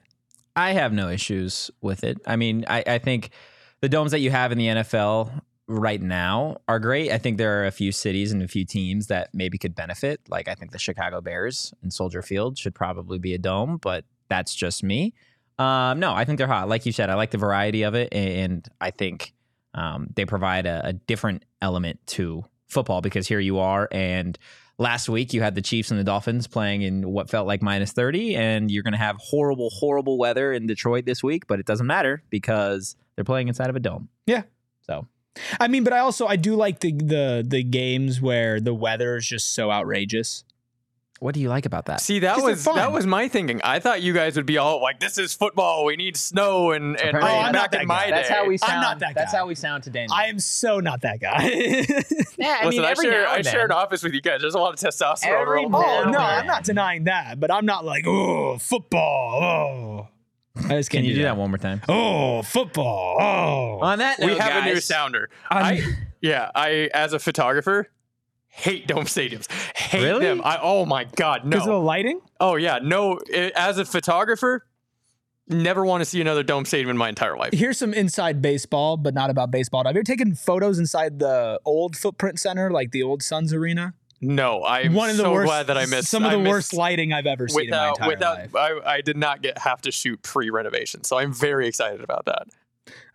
I 0.59 0.73
have 0.73 0.91
no 0.91 1.09
issues 1.09 1.71
with 1.81 2.03
it. 2.03 2.17
I 2.27 2.35
mean, 2.35 2.65
I, 2.67 2.83
I 2.85 2.97
think 2.97 3.29
the 3.79 3.87
domes 3.87 4.11
that 4.11 4.19
you 4.19 4.29
have 4.29 4.51
in 4.51 4.57
the 4.57 4.67
NFL 4.67 5.41
right 5.67 6.01
now 6.01 6.57
are 6.67 6.79
great. 6.79 7.11
I 7.11 7.17
think 7.17 7.37
there 7.37 7.61
are 7.61 7.65
a 7.65 7.71
few 7.71 7.93
cities 7.93 8.33
and 8.33 8.41
a 8.41 8.47
few 8.47 8.65
teams 8.65 9.07
that 9.07 9.29
maybe 9.33 9.57
could 9.57 9.73
benefit. 9.73 10.19
Like 10.27 10.49
I 10.49 10.55
think 10.55 10.71
the 10.71 10.79
Chicago 10.79 11.21
Bears 11.21 11.73
and 11.81 11.93
Soldier 11.93 12.21
Field 12.21 12.57
should 12.57 12.75
probably 12.75 13.19
be 13.19 13.33
a 13.33 13.37
dome, 13.37 13.77
but 13.77 14.03
that's 14.27 14.53
just 14.53 14.83
me. 14.83 15.13
Um, 15.57 15.99
no, 15.99 16.13
I 16.13 16.25
think 16.25 16.37
they're 16.37 16.47
hot. 16.47 16.67
Like 16.67 16.85
you 16.85 16.91
said, 16.91 17.09
I 17.09 17.15
like 17.15 17.31
the 17.31 17.37
variety 17.37 17.83
of 17.83 17.93
it, 17.93 18.13
and 18.13 18.67
I 18.81 18.91
think 18.91 19.33
um, 19.73 20.07
they 20.15 20.25
provide 20.25 20.65
a, 20.65 20.81
a 20.87 20.93
different 20.93 21.45
element 21.61 21.99
to 22.07 22.43
football 22.67 23.01
because 23.01 23.27
here 23.27 23.39
you 23.39 23.59
are 23.59 23.87
and 23.91 24.37
last 24.79 25.09
week 25.09 25.33
you 25.33 25.41
had 25.41 25.53
the 25.53 25.61
Chiefs 25.61 25.91
and 25.91 25.99
the 25.99 26.03
Dolphins 26.03 26.47
playing 26.47 26.81
in 26.81 27.11
what 27.11 27.29
felt 27.29 27.45
like 27.45 27.61
minus 27.61 27.91
30 27.91 28.35
and 28.35 28.71
you're 28.71 28.81
going 28.81 28.93
to 28.93 28.97
have 28.97 29.17
horrible 29.17 29.69
horrible 29.69 30.17
weather 30.17 30.51
in 30.51 30.65
Detroit 30.65 31.05
this 31.05 31.21
week 31.21 31.45
but 31.45 31.59
it 31.59 31.67
doesn't 31.67 31.85
matter 31.85 32.23
because 32.31 32.95
they're 33.19 33.25
playing 33.25 33.49
inside 33.49 33.69
of 33.69 33.75
a 33.75 33.81
dome. 33.81 34.07
Yeah. 34.25 34.43
So, 34.83 35.05
I 35.59 35.67
mean, 35.67 35.83
but 35.83 35.91
I 35.91 35.99
also 35.99 36.25
I 36.25 36.37
do 36.37 36.55
like 36.55 36.79
the 36.79 36.93
the 36.93 37.45
the 37.45 37.63
games 37.63 38.21
where 38.21 38.61
the 38.61 38.73
weather 38.73 39.17
is 39.17 39.27
just 39.27 39.53
so 39.53 39.69
outrageous. 39.69 40.45
What 41.19 41.33
do 41.35 41.41
you 41.41 41.49
like 41.49 41.65
about 41.65 41.85
that? 41.85 41.99
See, 42.01 42.19
that 42.19 42.41
was 42.41 42.63
that 42.63 42.91
was 42.91 43.05
my 43.05 43.27
thinking. 43.27 43.61
I 43.63 43.79
thought 43.79 44.01
you 44.01 44.13
guys 44.13 44.35
would 44.37 44.45
be 44.45 44.57
all 44.57 44.81
like, 44.81 44.99
"This 44.99 45.17
is 45.17 45.33
football. 45.33 45.85
We 45.85 45.95
need 45.95 46.15
snow." 46.17 46.71
And 46.71 46.97
and 46.99 47.09
Apparently- 47.17 47.29
Oh, 47.31 47.35
I'm 47.39 47.51
not 47.51 47.53
back 47.53 47.71
that 47.71 47.81
in 47.81 47.87
guy. 47.87 47.95
my 48.05 48.09
That's 48.09 48.29
how 48.29 48.45
we 48.47 48.57
sound. 48.57 48.71
I'm 48.71 48.81
sound. 48.81 48.81
not 48.83 48.99
that 48.99 49.15
That's 49.15 49.31
guy. 49.33 49.37
how 49.37 49.45
we 49.47 49.55
sound 49.55 49.83
to 49.83 49.89
Daniel. 49.89 50.13
I 50.13 50.25
am 50.25 50.39
so 50.39 50.79
not 50.79 51.01
that 51.01 51.19
guy. 51.19 51.43
yeah, 52.37 52.57
I 52.61 52.65
Listen, 52.65 52.69
mean, 52.69 52.85
I 52.85 52.91
every 52.91 53.05
share 53.05 53.23
now 53.23 53.31
I 53.31 53.35
and 53.37 53.45
share 53.45 53.61
an 53.63 53.67
then. 53.69 53.77
office 53.77 54.01
with 54.03 54.13
you 54.13 54.21
guys. 54.21 54.41
There's 54.41 54.55
a 54.55 54.59
lot 54.59 54.73
of 54.73 54.79
testosterone. 54.79 55.25
Every 55.41 55.65
rolling 55.65 55.71
now 55.71 55.77
oh 55.77 55.81
around 56.03 56.11
no, 56.11 56.19
there. 56.19 56.27
I'm 56.27 56.47
not 56.47 56.63
denying 56.63 57.03
that, 57.05 57.39
but 57.39 57.51
I'm 57.51 57.65
not 57.65 57.83
like 57.85 58.05
oh 58.07 58.57
football. 58.57 60.07
Oh, 60.07 60.07
I 60.65 60.77
just 60.77 60.89
Can 60.89 60.99
can't 60.99 61.05
you 61.07 61.15
do 61.15 61.23
that 61.23 61.37
one 61.37 61.51
more 61.51 61.57
time? 61.57 61.81
Oh, 61.87 62.41
football. 62.41 63.17
Oh, 63.19 63.79
On 63.85 63.99
that 63.99 64.19
We 64.19 64.27
note, 64.27 64.39
have 64.39 64.63
a 64.63 64.65
new 64.67 64.73
guys, 64.75 64.85
sounder. 64.85 65.29
I 65.49 65.83
yeah. 66.21 66.49
I 66.53 66.89
as 66.93 67.13
a 67.13 67.19
photographer 67.19 67.89
hate 68.49 68.87
dome 68.87 69.05
stadiums. 69.05 69.49
Hate 69.75 70.03
Really? 70.03 70.25
them. 70.25 70.41
I 70.43 70.59
oh 70.61 70.85
my 70.85 71.05
god 71.05 71.43
no. 71.45 71.51
because 71.51 71.63
of 71.67 71.73
the 71.73 71.79
lighting. 71.79 72.19
Oh 72.39 72.55
yeah 72.55 72.79
no. 72.81 73.19
I- 73.33 73.51
as 73.55 73.77
a 73.77 73.85
photographer, 73.85 74.65
never 75.47 75.85
want 75.85 76.01
to 76.01 76.05
see 76.05 76.21
another 76.21 76.43
dome 76.43 76.65
stadium 76.65 76.89
in 76.89 76.97
my 76.97 77.09
entire 77.09 77.37
life. 77.37 77.53
Here's 77.53 77.77
some 77.77 77.93
inside 77.93 78.41
baseball, 78.41 78.97
but 78.97 79.13
not 79.13 79.29
about 79.29 79.49
baseball. 79.51 79.83
Have 79.85 79.95
you 79.95 79.99
ever 79.99 80.03
taken 80.03 80.35
photos 80.35 80.77
inside 80.79 81.19
the 81.19 81.59
old 81.65 81.95
Footprint 81.95 82.39
Center, 82.39 82.69
like 82.71 82.91
the 82.91 83.03
old 83.03 83.23
Suns 83.23 83.53
Arena? 83.53 83.93
No, 84.21 84.65
I'm 84.65 84.93
One 84.93 85.09
of 85.09 85.15
the 85.15 85.23
so 85.23 85.31
worst. 85.31 85.47
glad 85.47 85.67
that 85.67 85.77
I 85.77 85.85
missed 85.85 86.09
some 86.09 86.25
of 86.25 86.31
the 86.31 86.39
worst 86.39 86.73
lighting 86.73 87.13
I've 87.13 87.25
ever 87.25 87.47
seen 87.47 87.65
in 87.65 87.69
my 87.69 87.91
without 87.91 87.97
entire 87.97 88.09
without 88.09 88.37
life. 88.53 88.83
I, 88.85 88.95
I 88.97 89.01
did 89.01 89.15
not 89.15 89.41
get 89.41 89.57
have 89.59 89.79
to 89.83 89.91
shoot 89.93 90.21
pre 90.23 90.49
renovation, 90.49 91.05
so 91.05 91.17
I'm 91.17 91.31
very 91.33 91.67
excited 91.67 92.01
about 92.01 92.25
that. 92.25 92.47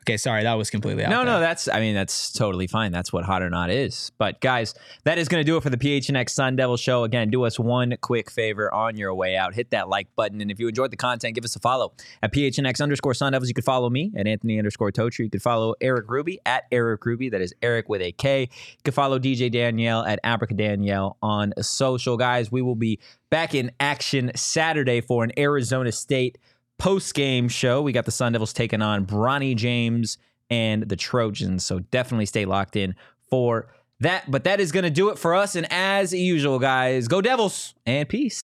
Okay, 0.07 0.19
sorry, 0.19 0.43
that 0.43 0.53
was 0.55 0.69
completely 0.69 1.03
out 1.03 1.09
No, 1.11 1.17
there. 1.25 1.35
no, 1.35 1.41
that's 1.41 1.67
I 1.67 1.81
mean 1.81 1.95
that's 1.95 2.31
totally 2.31 2.67
fine. 2.67 2.93
That's 2.93 3.11
what 3.11 3.25
hot 3.25 3.43
or 3.43 3.49
not 3.49 3.71
is. 3.71 4.13
But 4.19 4.39
guys, 4.43 4.75
that 5.05 5.17
is 5.17 5.29
going 5.29 5.41
to 5.41 5.45
do 5.51 5.57
it 5.57 5.63
for 5.63 5.71
the 5.71 5.79
PHNX 5.79 6.29
Sun 6.31 6.57
Devil 6.57 6.77
show. 6.77 7.05
Again, 7.05 7.31
do 7.31 7.45
us 7.45 7.59
one 7.59 7.95
quick 8.03 8.31
favor 8.31 8.73
on 8.73 8.99
your 8.99 9.15
way 9.15 9.35
out. 9.37 9.55
Hit 9.55 9.71
that 9.71 9.89
like 9.89 10.09
button, 10.15 10.43
and 10.43 10.51
if 10.51 10.61
you 10.61 10.69
enjoyed 10.69 10.91
the 10.91 10.97
content, 10.99 11.35
give 11.35 11.45
us 11.45 11.57
a 11.57 11.59
follow 11.59 11.95
at 12.23 12.35
PHNX 12.35 12.83
underscore 12.83 13.15
Sun 13.15 13.33
Devils. 13.33 13.49
You 13.49 13.55
could 13.55 13.65
follow 13.65 13.89
me 13.89 14.13
at 14.15 14.27
Anthony 14.27 14.59
underscore 14.59 14.93
Totri. 14.93 15.21
You 15.21 15.31
could 15.31 15.41
follow 15.43 15.75
Erik 15.81 16.11
Ruby 16.11 16.39
at 16.45 16.65
Erik 16.71 17.07
Ruby. 17.07 17.31
That 17.31 17.41
is 17.41 17.55
Erik 17.63 17.89
with 17.89 18.03
a 18.03 18.13
K. 18.13 18.43
You 18.43 18.49
could 18.85 18.95
follow 18.95 19.19
DJ 19.19 19.51
Danielle 19.51 20.05
at 20.05 20.23
Abrica 20.23 20.55
Danielle 20.55 21.17
on 21.23 21.55
social. 21.63 22.19
Guys, 22.19 22.53
we 22.53 22.61
will 22.61 22.75
be 22.77 23.01
back 23.31 23.55
in 23.55 23.71
action 23.81 24.31
Saturday 24.37 25.01
for 25.01 25.25
an 25.25 25.33
Arizona 25.39 25.91
State 25.93 26.37
post 26.79 27.15
game 27.15 27.49
show. 27.49 27.83
We 27.83 27.93
got 27.93 28.05
the 28.05 28.11
Sun 28.11 28.33
Devils 28.33 28.53
taking 28.53 28.83
on 28.83 29.07
Bronny 29.07 29.57
James 29.57 30.19
and 30.51 30.89
the 30.89 30.97
Trojans. 30.97 31.65
So 31.65 31.81
definitely 31.81 32.27
stay 32.27 32.45
locked 32.45 32.77
in 32.77 32.95
for 33.31 33.69
that. 34.01 34.31
But 34.31 34.45
that 34.45 34.61
is 34.61 34.73
going 34.73 34.85
to 34.85 34.91
do 34.91 35.09
it 35.11 35.19
for 35.19 35.35
us. 35.35 35.57
And 35.57 35.67
as 35.71 36.13
usual, 36.13 36.59
guys, 36.59 37.09
go 37.09 37.21
Devils 37.21 37.75
and 37.87 38.09
peace. 38.09 38.41